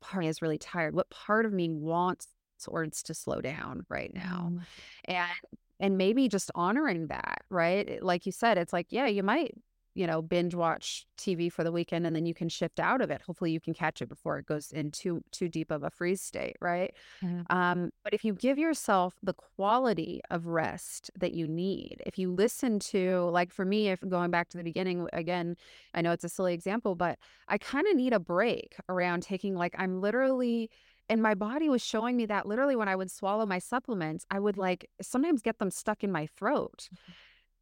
part 0.00 0.24
is 0.24 0.40
really 0.40 0.58
tired, 0.58 0.94
what 0.94 1.10
part 1.10 1.46
of 1.46 1.52
me 1.52 1.68
wants 1.68 2.28
or 2.66 2.82
it's 2.82 3.02
to 3.04 3.14
slow 3.14 3.40
down 3.40 3.86
right 3.88 4.12
now. 4.12 4.50
Mm. 4.52 4.60
And 5.04 5.58
and 5.80 5.96
maybe 5.98 6.28
just 6.28 6.50
honoring 6.54 7.08
that, 7.08 7.42
right? 7.50 8.02
Like 8.02 8.26
you 8.26 8.32
said, 8.32 8.58
it's 8.58 8.72
like, 8.72 8.86
yeah, 8.90 9.06
you 9.06 9.22
might 9.22 9.54
you 9.94 10.06
know, 10.06 10.22
binge 10.22 10.54
watch 10.54 11.06
TV 11.16 11.48
for 11.48 11.64
the 11.64 11.72
weekend 11.72 12.06
and 12.06 12.14
then 12.14 12.24
you 12.24 12.34
can 12.34 12.48
shift 12.48 12.78
out 12.78 13.00
of 13.00 13.10
it. 13.10 13.20
Hopefully 13.22 13.50
you 13.50 13.60
can 13.60 13.74
catch 13.74 14.00
it 14.00 14.08
before 14.08 14.38
it 14.38 14.46
goes 14.46 14.70
into 14.70 15.22
too 15.32 15.48
deep 15.48 15.72
of 15.72 15.82
a 15.82 15.90
freeze 15.90 16.22
state, 16.22 16.56
right? 16.60 16.94
Um, 17.50 17.90
but 18.04 18.12
if 18.12 18.24
you 18.24 18.34
give 18.34 18.58
yourself 18.58 19.18
the 19.22 19.32
quality 19.32 20.20
of 20.30 20.46
rest 20.46 21.10
that 21.18 21.32
you 21.32 21.48
need, 21.48 22.02
if 22.06 22.18
you 22.18 22.30
listen 22.30 22.78
to, 22.80 23.22
like 23.32 23.52
for 23.52 23.64
me, 23.64 23.88
if 23.88 24.00
going 24.06 24.30
back 24.30 24.50
to 24.50 24.58
the 24.58 24.64
beginning 24.64 25.08
again, 25.14 25.56
I 25.94 26.02
know 26.02 26.12
it's 26.12 26.24
a 26.24 26.28
silly 26.28 26.52
example, 26.54 26.94
but 26.94 27.18
I 27.48 27.58
kind 27.58 27.86
of 27.88 27.96
need 27.96 28.12
a 28.12 28.20
break 28.20 28.76
around 28.88 29.22
taking 29.22 29.54
like 29.54 29.74
I'm 29.78 30.00
literally 30.02 30.70
and 31.08 31.22
my 31.22 31.34
body 31.34 31.68
was 31.68 31.84
showing 31.84 32.16
me 32.16 32.26
that 32.26 32.46
literally 32.46 32.76
when 32.76 32.88
I 32.88 32.96
would 32.96 33.10
swallow 33.10 33.46
my 33.46 33.58
supplements, 33.58 34.26
I 34.30 34.38
would 34.40 34.56
like 34.56 34.88
sometimes 35.00 35.42
get 35.42 35.58
them 35.58 35.70
stuck 35.70 36.04
in 36.04 36.12
my 36.12 36.26
throat. 36.26 36.88
Mm-hmm. 36.92 37.12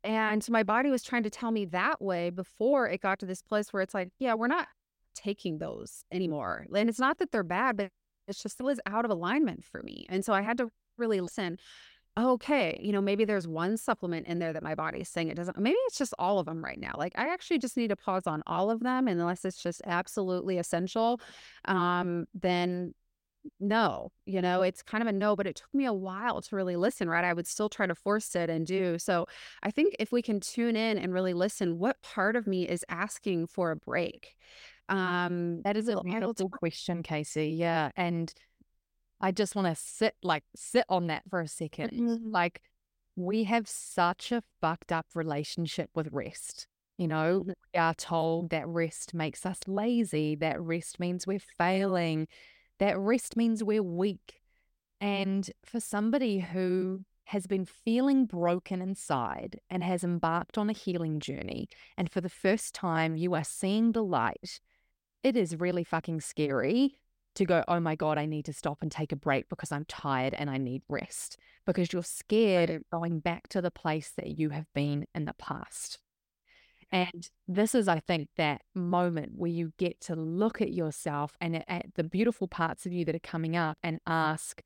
And 0.05 0.51
my 0.51 0.63
body 0.63 0.91
was 0.91 1.03
trying 1.03 1.25
to 1.25 1.31
tell 1.31 1.51
me 1.51 1.65
that 1.67 2.01
way 2.01 2.31
before 2.31 2.89
it 2.89 3.01
got 3.01 3.19
to 3.21 3.27
this 3.27 3.43
place 3.43 3.73
where 3.73 3.83
it's 3.83 3.95
like, 3.95 4.11
yeah, 4.19 4.35
we're 4.35 4.47
not 4.47 4.69
taking 5.15 5.59
those 5.59 6.05
anymore. 6.13 6.67
And 6.75 6.89
it's 6.89 7.01
not 7.01 7.19
that 7.19 7.33
they're 7.33 7.43
bad, 7.43 7.77
but 7.77 7.91
it's 8.29 8.43
just 8.43 8.61
it 8.61 8.63
was 8.63 8.81
out 8.87 9.05
of 9.05 9.11
alignment 9.11 9.65
for 9.65 9.83
me. 9.83 10.07
And 10.09 10.25
so 10.25 10.33
I 10.33 10.43
had 10.43 10.59
to 10.59 10.71
really 10.97 11.21
listen. 11.21 11.59
Okay, 12.19 12.81
you 12.83 12.93
know, 12.93 13.03
maybe 13.03 13.27
there's 13.27 13.47
one 13.47 13.77
supplement 13.77 14.27
in 14.27 14.39
there 14.39 14.53
that 14.53 14.63
my 14.63 14.75
body 14.75 15.01
is 15.01 15.09
saying 15.09 15.29
it 15.29 15.35
doesn't. 15.35 15.59
Maybe 15.59 15.77
it's 15.87 15.99
just 15.99 16.15
all 16.19 16.39
of 16.39 16.47
them 16.47 16.65
right 16.65 16.81
now. 16.81 16.93
Like 16.97 17.13
I 17.17 17.29
actually 17.29 17.59
just 17.59 17.77
need 17.77 17.89
to 17.89 17.97
pause 17.97 18.27
on 18.27 18.43
all 18.47 18.71
of 18.71 18.81
them, 18.81 19.07
unless 19.07 19.45
it's 19.45 19.63
just 19.63 19.83
absolutely 19.85 20.57
essential. 20.57 21.21
Um, 21.67 22.27
then 22.33 22.95
no, 23.61 24.11
you 24.25 24.43
know, 24.43 24.63
it's 24.63 24.83
kind 24.83 25.03
of 25.03 25.09
a 25.09 25.13
no, 25.13 25.37
but 25.37 25.47
it 25.47 25.57
took 25.57 25.73
me 25.75 25.85
a 25.85 25.93
while 25.93 26.41
to 26.43 26.57
really 26.57 26.77
listen, 26.77 27.09
right? 27.09 27.25
I 27.25 27.33
would 27.33 27.47
still 27.47 27.69
try 27.69 27.87
to 27.87 27.95
force 27.95 28.35
it 28.35 28.51
and 28.51 28.67
do. 28.67 28.99
So 28.99 29.27
I 29.63 29.71
think 29.71 29.97
if 29.99 30.13
we 30.13 30.23
can 30.23 30.41
tune 30.41 30.77
in 30.77 30.99
and 30.99 31.13
really 31.13 31.35
listen, 31.35 31.79
what 31.79 32.01
part 32.03 32.37
of 32.37 32.47
me 32.47 32.69
is 32.69 32.85
asking 32.89 33.49
for 33.49 33.71
a 33.71 33.77
break? 33.77 34.37
Um, 34.89 35.63
that 35.63 35.77
is 35.77 35.89
a 35.89 36.01
beautiful 36.03 36.49
question, 36.49 37.03
Casey. 37.03 37.49
Yeah. 37.49 37.91
And 37.97 38.33
I 39.21 39.33
just 39.33 39.57
want 39.57 39.69
to 39.69 39.75
sit 39.75 40.15
like 40.23 40.45
sit 40.55 40.85
on 40.89 41.07
that 41.09 41.23
for 41.29 41.41
a 41.41 41.45
2nd 41.45 41.93
mm-hmm. 41.93 42.31
Like 42.31 42.61
we 43.17 43.45
have 43.45 43.67
such 43.67 44.31
a 44.31 44.43
fucked 44.61 44.93
up 44.93 45.07
relationship 45.15 45.91
with 45.95 46.09
rest. 46.13 46.67
You 46.99 47.09
know, 47.09 47.41
mm-hmm. 47.41 47.53
we 47.75 47.81
are 47.81 47.95
told 47.95 48.51
that 48.51 48.67
rest 48.69 49.15
makes 49.15 49.45
us 49.45 49.59
lazy, 49.67 50.35
that 50.37 50.61
rest 50.61 51.01
means 51.01 51.27
we're 51.27 51.41
failing, 51.59 52.29
that 52.79 52.99
rest 52.99 53.37
means 53.37 53.63
we're 53.63 53.83
weak. 53.83 54.41
And 55.01 55.51
for 55.65 55.81
somebody 55.81 56.41
who 56.41 57.05
has 57.25 57.47
been 57.47 57.65
feeling 57.65 58.25
broken 58.25 58.81
inside 58.81 59.61
and 59.69 59.83
has 59.83 60.05
embarked 60.05 60.57
on 60.57 60.71
a 60.71 60.75
healing 60.75 61.21
journey, 61.21 61.69
and 61.97 62.11
for 62.11 62.21
the 62.21 62.29
first 62.29 62.75
time 62.75 63.17
you 63.17 63.35
are 63.35 63.45
seeing 63.45 63.93
the 63.93 64.05
light, 64.05 64.61
it 65.23 65.37
is 65.37 65.59
really 65.59 65.85
fucking 65.85 66.21
scary 66.21 66.99
to 67.35 67.45
go, 67.45 67.63
oh 67.69 67.81
my 67.81 67.95
God, 67.95 68.17
I 68.17 68.27
need 68.27 68.47
to 68.47 68.53
stop 68.53 68.79
and 68.81 68.91
take 68.91 69.13
a 69.13 69.17
break 69.17 69.49
because 69.49 69.71
I'm 69.71 69.85
tired 69.85 70.35
and 70.35 70.49
I 70.49 70.57
need 70.57 70.83
rest 70.89 71.39
because 71.67 71.93
you're 71.93 72.03
scared 72.03 72.71
of 72.71 72.83
going 72.91 73.21
back 73.21 73.49
to 73.49 73.61
the 73.61 73.71
place 73.71 74.13
that 74.17 74.39
you 74.39 74.51
have 74.51 74.67
been 74.75 75.07
in 75.15 75.27
the 75.27 75.35
past. 75.35 75.99
And 76.93 77.29
this 77.49 77.75
is, 77.75 77.89
I 77.89 78.01
think, 78.01 78.29
that 78.37 78.63
moment 78.75 79.33
where 79.35 79.51
you 79.51 79.73
get 79.79 80.01
to 80.03 80.15
look 80.15 80.61
at 80.61 80.73
yourself 80.73 81.37
and 81.41 81.65
at 81.69 81.87
the 81.95 82.05
beautiful 82.05 82.49
parts 82.49 82.87
of 82.87 82.93
you 82.93 83.05
that 83.05 83.15
are 83.15 83.21
coming 83.21 83.57
up 83.57 83.77
and 83.83 83.99
ask, 84.07 84.63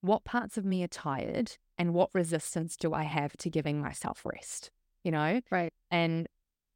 what 0.00 0.24
parts 0.24 0.58
of 0.58 0.64
me 0.64 0.82
are 0.82 0.88
tired 0.88 1.56
and 1.78 1.94
what 1.94 2.10
resistance 2.12 2.76
do 2.76 2.92
I 2.92 3.04
have 3.04 3.36
to 3.38 3.50
giving 3.50 3.80
myself 3.80 4.22
rest? 4.24 4.70
You 5.02 5.12
know? 5.12 5.40
Right. 5.50 5.72
And 5.90 6.26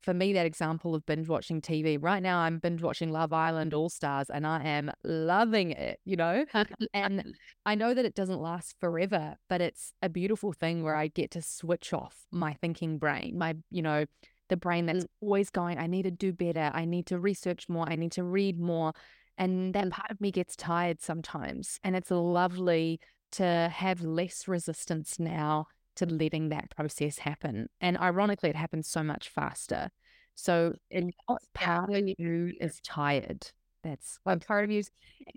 for 0.03 0.15
me, 0.15 0.33
that 0.33 0.47
example 0.47 0.95
of 0.95 1.05
binge 1.05 1.29
watching 1.29 1.61
TV, 1.61 1.99
right 2.01 2.23
now 2.23 2.39
I'm 2.39 2.59
binge 2.59 2.83
watching 2.83 3.11
Love 3.11 3.33
Island 3.33 3.75
All 3.75 3.89
Stars 3.91 4.31
and 4.31 4.47
I 4.47 4.63
am 4.63 4.91
loving 5.03 5.73
it, 5.73 5.99
you 6.05 6.17
know? 6.17 6.45
and 6.95 7.35
I 7.67 7.75
know 7.75 7.95
that 7.95 8.05
it 8.05 8.15
doesn't 8.15 8.41
last 8.41 8.77
forever, 8.81 9.37
but 9.49 9.61
it's 9.61 9.93
a 10.01 10.09
beautiful 10.09 10.53
thing 10.53 10.83
where 10.83 10.95
I 10.95 11.09
get 11.09 11.33
to 11.33 11.43
switch 11.43 11.93
off 11.93 12.27
my 12.31 12.55
thinking 12.55 12.99
brain, 12.99 13.37
my, 13.37 13.57
you 13.71 13.83
know, 13.83 14.07
the 14.49 14.57
brain 14.57 14.87
that's 14.87 15.05
mm. 15.05 15.09
always 15.21 15.51
going, 15.51 15.79
I 15.79 15.87
need 15.87 16.03
to 16.03 16.11
do 16.11 16.33
better. 16.33 16.71
I 16.73 16.85
need 16.85 17.07
to 17.07 17.19
research 17.19 17.69
more. 17.69 17.89
I 17.89 17.97
need 17.97 18.13
to 18.13 18.25
read 18.25 18.59
more. 18.59 18.93
And 19.37 19.75
that 19.75 19.91
part 19.91 20.11
of 20.11 20.21
me 20.21 20.31
gets 20.31 20.57
tired 20.57 21.01
sometimes. 21.01 21.79
And 21.85 21.95
it's 21.95 22.11
lovely 22.11 23.01
to 23.33 23.71
have 23.73 24.03
less 24.03 24.49
resistance 24.49 25.19
now 25.19 25.67
to 25.97 26.07
letting 26.07 26.49
that 26.49 26.71
process 26.75 27.19
happen. 27.19 27.69
And 27.81 27.99
ironically, 27.99 28.51
it 28.51 28.57
happens 28.57 28.89
so 28.89 29.03
much 29.03 29.29
faster. 29.29 29.91
So 30.35 30.75
it's 30.91 31.17
part 31.55 31.93
of 31.93 32.09
you 32.17 32.53
is 32.61 32.81
tired. 32.85 33.51
That's 33.83 34.19
what 34.23 34.47
part 34.47 34.65
of 34.65 34.71
you. 34.71 34.83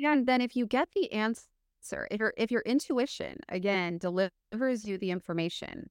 And 0.03 0.27
then 0.27 0.41
if 0.41 0.55
you 0.55 0.67
get 0.67 0.89
the 0.93 1.11
answer, 1.11 2.07
if 2.11 2.19
your 2.19 2.33
if 2.37 2.51
your 2.51 2.61
intuition 2.61 3.37
again 3.49 3.97
delivers 3.97 4.85
you 4.85 4.99
the 4.99 5.09
information, 5.09 5.89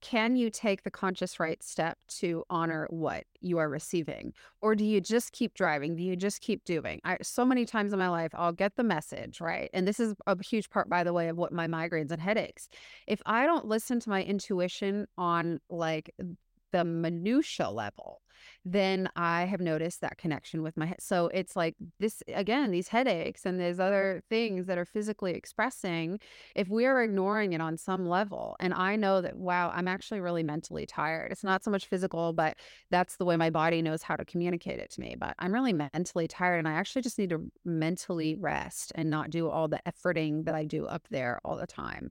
can 0.00 0.36
you 0.36 0.50
take 0.50 0.82
the 0.82 0.90
conscious 0.90 1.38
right 1.38 1.62
step 1.62 1.98
to 2.08 2.44
honor 2.50 2.86
what 2.90 3.24
you 3.40 3.58
are 3.58 3.68
receiving? 3.68 4.32
Or 4.60 4.74
do 4.74 4.84
you 4.84 5.00
just 5.00 5.32
keep 5.32 5.54
driving? 5.54 5.96
Do 5.96 6.02
you 6.02 6.16
just 6.16 6.40
keep 6.40 6.64
doing? 6.64 7.00
I, 7.04 7.18
so 7.22 7.44
many 7.44 7.64
times 7.66 7.92
in 7.92 7.98
my 7.98 8.08
life 8.08 8.32
i'll 8.34 8.52
get 8.52 8.76
the 8.76 8.84
message 8.84 9.40
right? 9.40 9.70
And 9.72 9.86
this 9.86 10.00
is 10.00 10.14
a 10.26 10.36
huge 10.42 10.70
part 10.70 10.88
by 10.88 11.04
the 11.04 11.12
way 11.12 11.28
of 11.28 11.36
what 11.36 11.52
my 11.52 11.66
migraines 11.66 12.10
and 12.10 12.20
headaches. 12.20 12.68
If 13.06 13.20
i 13.26 13.46
don't 13.46 13.66
listen 13.66 14.00
to 14.00 14.10
my 14.10 14.22
intuition 14.22 15.06
on 15.18 15.60
like 15.68 16.14
the 16.72 16.84
minutia 16.84 17.70
level 17.70 18.22
then 18.64 19.08
I 19.16 19.44
have 19.44 19.60
noticed 19.60 20.00
that 20.02 20.18
connection 20.18 20.62
with 20.62 20.76
my 20.76 20.86
head. 20.86 21.00
So 21.00 21.28
it's 21.28 21.56
like 21.56 21.76
this 21.98 22.22
again, 22.28 22.70
these 22.70 22.88
headaches 22.88 23.46
and 23.46 23.60
these 23.60 23.80
other 23.80 24.22
things 24.28 24.66
that 24.66 24.78
are 24.78 24.84
physically 24.84 25.32
expressing, 25.32 26.20
if 26.54 26.68
we 26.68 26.84
are 26.86 27.02
ignoring 27.02 27.52
it 27.52 27.60
on 27.60 27.76
some 27.76 28.08
level, 28.08 28.56
and 28.60 28.74
I 28.74 28.96
know 28.96 29.20
that, 29.20 29.36
wow, 29.36 29.70
I'm 29.74 29.88
actually 29.88 30.20
really 30.20 30.42
mentally 30.42 30.86
tired. 30.86 31.32
It's 31.32 31.44
not 31.44 31.64
so 31.64 31.70
much 31.70 31.86
physical, 31.86 32.32
but 32.32 32.56
that's 32.90 33.16
the 33.16 33.24
way 33.24 33.36
my 33.36 33.50
body 33.50 33.82
knows 33.82 34.02
how 34.02 34.16
to 34.16 34.24
communicate 34.24 34.78
it 34.78 34.90
to 34.90 35.00
me. 35.00 35.16
But 35.18 35.34
I'm 35.38 35.52
really 35.52 35.72
mentally 35.72 36.28
tired 36.28 36.58
and 36.58 36.68
I 36.68 36.72
actually 36.72 37.02
just 37.02 37.18
need 37.18 37.30
to 37.30 37.50
mentally 37.64 38.36
rest 38.36 38.92
and 38.94 39.08
not 39.08 39.30
do 39.30 39.48
all 39.48 39.68
the 39.68 39.80
efforting 39.86 40.44
that 40.44 40.54
I 40.54 40.64
do 40.64 40.86
up 40.86 41.06
there 41.10 41.40
all 41.44 41.56
the 41.56 41.66
time. 41.66 42.10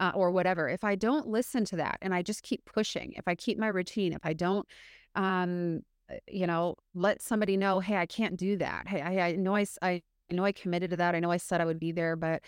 Uh, 0.00 0.12
or 0.14 0.30
whatever. 0.30 0.66
If 0.68 0.82
I 0.82 0.94
don't 0.96 1.28
listen 1.28 1.64
to 1.66 1.76
that 1.76 1.98
and 2.00 2.14
I 2.14 2.22
just 2.22 2.42
keep 2.42 2.64
pushing, 2.64 3.12
if 3.16 3.28
I 3.28 3.34
keep 3.34 3.58
my 3.58 3.68
routine, 3.68 4.14
if 4.14 4.24
I 4.24 4.32
don't 4.32 4.66
um, 5.14 5.82
uh, 6.10 6.16
you 6.28 6.46
know, 6.46 6.76
let 6.94 7.22
somebody 7.22 7.56
know, 7.56 7.80
hey, 7.80 7.96
I 7.96 8.06
can't 8.06 8.36
do 8.36 8.56
that. 8.58 8.88
Hey, 8.88 9.00
I, 9.00 9.28
I 9.28 9.32
know 9.36 9.56
I, 9.56 9.66
I 9.82 10.02
know 10.30 10.44
I 10.44 10.52
committed 10.52 10.90
to 10.90 10.96
that. 10.96 11.14
I 11.14 11.20
know 11.20 11.30
I 11.30 11.36
said 11.36 11.60
I 11.60 11.64
would 11.64 11.80
be 11.80 11.92
there, 11.92 12.16
but 12.16 12.42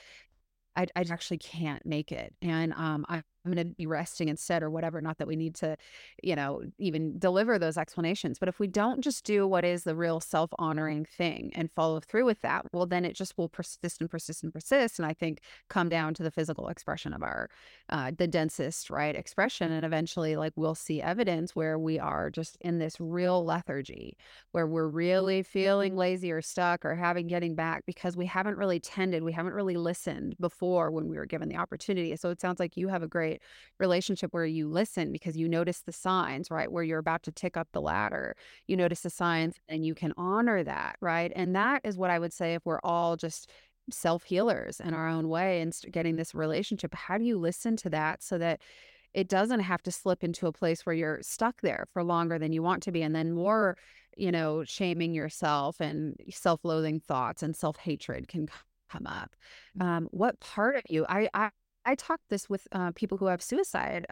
I, 0.76 0.86
I 0.96 1.04
actually 1.10 1.38
can't 1.38 1.84
make 1.84 2.12
it. 2.12 2.34
And 2.40 2.72
um, 2.72 3.04
I, 3.08 3.22
I'm 3.44 3.52
going 3.52 3.68
to 3.68 3.74
be 3.74 3.86
resting 3.86 4.28
instead 4.28 4.62
or 4.62 4.70
whatever. 4.70 5.00
Not 5.00 5.18
that 5.18 5.26
we 5.26 5.36
need 5.36 5.54
to, 5.56 5.76
you 6.22 6.36
know, 6.36 6.62
even 6.78 7.18
deliver 7.18 7.58
those 7.58 7.76
explanations. 7.76 8.38
But 8.38 8.48
if 8.48 8.60
we 8.60 8.66
don't 8.66 9.00
just 9.00 9.24
do 9.24 9.46
what 9.46 9.64
is 9.64 9.84
the 9.84 9.96
real 9.96 10.20
self 10.20 10.50
honoring 10.58 11.04
thing 11.04 11.50
and 11.54 11.70
follow 11.72 12.00
through 12.00 12.24
with 12.24 12.40
that, 12.42 12.66
well, 12.72 12.86
then 12.86 13.04
it 13.04 13.14
just 13.14 13.36
will 13.36 13.48
persist 13.48 14.00
and 14.00 14.10
persist 14.10 14.42
and 14.42 14.52
persist. 14.52 14.98
And 14.98 15.06
I 15.06 15.12
think 15.12 15.40
come 15.68 15.88
down 15.88 16.14
to 16.14 16.22
the 16.22 16.30
physical 16.30 16.68
expression 16.68 17.12
of 17.12 17.22
our, 17.22 17.50
uh, 17.88 18.12
the 18.16 18.26
densest, 18.28 18.90
right, 18.90 19.14
expression. 19.14 19.72
And 19.72 19.84
eventually, 19.84 20.36
like, 20.36 20.52
we'll 20.56 20.74
see 20.74 21.02
evidence 21.02 21.56
where 21.56 21.78
we 21.78 21.98
are 21.98 22.30
just 22.30 22.56
in 22.60 22.78
this 22.78 23.00
real 23.00 23.44
lethargy, 23.44 24.16
where 24.52 24.66
we're 24.66 24.88
really 24.88 25.42
feeling 25.42 25.96
lazy 25.96 26.30
or 26.30 26.42
stuck 26.42 26.84
or 26.84 26.94
having 26.94 27.26
getting 27.26 27.54
back 27.54 27.84
because 27.86 28.16
we 28.16 28.26
haven't 28.26 28.56
really 28.56 28.78
tended, 28.78 29.22
we 29.22 29.32
haven't 29.32 29.54
really 29.54 29.76
listened 29.76 30.36
before 30.38 30.90
when 30.90 31.08
we 31.08 31.16
were 31.16 31.26
given 31.26 31.48
the 31.48 31.56
opportunity. 31.56 32.14
So 32.16 32.30
it 32.30 32.40
sounds 32.40 32.60
like 32.60 32.76
you 32.76 32.88
have 32.88 33.02
a 33.02 33.08
great 33.08 33.31
great 33.32 33.42
relationship 33.78 34.32
where 34.32 34.46
you 34.46 34.68
listen 34.68 35.12
because 35.12 35.36
you 35.36 35.48
notice 35.48 35.80
the 35.80 35.92
signs, 35.92 36.50
right? 36.50 36.70
Where 36.70 36.84
you're 36.84 36.98
about 36.98 37.22
to 37.24 37.32
tick 37.32 37.56
up 37.56 37.68
the 37.72 37.80
ladder, 37.80 38.36
you 38.66 38.76
notice 38.76 39.00
the 39.00 39.10
signs 39.10 39.56
and 39.68 39.84
you 39.84 39.94
can 39.94 40.12
honor 40.16 40.62
that, 40.64 40.96
right? 41.00 41.32
And 41.34 41.54
that 41.56 41.82
is 41.84 41.96
what 41.96 42.10
I 42.10 42.18
would 42.18 42.32
say 42.32 42.54
if 42.54 42.64
we're 42.64 42.80
all 42.82 43.16
just 43.16 43.50
self 43.90 44.22
healers 44.24 44.80
in 44.80 44.94
our 44.94 45.08
own 45.08 45.28
way 45.28 45.60
and 45.60 45.76
getting 45.90 46.16
this 46.16 46.34
relationship. 46.34 46.94
How 46.94 47.18
do 47.18 47.24
you 47.24 47.38
listen 47.38 47.76
to 47.78 47.90
that 47.90 48.22
so 48.22 48.38
that 48.38 48.60
it 49.14 49.28
doesn't 49.28 49.60
have 49.60 49.82
to 49.82 49.90
slip 49.90 50.24
into 50.24 50.46
a 50.46 50.52
place 50.52 50.86
where 50.86 50.94
you're 50.94 51.18
stuck 51.20 51.60
there 51.60 51.86
for 51.92 52.02
longer 52.02 52.38
than 52.38 52.52
you 52.52 52.62
want 52.62 52.82
to 52.84 52.92
be. 52.92 53.02
And 53.02 53.14
then 53.14 53.32
more, 53.32 53.76
you 54.16 54.32
know, 54.32 54.64
shaming 54.64 55.12
yourself 55.12 55.80
and 55.80 56.16
self 56.30 56.60
loathing 56.64 57.00
thoughts 57.00 57.42
and 57.42 57.54
self 57.54 57.76
hatred 57.76 58.26
can 58.26 58.48
come 58.90 59.06
up. 59.06 59.34
Mm. 59.78 59.84
Um, 59.84 60.08
what 60.12 60.40
part 60.40 60.76
of 60.76 60.82
you, 60.88 61.04
I, 61.08 61.28
I, 61.34 61.50
I 61.84 61.94
talk 61.94 62.20
this 62.28 62.48
with 62.48 62.66
uh, 62.72 62.92
people 62.92 63.18
who 63.18 63.26
have 63.26 63.42
suicide 63.42 64.06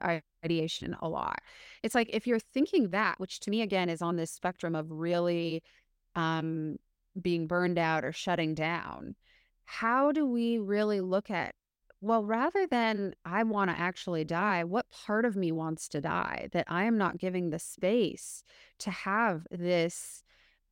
ideation 0.45 0.97
a 1.01 1.09
lot. 1.09 1.41
It's 1.83 1.95
like 1.95 2.11
if 2.12 2.27
you're 2.27 2.39
thinking 2.39 2.91
that, 2.91 3.21
which 3.21 3.41
to 3.41 3.51
me 3.51 3.62
again 3.62 3.89
is 3.89 4.03
on 4.03 4.16
this 4.16 4.31
spectrum 4.31 4.75
of 4.75 4.91
really 4.91 5.62
um, 6.14 6.77
being 7.21 7.47
burned 7.47 7.79
out 7.79 8.05
or 8.05 8.12
shutting 8.12 8.55
down, 8.55 9.14
how 9.64 10.12
do 10.12 10.27
we 10.27 10.59
really 10.59 11.01
look 11.01 11.31
at 11.31 11.55
well, 12.03 12.25
rather 12.25 12.66
than 12.66 13.14
I 13.27 13.43
want 13.43 13.71
to 13.71 13.79
actually 13.79 14.25
die, 14.25 14.64
what 14.64 14.89
part 14.91 15.27
of 15.27 15.37
me 15.37 15.53
wants 15.53 15.87
to 15.89 16.01
die 16.01 16.49
that 16.53 16.64
I 16.68 16.85
am 16.85 16.97
not 16.97 17.18
giving 17.18 17.51
the 17.51 17.59
space 17.59 18.43
to 18.79 18.91
have 18.91 19.47
this 19.51 20.23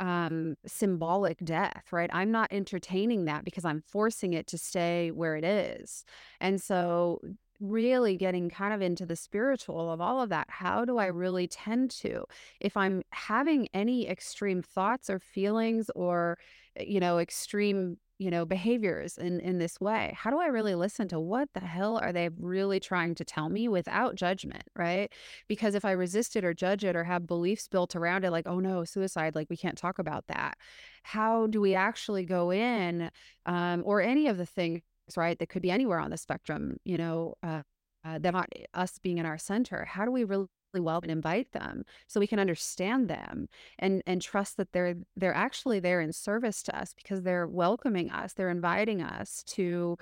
um, 0.00 0.56
symbolic 0.66 1.38
death, 1.44 1.84
right? 1.92 2.10
I'm 2.12 2.30
not 2.30 2.48
entertaining 2.52 3.24
that 3.26 3.44
because 3.44 3.64
I'm 3.64 3.82
forcing 3.86 4.32
it 4.32 4.46
to 4.48 4.58
stay 4.58 5.10
where 5.10 5.36
it 5.36 5.44
is. 5.44 6.04
And 6.40 6.60
so, 6.60 7.20
really 7.60 8.16
getting 8.16 8.48
kind 8.48 8.72
of 8.72 8.80
into 8.80 9.04
the 9.04 9.16
spiritual 9.16 9.90
of 9.90 10.00
all 10.00 10.22
of 10.22 10.28
that. 10.28 10.46
How 10.48 10.84
do 10.84 10.98
I 10.98 11.06
really 11.06 11.48
tend 11.48 11.90
to, 12.02 12.24
if 12.60 12.76
I'm 12.76 13.02
having 13.10 13.68
any 13.74 14.08
extreme 14.08 14.62
thoughts 14.62 15.10
or 15.10 15.18
feelings 15.18 15.90
or, 15.96 16.38
you 16.78 17.00
know, 17.00 17.18
extreme 17.18 17.96
you 18.18 18.30
know 18.30 18.44
behaviors 18.44 19.16
in 19.16 19.40
in 19.40 19.58
this 19.58 19.80
way 19.80 20.12
how 20.16 20.30
do 20.30 20.40
i 20.40 20.46
really 20.46 20.74
listen 20.74 21.08
to 21.08 21.20
what 21.20 21.48
the 21.54 21.60
hell 21.60 21.98
are 21.98 22.12
they 22.12 22.28
really 22.38 22.80
trying 22.80 23.14
to 23.14 23.24
tell 23.24 23.48
me 23.48 23.68
without 23.68 24.14
judgment 24.14 24.64
right? 24.78 25.12
Because 25.48 25.74
if 25.74 25.84
i 25.84 25.90
resist 25.90 26.36
it 26.36 26.44
or 26.44 26.54
judge 26.54 26.84
it 26.84 26.96
or 26.96 27.04
have 27.04 27.26
beliefs 27.26 27.68
built 27.68 27.96
around 27.96 28.24
it 28.24 28.30
like 28.30 28.46
oh 28.46 28.60
no 28.60 28.84
suicide 28.84 29.34
like 29.34 29.48
we 29.50 29.56
can't 29.56 29.76
talk 29.76 29.98
about 29.98 30.26
that. 30.28 30.56
How 31.02 31.46
do 31.46 31.60
we 31.60 31.74
actually 31.74 32.24
go 32.24 32.50
in 32.52 33.10
um, 33.46 33.82
or 33.84 34.00
any 34.00 34.28
of 34.28 34.38
the 34.38 34.46
things 34.46 34.82
right 35.16 35.38
that 35.38 35.48
could 35.48 35.62
be 35.62 35.70
anywhere 35.70 35.98
on 35.98 36.10
the 36.10 36.16
spectrum 36.16 36.76
you 36.84 36.96
know 36.96 37.34
uh, 37.42 37.62
uh, 38.04 38.18
that 38.18 38.32
not 38.32 38.48
us 38.74 38.98
being 39.02 39.18
in 39.18 39.26
our 39.26 39.38
center 39.38 39.84
how 39.86 40.04
do 40.04 40.10
we 40.10 40.24
really 40.24 40.46
well 40.74 41.00
and 41.02 41.10
invite 41.10 41.52
them 41.52 41.84
so 42.06 42.20
we 42.20 42.26
can 42.26 42.38
understand 42.38 43.08
them 43.08 43.48
and 43.78 44.02
and 44.06 44.22
trust 44.22 44.56
that 44.56 44.72
they're 44.72 44.94
they're 45.16 45.34
actually 45.34 45.80
there 45.80 46.00
in 46.00 46.12
service 46.12 46.62
to 46.62 46.78
us 46.78 46.94
because 46.94 47.22
they're 47.22 47.46
welcoming 47.46 48.10
us 48.10 48.34
they're 48.34 48.50
inviting 48.50 49.02
us 49.02 49.42
to 49.44 49.96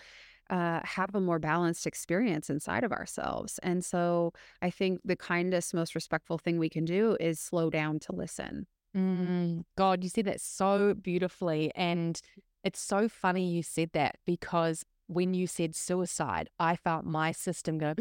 uh, 0.50 0.80
have 0.84 1.14
a 1.14 1.20
more 1.20 1.38
balanced 1.38 1.86
experience 1.86 2.48
inside 2.50 2.84
of 2.84 2.92
ourselves. 2.92 3.58
And 3.62 3.84
so 3.84 4.32
i 4.62 4.70
think 4.70 5.00
the 5.04 5.16
kindest 5.16 5.74
most 5.74 5.94
respectful 5.94 6.38
thing 6.38 6.58
we 6.58 6.68
can 6.68 6.84
do 6.84 7.16
is 7.18 7.40
slow 7.40 7.70
down 7.70 7.98
to 8.00 8.12
listen. 8.12 8.66
Mm, 8.94 9.64
god 9.76 10.02
you 10.02 10.08
said 10.08 10.24
that 10.24 10.40
so 10.40 10.94
beautifully 10.94 11.70
and 11.74 12.20
it's 12.64 12.80
so 12.80 13.08
funny 13.08 13.46
you 13.50 13.62
said 13.62 13.90
that 13.92 14.16
because 14.24 14.84
when 15.06 15.34
you 15.34 15.46
said 15.46 15.74
suicide 15.74 16.48
i 16.58 16.76
felt 16.76 17.04
my 17.04 17.30
system 17.30 17.76
go 17.76 17.92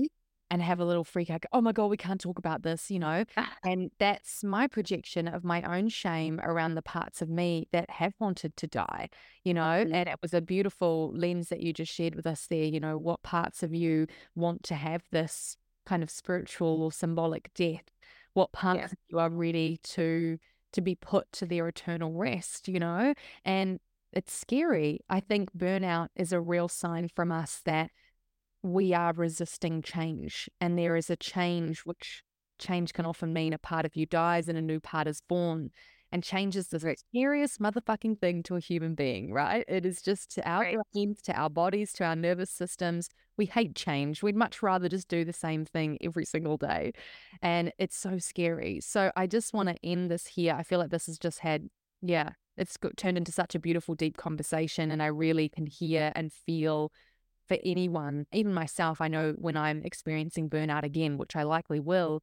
and 0.52 0.62
have 0.62 0.80
a 0.80 0.86
little 0.86 1.04
freak 1.04 1.30
out. 1.30 1.44
Oh 1.52 1.62
my 1.62 1.72
God, 1.72 1.88
we 1.88 1.98
can't 1.98 2.22
talk 2.22 2.38
about 2.38 2.64
this, 2.64 2.92
you 2.92 3.00
know? 3.00 3.26
and 3.66 3.92
that's 4.00 4.44
my 4.44 4.68
projection 4.68 5.28
of 5.28 5.44
my 5.44 5.62
own 5.64 5.90
shame 5.90 6.40
around 6.44 6.76
the 6.76 6.82
parts 6.82 7.22
of 7.22 7.30
me 7.30 7.68
that 7.72 7.90
have 7.90 8.14
wanted 8.20 8.56
to 8.58 8.68
die, 8.68 9.10
you 9.44 9.54
know? 9.54 9.62
Mm-hmm. 9.62 9.94
And 9.94 10.10
it 10.10 10.18
was 10.22 10.34
a 10.34 10.42
beautiful 10.42 11.12
lens 11.16 11.50
that 11.50 11.62
you 11.62 11.74
just 11.74 11.94
shared 11.94 12.16
with 12.16 12.28
us 12.28 12.48
there, 12.48 12.66
you 12.66 12.80
know, 12.80 12.98
what 12.98 13.24
parts 13.24 13.64
of 13.64 13.74
you 13.74 14.08
want 14.36 14.64
to 14.64 14.76
have 14.76 15.04
this 15.12 15.58
kind 15.86 16.04
of 16.04 16.10
spiritual 16.10 16.82
or 16.84 16.92
symbolic 16.92 17.54
death? 17.54 17.86
What 18.34 18.52
parts 18.52 18.80
yeah. 18.80 18.86
of 18.86 18.94
you 19.10 19.20
are 19.20 19.30
ready 19.30 19.80
to 19.84 20.38
to 20.74 20.82
be 20.82 20.96
put 20.96 21.32
to 21.32 21.46
their 21.46 21.70
eternal 21.70 22.12
rest, 22.12 22.68
you 22.68 22.80
know? 22.80 23.14
And 23.46 23.80
it's 24.12 24.34
scary. 24.34 25.00
I 25.10 25.22
think 25.22 25.54
burnout 25.54 26.10
is 26.16 26.34
a 26.34 26.40
real 26.42 26.68
sign 26.68 27.10
from 27.16 27.32
us 27.32 27.62
that 27.66 27.92
we 28.66 28.94
are 28.94 29.14
resisting 29.14 29.84
change 29.84 30.50
and 30.60 30.78
there 30.78 30.96
is 30.96 31.12
a 31.12 31.16
change 31.16 31.82
which 31.82 32.24
change 32.58 32.94
can 32.94 33.06
often 33.06 33.32
mean 33.32 33.54
a 33.54 33.60
part 33.60 33.86
of 33.86 33.96
you 33.96 34.08
dies 34.08 34.48
and 34.48 34.58
a 34.58 34.62
new 34.62 34.80
part 34.80 35.08
is 35.08 35.22
born 35.22 35.70
and 36.12 36.24
change 36.24 36.56
is 36.56 36.70
the 36.70 36.80
scariest 36.80 37.62
motherfucking 37.62 38.20
thing 38.20 38.42
to 38.42 38.56
a 38.56 38.60
human 38.60 38.96
being 38.96 39.32
right? 39.32 39.66
It 39.68 39.86
is 39.86 40.02
just 40.02 40.32
to 40.32 40.50
our 40.50 40.62
right. 40.62 40.78
brains 40.94 41.22
to 41.24 41.34
our 41.40 41.50
bodies 41.50 41.94
to 41.94 42.06
our 42.06 42.16
nervous 42.16 42.50
systems. 42.50 43.10
We 43.38 43.46
hate 43.46 43.76
change. 43.76 44.24
We'd 44.24 44.36
much 44.36 44.64
rather 44.64 44.90
just 44.90 45.10
do 45.10 45.26
the 45.26 45.34
same 45.34 45.66
thing 45.66 46.00
every 46.02 46.26
single 46.26 46.58
day 46.58 46.94
and 47.44 47.72
it's 47.78 47.98
so 47.98 48.18
scary. 48.18 48.80
So 48.82 49.12
i 49.16 49.28
just 49.28 49.54
want 49.54 49.70
to 49.70 49.76
end 49.84 50.10
this 50.10 50.26
here. 50.26 50.56
I 50.58 50.64
feel 50.64 50.80
like 50.80 50.90
this 50.90 51.06
has 51.06 51.20
just 51.20 51.40
had 51.40 51.70
yeah 52.02 52.32
it's 52.58 52.78
turned 52.98 53.18
into 53.18 53.32
such 53.32 53.54
a 53.54 53.60
beautiful 53.60 53.96
deep 53.96 54.18
conversation 54.18 54.92
and 54.92 55.02
i 55.02 55.08
really 55.08 55.50
can 55.50 55.66
hear 55.66 56.12
and 56.16 56.32
feel 56.32 56.92
for 57.48 57.58
anyone, 57.64 58.26
even 58.32 58.54
myself, 58.54 59.02
I 59.02 59.08
know 59.08 59.34
when 59.38 59.58
I'm 59.58 59.84
experiencing 59.84 60.50
burnout 60.50 60.84
again, 60.84 61.18
which 61.18 61.36
I 61.36 61.44
likely 61.44 61.80
will, 61.80 62.22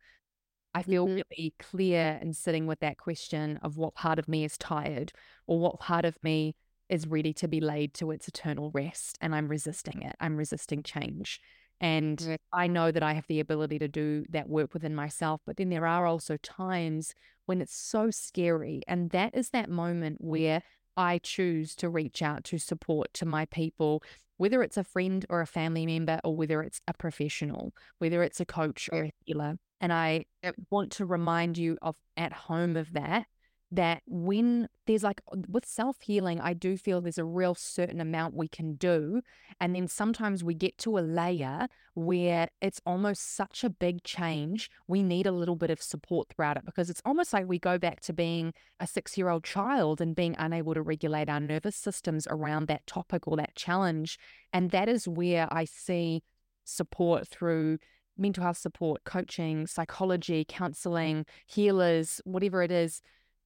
I 0.74 0.82
feel 0.82 1.06
mm-hmm. 1.06 1.20
really 1.30 1.54
clear 1.58 2.18
in 2.22 2.32
sitting 2.32 2.66
with 2.66 2.80
that 2.80 2.98
question 2.98 3.58
of 3.62 3.76
what 3.76 3.94
part 3.94 4.18
of 4.18 4.28
me 4.28 4.44
is 4.44 4.56
tired 4.56 5.12
or 5.46 5.58
what 5.58 5.80
part 5.80 6.04
of 6.04 6.16
me 6.22 6.54
is 6.88 7.06
ready 7.06 7.32
to 7.34 7.48
be 7.48 7.60
laid 7.60 7.94
to 7.94 8.10
its 8.10 8.28
eternal 8.28 8.70
rest. 8.72 9.18
And 9.20 9.34
I'm 9.34 9.48
resisting 9.48 10.02
it. 10.02 10.16
I'm 10.20 10.36
resisting 10.36 10.82
change. 10.82 11.40
And 11.80 12.18
mm-hmm. 12.18 12.34
I 12.52 12.66
know 12.68 12.90
that 12.90 13.02
I 13.02 13.12
have 13.12 13.26
the 13.28 13.40
ability 13.40 13.78
to 13.80 13.88
do 13.88 14.24
that 14.30 14.48
work 14.48 14.72
within 14.72 14.94
myself. 14.94 15.40
But 15.46 15.56
then 15.56 15.68
there 15.68 15.86
are 15.86 16.06
also 16.06 16.36
times 16.38 17.14
when 17.46 17.60
it's 17.60 17.74
so 17.74 18.10
scary. 18.10 18.82
And 18.86 19.10
that 19.10 19.34
is 19.34 19.50
that 19.50 19.68
moment 19.68 20.18
where 20.20 20.62
I 20.96 21.18
choose 21.18 21.74
to 21.76 21.88
reach 21.88 22.22
out 22.22 22.44
to 22.44 22.58
support 22.58 23.12
to 23.14 23.26
my 23.26 23.46
people 23.46 24.02
whether 24.36 24.62
it's 24.62 24.76
a 24.76 24.84
friend 24.84 25.24
or 25.28 25.40
a 25.40 25.46
family 25.46 25.86
member 25.86 26.20
or 26.24 26.36
whether 26.36 26.62
it's 26.62 26.80
a 26.88 26.94
professional, 26.94 27.72
whether 27.98 28.22
it's 28.22 28.40
a 28.40 28.44
coach 28.44 28.88
or 28.92 29.04
a 29.04 29.12
healer. 29.24 29.56
And 29.80 29.92
I 29.92 30.24
want 30.70 30.92
to 30.92 31.06
remind 31.06 31.58
you 31.58 31.76
of 31.82 31.96
at 32.16 32.32
home 32.32 32.76
of 32.76 32.92
that 32.92 33.26
that 33.72 34.02
when 34.06 34.68
there's 34.86 35.02
like 35.02 35.22
with 35.48 35.64
self 35.64 36.02
healing, 36.02 36.38
I 36.40 36.52
do 36.52 36.76
feel 36.76 37.00
there's 37.00 37.16
a 37.18 37.24
real 37.24 37.54
certain 37.54 38.00
amount 38.00 38.34
we 38.34 38.46
can 38.46 38.74
do. 38.74 39.22
And 39.60 39.74
then 39.74 39.88
sometimes 39.88 40.44
we 40.44 40.54
get 40.54 40.76
to 40.78 40.98
a 40.98 41.00
layer 41.00 41.68
where 41.94 42.48
it's 42.60 42.82
almost 42.84 43.34
such 43.34 43.64
a 43.64 43.70
big 43.70 44.04
change, 44.04 44.70
we 44.86 45.02
need 45.02 45.26
a 45.26 45.32
little 45.32 45.56
bit 45.56 45.70
of 45.70 45.80
support 45.80 46.28
throughout 46.28 46.58
it 46.58 46.66
because 46.66 46.90
it's 46.90 47.02
almost 47.04 47.32
like 47.32 47.48
we 47.48 47.58
go 47.58 47.78
back 47.78 48.00
to 48.00 48.12
being 48.12 48.52
a 48.78 48.86
six 48.86 49.16
year 49.16 49.30
old 49.30 49.42
child 49.42 50.00
and 50.02 50.14
being 50.14 50.36
unable 50.38 50.74
to 50.74 50.82
regulate 50.82 51.30
our 51.30 51.40
nervous 51.40 51.76
systems 51.76 52.26
around 52.30 52.68
that 52.68 52.86
topic 52.86 53.26
or 53.26 53.36
that 53.38 53.56
challenge. 53.56 54.18
And 54.52 54.70
that 54.70 54.88
is 54.88 55.08
where 55.08 55.48
I 55.50 55.64
see 55.64 56.22
support 56.64 57.26
through 57.26 57.78
mental 58.18 58.44
health 58.44 58.58
support, 58.58 59.04
coaching, 59.04 59.66
psychology, 59.66 60.44
counseling, 60.46 61.24
healers, 61.46 62.20
whatever 62.24 62.62
it 62.62 62.70
is 62.70 63.00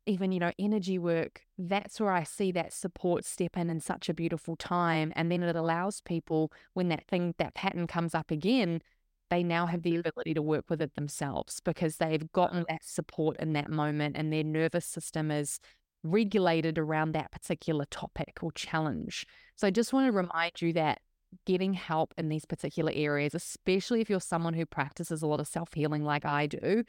even 0.07 0.33
you 0.33 0.39
know 0.39 0.53
energy 0.59 0.99
work 0.99 1.43
that's 1.59 2.01
where 2.01 2.13
i 2.13 2.23
see 2.23 2.53
that 2.53 2.73
support 2.73 3.25
step 3.25 3.57
in 3.57 3.69
in 3.69 3.81
such 3.81 4.09
a 4.09 4.15
beautiful 4.15 4.57
time 4.57 5.13
and 5.17 5.31
then 5.31 5.43
it 5.43 5.57
allows 5.57 6.01
people 6.01 6.53
when 6.75 6.89
that 6.89 7.07
thing 7.07 7.35
that 7.39 7.55
pattern 7.55 7.87
comes 7.87 8.15
up 8.15 8.31
again 8.31 8.81
they 9.29 9.43
now 9.43 9.67
have 9.67 9.83
the 9.83 9.91
mm-hmm. 9.91 10.09
ability 10.09 10.35
to 10.35 10.43
work 10.43 10.65
with 10.69 10.81
it 10.81 10.95
themselves 10.95 11.61
because 11.61 11.97
they've 11.97 12.31
gotten 12.33 12.65
that 12.69 12.85
support 12.85 13.37
in 13.39 13.53
that 13.55 13.69
moment 13.69 14.17
and 14.17 14.33
their 14.33 14.45
nervous 14.45 14.87
system 14.87 15.31
is 15.31 15.59
regulated 16.05 16.79
around 16.79 17.13
that 17.13 17.33
particular 17.33 17.85
topic 17.91 18.39
or 18.43 18.53
challenge 18.53 19.27
so 19.57 19.67
i 19.67 19.71
just 19.71 19.93
want 19.93 20.07
to 20.07 20.13
remind 20.13 20.53
you 20.61 20.73
that 20.73 21.01
getting 21.45 21.75
help 21.75 22.15
in 22.17 22.29
these 22.29 22.45
particular 22.45 22.93
areas 22.95 23.35
especially 23.35 24.01
if 24.01 24.09
you're 24.09 24.21
someone 24.21 24.55
who 24.55 24.65
practices 24.65 25.23
a 25.23 25.27
lot 25.27 25.41
of 25.41 25.49
self-healing 25.49 26.05
like 26.05 26.25
i 26.25 26.47
do 26.47 26.85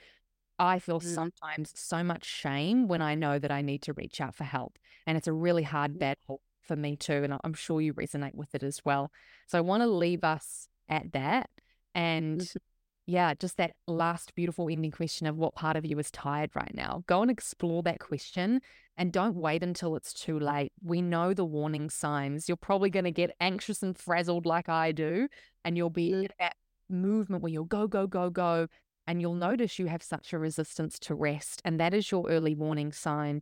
I 0.60 0.80
feel 0.80 0.99
mm. 0.99 1.03
sometimes 1.03 1.72
so 1.76 2.03
much 2.03 2.26
shame 2.26 2.88
when 2.88 3.01
I 3.01 3.16
know 3.16 3.39
that 3.39 3.51
I 3.51 3.62
need 3.62 3.82
to 3.84 3.93
reach 3.93 4.20
out 4.20 4.36
for 4.36 4.43
help. 4.43 4.78
And 5.05 5.18
it's 5.18 5.28
a 5.28 5.34
really 5.34 5.64
hard 5.64 5.95
mm. 5.95 5.99
battle 5.99 6.41
for 6.62 6.76
me 6.76 6.95
too. 6.95 7.24
And 7.24 7.38
I'm 7.43 7.53
sure 7.53 7.82
you 7.82 7.93
resonate 7.93 8.36
with 8.36 8.53
it 8.55 8.64
as 8.64 8.82
well. 8.84 9.12
So 9.47 9.58
I 9.58 9.62
want 9.62 9.84
to 9.84 9.88
leave 9.88 10.24
us 10.24 10.68
at 10.89 11.14
that. 11.14 11.49
And 11.93 12.41
mm-hmm. 12.41 12.58
yeah, 13.05 13.34
just 13.34 13.58
that 13.58 13.72
last 13.88 14.36
beautiful 14.36 14.68
ending 14.70 14.91
question 14.91 15.28
of 15.28 15.38
what 15.38 15.55
part 15.55 15.78
of 15.78 15.86
you 15.86 15.97
is 15.99 16.12
tired 16.12 16.51
right 16.55 16.74
now. 16.74 17.03
Go 17.08 17.22
and 17.22 17.32
explore 17.32 17.84
that 17.84 17.99
question 17.99 18.62
and 18.97 19.14
don't 19.14 19.36
wait 19.36 19.64
until 19.64 19.95
it's 19.95 20.14
too 20.14 20.39
late. 20.39 20.72
We 20.84 21.01
know 21.01 21.34
the 21.34 21.45
warning 21.45 21.89
signs. 21.89 22.49
You're 22.49 22.58
probably 22.58 22.89
going 22.89 23.05
to 23.05 23.12
get 23.12 23.36
anxious 23.39 23.84
and 23.84 23.97
frazzled 23.97 24.45
like 24.45 24.70
I 24.70 24.91
do. 24.91 25.28
And 25.64 25.78
you'll 25.78 25.89
be 25.91 26.12
mm. 26.12 26.30
that 26.39 26.55
movement 26.89 27.43
where 27.43 27.51
you'll 27.51 27.66
go, 27.66 27.88
go, 27.88 28.08
go, 28.08 28.30
go 28.30 28.68
and 29.08 29.22
you'll 29.22 29.34
notice 29.34 29.80
you 29.80 29.88
have 29.88 30.03
such 30.03 30.34
a 30.34 30.38
resistance 30.38 30.99
to 30.99 31.16
rest. 31.16 31.62
And 31.66 31.80
that 31.80 31.93
is 31.93 32.12
your 32.12 32.30
early 32.30 32.55
warning 32.55 32.91
sign 32.91 33.41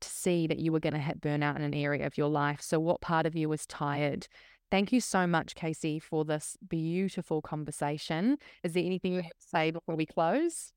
to 0.00 0.08
see 0.08 0.46
that 0.46 0.58
you 0.58 0.72
were 0.72 0.80
going 0.80 0.92
to 0.92 0.98
hit 0.98 1.20
burnout 1.20 1.56
in 1.56 1.62
an 1.62 1.74
area 1.74 2.06
of 2.06 2.18
your 2.18 2.28
life. 2.28 2.60
So, 2.60 2.78
what 2.78 3.00
part 3.00 3.26
of 3.26 3.34
you 3.34 3.50
is 3.52 3.66
tired? 3.66 4.28
Thank 4.70 4.92
you 4.92 5.00
so 5.00 5.26
much, 5.26 5.54
Casey, 5.54 5.98
for 5.98 6.24
this 6.24 6.56
beautiful 6.68 7.40
conversation. 7.40 8.36
Is 8.62 8.72
there 8.72 8.84
anything 8.84 9.14
you 9.14 9.22
have 9.22 9.30
to 9.30 9.48
say 9.48 9.70
before 9.70 9.94
we 9.94 10.06
close? 10.06 10.72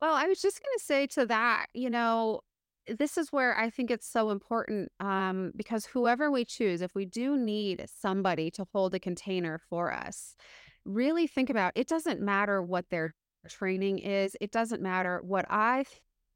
Well, 0.00 0.14
I 0.14 0.26
was 0.26 0.40
just 0.40 0.60
going 0.60 0.78
to 0.78 0.84
say 0.84 1.06
to 1.08 1.26
that, 1.26 1.66
you 1.74 1.90
know, 1.90 2.40
this 2.86 3.16
is 3.16 3.32
where 3.32 3.56
I 3.56 3.70
think 3.70 3.90
it's 3.90 4.08
so 4.08 4.30
important 4.30 4.90
um, 5.00 5.52
because 5.56 5.86
whoever 5.86 6.30
we 6.30 6.44
choose, 6.44 6.82
if 6.82 6.94
we 6.94 7.04
do 7.04 7.36
need 7.36 7.86
somebody 7.86 8.50
to 8.52 8.66
hold 8.72 8.94
a 8.94 9.00
container 9.00 9.60
for 9.70 9.92
us, 9.92 10.36
really 10.84 11.26
think 11.26 11.50
about 11.50 11.72
it 11.74 11.88
doesn't 11.88 12.20
matter 12.20 12.62
what 12.62 12.88
their 12.90 13.14
training 13.48 13.98
is, 13.98 14.36
it 14.40 14.50
doesn't 14.50 14.82
matter. 14.82 15.20
What 15.22 15.46
I 15.48 15.84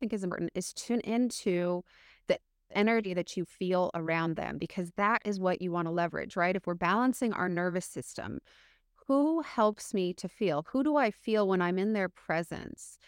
think 0.01 0.13
is 0.13 0.25
important 0.25 0.51
is 0.55 0.73
tune 0.73 1.01
into 1.01 1.83
the 2.27 2.39
energy 2.73 3.15
that 3.15 3.37
you 3.37 3.45
feel 3.45 3.91
around 3.95 4.37
them 4.37 4.59
because 4.59 4.93
that 4.97 5.23
is 5.25 5.41
what 5.41 5.63
you 5.63 5.73
want 5.73 5.87
to 5.87 5.93
leverage, 5.93 6.37
right? 6.37 6.57
If 6.57 6.67
we're 6.67 6.75
balancing 6.75 7.33
our 7.33 7.49
nervous 7.49 7.87
system, 7.87 8.39
who 9.07 9.41
helps 9.43 9.95
me 9.95 10.13
to 10.15 10.29
feel? 10.29 10.67
Who 10.73 10.85
do 10.85 10.97
I 10.97 11.11
feel 11.11 11.49
when 11.49 11.63
I'm 11.63 11.79
in 11.79 11.95
their 11.95 12.09
presence? 12.09 12.99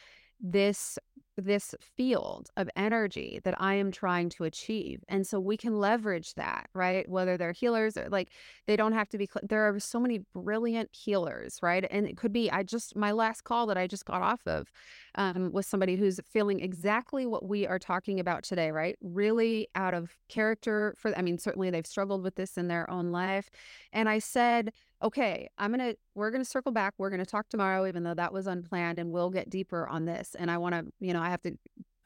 this 0.41 0.99
this 1.41 1.75
field 1.97 2.49
of 2.57 2.69
energy 2.77 3.41
that 3.45 3.55
I 3.61 3.75
am 3.75 3.91
trying 3.91 4.29
to 4.31 4.45
achieve. 4.45 5.03
And 5.09 5.27
so 5.27 5.41
we 5.41 5.57
can 5.57 5.79
leverage 5.79 6.35
that, 6.35 6.69
right? 6.75 7.09
Whether 7.09 7.37
they're 7.37 7.53
healers 7.53 7.97
or 7.97 8.09
like 8.09 8.31
they 8.67 8.77
don't 8.77 8.93
have 8.93 9.09
to 9.11 9.19
be, 9.19 9.29
there 9.43 9.69
are 9.69 9.81
so 9.81 10.01
many 10.01 10.21
brilliant 10.35 10.91
healers, 10.93 11.59
right? 11.63 11.87
And 11.91 12.07
it 12.07 12.17
could 12.17 12.33
be, 12.33 12.51
I 12.51 12.63
just, 12.63 12.97
my 12.97 13.13
last 13.13 13.45
call 13.45 13.67
that 13.67 13.79
I 13.79 13.87
just 13.87 14.05
got 14.05 14.23
off 14.23 14.47
of 14.47 14.71
um, 15.15 15.53
was 15.53 15.67
somebody 15.67 15.97
who's 15.97 16.21
feeling 16.31 16.61
exactly 16.61 17.27
what 17.27 17.47
we 17.47 17.67
are 17.67 17.79
talking 17.79 18.21
about 18.21 18.43
today, 18.43 18.71
right? 18.71 18.97
Really 19.01 19.69
out 19.75 19.95
of 19.95 20.17
character 20.29 20.95
for, 20.97 21.17
I 21.17 21.23
mean, 21.23 21.39
certainly 21.39 21.71
they've 21.71 21.87
struggled 21.87 22.23
with 22.23 22.37
this 22.37 22.57
in 22.57 22.69
their 22.69 22.89
own 22.91 23.11
life. 23.11 23.51
And 23.93 24.09
I 24.09 24.19
said, 24.19 24.73
okay, 25.03 25.49
I'm 25.57 25.73
going 25.75 25.93
to, 25.93 25.99
we're 26.15 26.31
going 26.31 26.43
to 26.43 26.49
circle 26.49 26.73
back. 26.73 26.95
We're 26.99 27.11
going 27.11 27.21
to 27.21 27.27
talk 27.27 27.49
tomorrow, 27.49 27.87
even 27.87 28.03
though 28.03 28.15
that 28.15 28.33
was 28.33 28.47
unplanned, 28.47 28.99
and 28.99 29.11
we'll 29.11 29.31
get 29.31 29.49
deeper 29.49 29.89
on 29.89 30.05
this. 30.05 30.37
And 30.39 30.51
I 30.51 30.59
want 30.59 30.75
to, 30.75 30.93
you 31.01 31.13
know, 31.13 31.23
I 31.23 31.31
have 31.31 31.43
to 31.43 31.57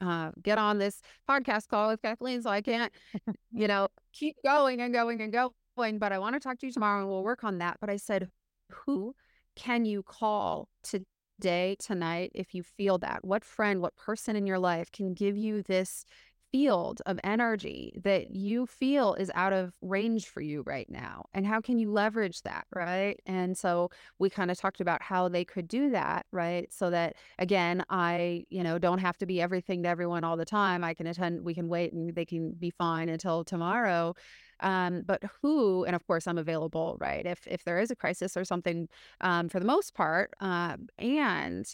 uh, 0.01 0.31
get 0.41 0.57
on 0.57 0.77
this 0.77 1.01
podcast 1.29 1.67
call 1.67 1.89
with 1.89 2.01
Kathleen, 2.01 2.41
so 2.41 2.49
I 2.49 2.61
can't, 2.61 2.91
you 3.51 3.67
know, 3.67 3.87
keep 4.13 4.37
going 4.45 4.81
and 4.81 4.93
going 4.93 5.21
and 5.21 5.31
going. 5.31 5.99
But 5.99 6.11
I 6.13 6.19
want 6.19 6.35
to 6.35 6.39
talk 6.39 6.59
to 6.59 6.67
you 6.67 6.71
tomorrow 6.71 7.01
and 7.01 7.09
we'll 7.09 7.23
work 7.23 7.43
on 7.43 7.57
that. 7.57 7.77
But 7.81 7.89
I 7.89 7.97
said, 7.97 8.29
who 8.69 9.13
can 9.55 9.85
you 9.85 10.03
call 10.03 10.69
today, 10.83 11.75
tonight, 11.79 12.31
if 12.33 12.53
you 12.53 12.63
feel 12.63 12.97
that? 12.99 13.25
What 13.25 13.43
friend, 13.43 13.81
what 13.81 13.95
person 13.95 14.35
in 14.35 14.47
your 14.47 14.59
life 14.59 14.91
can 14.91 15.13
give 15.13 15.35
you 15.35 15.63
this 15.63 16.05
field 16.55 17.01
of 17.05 17.19
energy 17.21 17.91
that 18.01 18.31
you 18.31 18.65
feel 18.65 19.13
is 19.15 19.29
out 19.35 19.51
of 19.51 19.73
range 19.81 20.25
for 20.27 20.39
you 20.39 20.63
right 20.65 20.89
now 20.89 21.25
and 21.33 21.45
how 21.45 21.59
can 21.59 21.77
you 21.77 21.91
leverage 21.91 22.41
that 22.43 22.65
right? 22.73 23.19
And 23.25 23.57
so 23.57 23.89
we 24.19 24.29
kind 24.29 24.49
of 24.49 24.57
talked 24.57 24.79
about 24.79 25.01
how 25.01 25.27
they 25.27 25.43
could 25.43 25.67
do 25.67 25.89
that 25.89 26.25
right? 26.31 26.71
So 26.71 26.89
that 26.91 27.17
again 27.39 27.83
i 27.89 28.45
you 28.49 28.63
know 28.63 28.79
don't 28.79 28.99
have 28.99 29.17
to 29.17 29.25
be 29.25 29.41
everything 29.41 29.83
to 29.83 29.89
everyone 29.89 30.23
all 30.23 30.37
the 30.37 30.45
time. 30.45 30.81
I 30.81 30.93
can 30.93 31.07
attend 31.07 31.43
we 31.43 31.53
can 31.53 31.67
wait 31.67 31.91
and 31.91 32.15
they 32.15 32.23
can 32.23 32.53
be 32.53 32.69
fine 32.69 33.09
until 33.09 33.43
tomorrow. 33.43 34.15
Um, 34.61 35.03
but 35.05 35.21
who 35.41 35.83
and 35.83 35.93
of 35.93 36.07
course 36.07 36.25
i'm 36.27 36.37
available 36.37 36.95
right 37.01 37.25
if 37.25 37.45
if 37.45 37.65
there 37.65 37.79
is 37.79 37.91
a 37.91 37.95
crisis 37.97 38.37
or 38.37 38.45
something 38.45 38.87
um, 39.19 39.49
for 39.49 39.59
the 39.59 39.65
most 39.65 39.93
part 39.93 40.31
uh, 40.39 40.77
and 40.97 41.65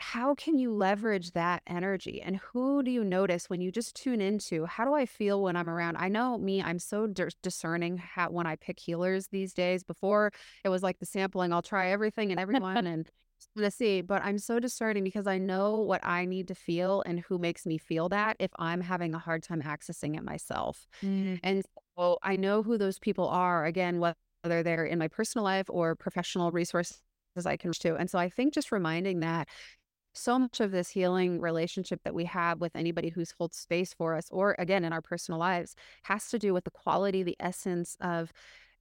how 0.00 0.34
can 0.34 0.58
you 0.58 0.72
leverage 0.72 1.32
that 1.32 1.62
energy? 1.66 2.22
And 2.22 2.36
who 2.36 2.82
do 2.82 2.90
you 2.90 3.02
notice 3.04 3.50
when 3.50 3.60
you 3.60 3.72
just 3.72 3.96
tune 3.96 4.20
into 4.20 4.64
how 4.64 4.84
do 4.84 4.94
i 4.94 5.06
feel 5.06 5.42
when 5.42 5.56
i'm 5.56 5.68
around? 5.68 5.96
I 5.96 6.08
know 6.08 6.38
me 6.38 6.62
i'm 6.62 6.78
so 6.78 7.06
discerning 7.42 7.98
how 7.98 8.30
when 8.30 8.46
i 8.46 8.56
pick 8.56 8.78
healers 8.78 9.28
these 9.28 9.52
days. 9.52 9.82
Before 9.82 10.32
it 10.64 10.68
was 10.68 10.82
like 10.82 10.98
the 10.98 11.06
sampling 11.06 11.52
i'll 11.52 11.62
try 11.62 11.90
everything 11.90 12.30
and 12.30 12.40
everyone 12.40 12.86
and 12.86 13.10
to 13.56 13.70
see. 13.70 14.00
But 14.00 14.22
i'm 14.22 14.38
so 14.38 14.60
discerning 14.60 15.04
because 15.04 15.26
i 15.26 15.38
know 15.38 15.76
what 15.76 16.04
i 16.04 16.24
need 16.24 16.48
to 16.48 16.54
feel 16.54 17.02
and 17.04 17.20
who 17.20 17.38
makes 17.38 17.66
me 17.66 17.76
feel 17.76 18.08
that 18.10 18.36
if 18.38 18.50
i'm 18.56 18.80
having 18.80 19.14
a 19.14 19.18
hard 19.18 19.42
time 19.42 19.62
accessing 19.62 20.16
it 20.16 20.22
myself. 20.22 20.86
Mm. 21.02 21.40
and 21.42 21.64
so 21.96 22.18
i 22.22 22.36
know 22.36 22.62
who 22.62 22.78
those 22.78 22.98
people 22.98 23.26
are 23.28 23.64
again 23.64 23.98
whether 23.98 24.62
they're 24.62 24.84
in 24.84 24.98
my 24.98 25.08
personal 25.08 25.44
life 25.44 25.66
or 25.68 25.96
professional 25.96 26.52
resources 26.52 27.00
I 27.46 27.56
can 27.56 27.72
to. 27.72 27.96
And 27.96 28.10
so 28.10 28.18
I 28.18 28.28
think 28.28 28.54
just 28.54 28.72
reminding 28.72 29.20
that 29.20 29.48
so 30.18 30.38
much 30.38 30.60
of 30.60 30.70
this 30.70 30.90
healing 30.90 31.40
relationship 31.40 32.00
that 32.04 32.14
we 32.14 32.24
have 32.24 32.60
with 32.60 32.74
anybody 32.74 33.08
who's 33.08 33.32
holds 33.38 33.56
space 33.56 33.94
for 33.94 34.14
us 34.14 34.28
or 34.30 34.54
again 34.58 34.84
in 34.84 34.92
our 34.92 35.02
personal 35.02 35.38
lives 35.38 35.74
has 36.02 36.28
to 36.28 36.38
do 36.38 36.52
with 36.52 36.64
the 36.64 36.70
quality 36.70 37.22
the 37.22 37.36
essence 37.40 37.96
of 38.00 38.32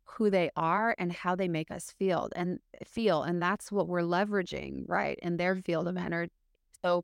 who 0.05 0.29
they 0.29 0.49
are 0.55 0.95
and 0.97 1.11
how 1.11 1.35
they 1.35 1.47
make 1.47 1.69
us 1.69 1.93
feel 1.99 2.29
and 2.35 2.59
feel 2.85 3.23
and 3.23 3.41
that's 3.41 3.71
what 3.71 3.87
we're 3.87 4.01
leveraging 4.01 4.83
right 4.87 5.19
in 5.21 5.37
their 5.37 5.55
field 5.57 5.87
of 5.87 5.97
energy. 5.97 6.31
So 6.83 7.03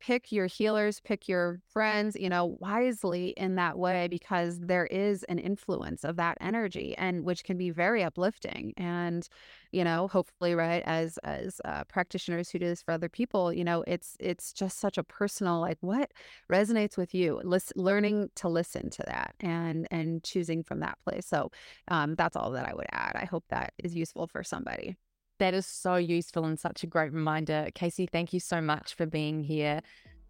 pick 0.00 0.30
your 0.32 0.46
healers, 0.46 1.00
pick 1.00 1.28
your 1.28 1.60
friends, 1.68 2.16
you 2.18 2.28
know, 2.28 2.56
wisely 2.60 3.28
in 3.36 3.56
that 3.56 3.78
way 3.78 4.08
because 4.08 4.58
there 4.60 4.86
is 4.86 5.24
an 5.24 5.38
influence 5.38 6.04
of 6.04 6.16
that 6.16 6.38
energy 6.40 6.94
and 6.96 7.24
which 7.24 7.44
can 7.44 7.56
be 7.58 7.70
very 7.70 8.02
uplifting. 8.02 8.72
And, 8.76 9.28
you 9.72 9.84
know, 9.84 10.08
hopefully, 10.08 10.54
right, 10.54 10.82
as 10.86 11.18
as 11.18 11.60
uh, 11.64 11.84
practitioners 11.84 12.50
who 12.50 12.58
do 12.58 12.66
this 12.66 12.82
for 12.82 12.92
other 12.92 13.08
people, 13.08 13.52
you 13.52 13.64
know, 13.64 13.84
it's 13.86 14.16
it's 14.20 14.52
just 14.52 14.78
such 14.78 14.98
a 14.98 15.04
personal 15.04 15.60
like 15.60 15.78
what 15.80 16.12
resonates 16.50 16.96
with 16.96 17.14
you. 17.14 17.40
Listen, 17.44 17.82
learning 17.82 18.30
to 18.36 18.48
listen 18.48 18.90
to 18.90 19.02
that 19.06 19.34
and 19.40 19.86
and 19.90 20.22
choosing 20.24 20.62
from 20.62 20.80
that 20.80 20.98
place. 21.04 21.26
So 21.26 21.50
um, 21.88 22.14
that's 22.14 22.36
all 22.36 22.50
that 22.52 22.68
I 22.68 22.74
would 22.74 22.86
add. 22.92 23.12
I 23.14 23.24
hope 23.24 23.44
that 23.48 23.72
is 23.78 23.94
useful 23.94 24.26
for 24.26 24.42
somebody. 24.42 24.96
That 25.38 25.54
is 25.54 25.66
so 25.66 25.96
useful 25.96 26.44
and 26.44 26.58
such 26.58 26.82
a 26.82 26.86
great 26.86 27.12
reminder. 27.12 27.68
Casey, 27.74 28.06
thank 28.06 28.32
you 28.32 28.40
so 28.40 28.60
much 28.60 28.94
for 28.94 29.06
being 29.06 29.42
here. 29.42 29.80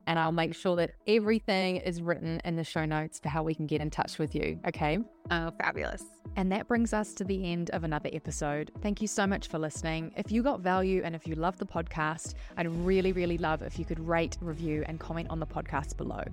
And 0.06 0.18
I'll 0.18 0.32
make 0.32 0.54
sure 0.54 0.74
that 0.76 0.92
everything 1.06 1.76
is 1.76 2.00
written 2.00 2.40
in 2.42 2.56
the 2.56 2.64
show 2.64 2.86
notes 2.86 3.18
for 3.18 3.28
how 3.28 3.42
we 3.42 3.54
can 3.54 3.66
get 3.66 3.82
in 3.82 3.90
touch 3.90 4.18
with 4.18 4.34
you. 4.34 4.59
Okay. 4.66 4.98
Oh, 5.30 5.50
fabulous. 5.61 6.02
And 6.36 6.50
that 6.50 6.66
brings 6.66 6.94
us 6.94 7.12
to 7.14 7.24
the 7.24 7.52
end 7.52 7.68
of 7.70 7.84
another 7.84 8.09
episode. 8.14 8.70
Thank 8.80 9.02
you 9.02 9.06
so 9.06 9.26
much 9.26 9.48
for 9.48 9.59
listening. 9.59 10.12
If 10.16 10.32
you 10.32 10.42
got 10.42 10.61
value 10.61 11.02
and 11.04 11.14
if 11.14 11.26
you 11.26 11.34
love 11.34 11.59
the 11.59 11.66
podcast, 11.66 12.34
I'd 12.56 12.68
really, 12.68 13.12
really 13.12 13.36
love 13.36 13.61
if 13.61 13.78
you 13.78 13.84
could 13.84 14.00
rate, 14.00 14.38
review, 14.40 14.82
and 14.86 14.98
comment 14.98 15.28
on 15.28 15.40
the 15.40 15.46
podcast 15.46 15.98
below. 15.98 16.24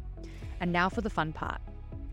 And 0.61 0.71
now 0.71 0.88
for 0.88 1.01
the 1.01 1.09
fun 1.09 1.34
part. 1.34 1.59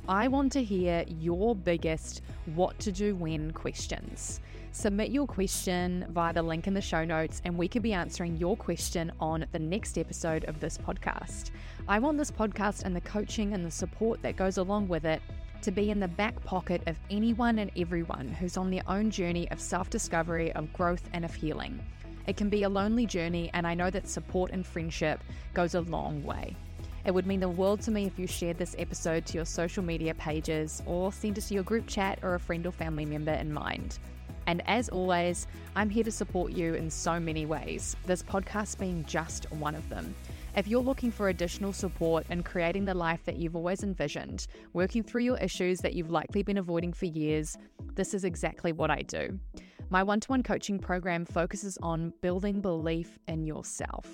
I 0.08 0.26
want 0.26 0.50
to 0.52 0.64
hear 0.64 1.04
your 1.06 1.54
biggest 1.54 2.22
what 2.56 2.76
to 2.80 2.90
do 2.90 3.14
when 3.14 3.52
questions. 3.52 4.40
Submit 4.74 5.10
your 5.10 5.26
question 5.26 6.06
via 6.08 6.32
the 6.32 6.42
link 6.42 6.66
in 6.66 6.72
the 6.72 6.80
show 6.80 7.04
notes, 7.04 7.42
and 7.44 7.58
we 7.58 7.68
could 7.68 7.82
be 7.82 7.92
answering 7.92 8.38
your 8.38 8.56
question 8.56 9.12
on 9.20 9.44
the 9.52 9.58
next 9.58 9.98
episode 9.98 10.44
of 10.46 10.60
this 10.60 10.78
podcast. 10.78 11.50
I 11.86 11.98
want 11.98 12.16
this 12.16 12.30
podcast 12.30 12.84
and 12.84 12.96
the 12.96 13.02
coaching 13.02 13.52
and 13.52 13.66
the 13.66 13.70
support 13.70 14.22
that 14.22 14.36
goes 14.36 14.56
along 14.56 14.88
with 14.88 15.04
it 15.04 15.20
to 15.60 15.70
be 15.70 15.90
in 15.90 16.00
the 16.00 16.08
back 16.08 16.42
pocket 16.44 16.80
of 16.86 16.96
anyone 17.10 17.58
and 17.58 17.70
everyone 17.76 18.28
who's 18.28 18.56
on 18.56 18.70
their 18.70 18.82
own 18.88 19.10
journey 19.10 19.48
of 19.50 19.60
self 19.60 19.90
discovery, 19.90 20.50
of 20.52 20.72
growth, 20.72 21.06
and 21.12 21.26
of 21.26 21.34
healing. 21.34 21.78
It 22.26 22.38
can 22.38 22.48
be 22.48 22.62
a 22.62 22.68
lonely 22.70 23.04
journey, 23.04 23.50
and 23.52 23.66
I 23.66 23.74
know 23.74 23.90
that 23.90 24.08
support 24.08 24.52
and 24.52 24.66
friendship 24.66 25.20
goes 25.52 25.74
a 25.74 25.82
long 25.82 26.24
way. 26.24 26.56
It 27.04 27.12
would 27.12 27.26
mean 27.26 27.40
the 27.40 27.48
world 27.48 27.82
to 27.82 27.90
me 27.90 28.06
if 28.06 28.18
you 28.18 28.26
shared 28.26 28.56
this 28.56 28.74
episode 28.78 29.26
to 29.26 29.34
your 29.34 29.44
social 29.44 29.82
media 29.82 30.14
pages 30.14 30.82
or 30.86 31.12
send 31.12 31.36
it 31.36 31.42
to 31.42 31.54
your 31.54 31.62
group 31.62 31.86
chat 31.86 32.20
or 32.22 32.36
a 32.36 32.40
friend 32.40 32.66
or 32.66 32.72
family 32.72 33.04
member 33.04 33.32
in 33.32 33.52
mind. 33.52 33.98
And 34.46 34.62
as 34.66 34.88
always, 34.88 35.46
I'm 35.76 35.90
here 35.90 36.04
to 36.04 36.10
support 36.10 36.52
you 36.52 36.74
in 36.74 36.90
so 36.90 37.18
many 37.20 37.46
ways, 37.46 37.96
this 38.06 38.22
podcast 38.22 38.78
being 38.78 39.04
just 39.04 39.50
one 39.52 39.74
of 39.74 39.88
them. 39.88 40.14
If 40.54 40.68
you're 40.68 40.82
looking 40.82 41.10
for 41.10 41.28
additional 41.28 41.72
support 41.72 42.26
in 42.28 42.42
creating 42.42 42.84
the 42.84 42.94
life 42.94 43.24
that 43.24 43.36
you've 43.36 43.56
always 43.56 43.82
envisioned, 43.82 44.46
working 44.74 45.02
through 45.02 45.22
your 45.22 45.38
issues 45.38 45.80
that 45.80 45.94
you've 45.94 46.10
likely 46.10 46.42
been 46.42 46.58
avoiding 46.58 46.92
for 46.92 47.06
years, 47.06 47.56
this 47.94 48.12
is 48.12 48.24
exactly 48.24 48.72
what 48.72 48.90
I 48.90 49.00
do. 49.02 49.38
My 49.88 50.02
one 50.02 50.20
to 50.20 50.28
one 50.28 50.42
coaching 50.42 50.78
program 50.78 51.24
focuses 51.24 51.78
on 51.82 52.12
building 52.20 52.60
belief 52.60 53.18
in 53.28 53.44
yourself. 53.44 54.06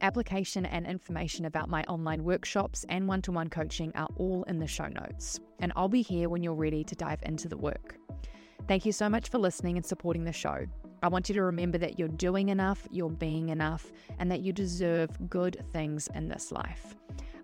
Application 0.00 0.66
and 0.66 0.86
information 0.86 1.44
about 1.44 1.68
my 1.68 1.84
online 1.84 2.24
workshops 2.24 2.84
and 2.88 3.06
one 3.06 3.22
to 3.22 3.32
one 3.32 3.48
coaching 3.48 3.92
are 3.94 4.08
all 4.16 4.42
in 4.44 4.58
the 4.58 4.66
show 4.66 4.88
notes, 4.88 5.38
and 5.60 5.72
I'll 5.76 5.88
be 5.88 6.02
here 6.02 6.28
when 6.28 6.42
you're 6.42 6.54
ready 6.54 6.82
to 6.84 6.94
dive 6.96 7.20
into 7.22 7.48
the 7.48 7.56
work. 7.56 7.96
Thank 8.68 8.86
you 8.86 8.92
so 8.92 9.08
much 9.08 9.28
for 9.28 9.38
listening 9.38 9.76
and 9.76 9.84
supporting 9.84 10.24
the 10.24 10.32
show. 10.32 10.66
I 11.02 11.08
want 11.08 11.28
you 11.28 11.34
to 11.34 11.42
remember 11.42 11.78
that 11.78 11.98
you're 11.98 12.08
doing 12.08 12.48
enough, 12.48 12.86
you're 12.90 13.10
being 13.10 13.48
enough, 13.48 13.90
and 14.18 14.30
that 14.30 14.40
you 14.40 14.52
deserve 14.52 15.10
good 15.28 15.64
things 15.72 16.08
in 16.14 16.28
this 16.28 16.52
life. 16.52 16.94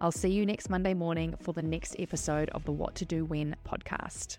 I'll 0.01 0.13
see 0.13 0.31
you 0.31 0.47
next 0.47 0.71
Monday 0.71 0.95
morning 0.95 1.35
for 1.41 1.53
the 1.53 1.63
next 1.63 1.97
episode 1.99 2.51
of 2.51 2.65
the 2.65 2.73
What 2.73 2.95
to 2.97 3.05
Do 3.05 3.25
When 3.25 3.57
podcast. 3.67 4.39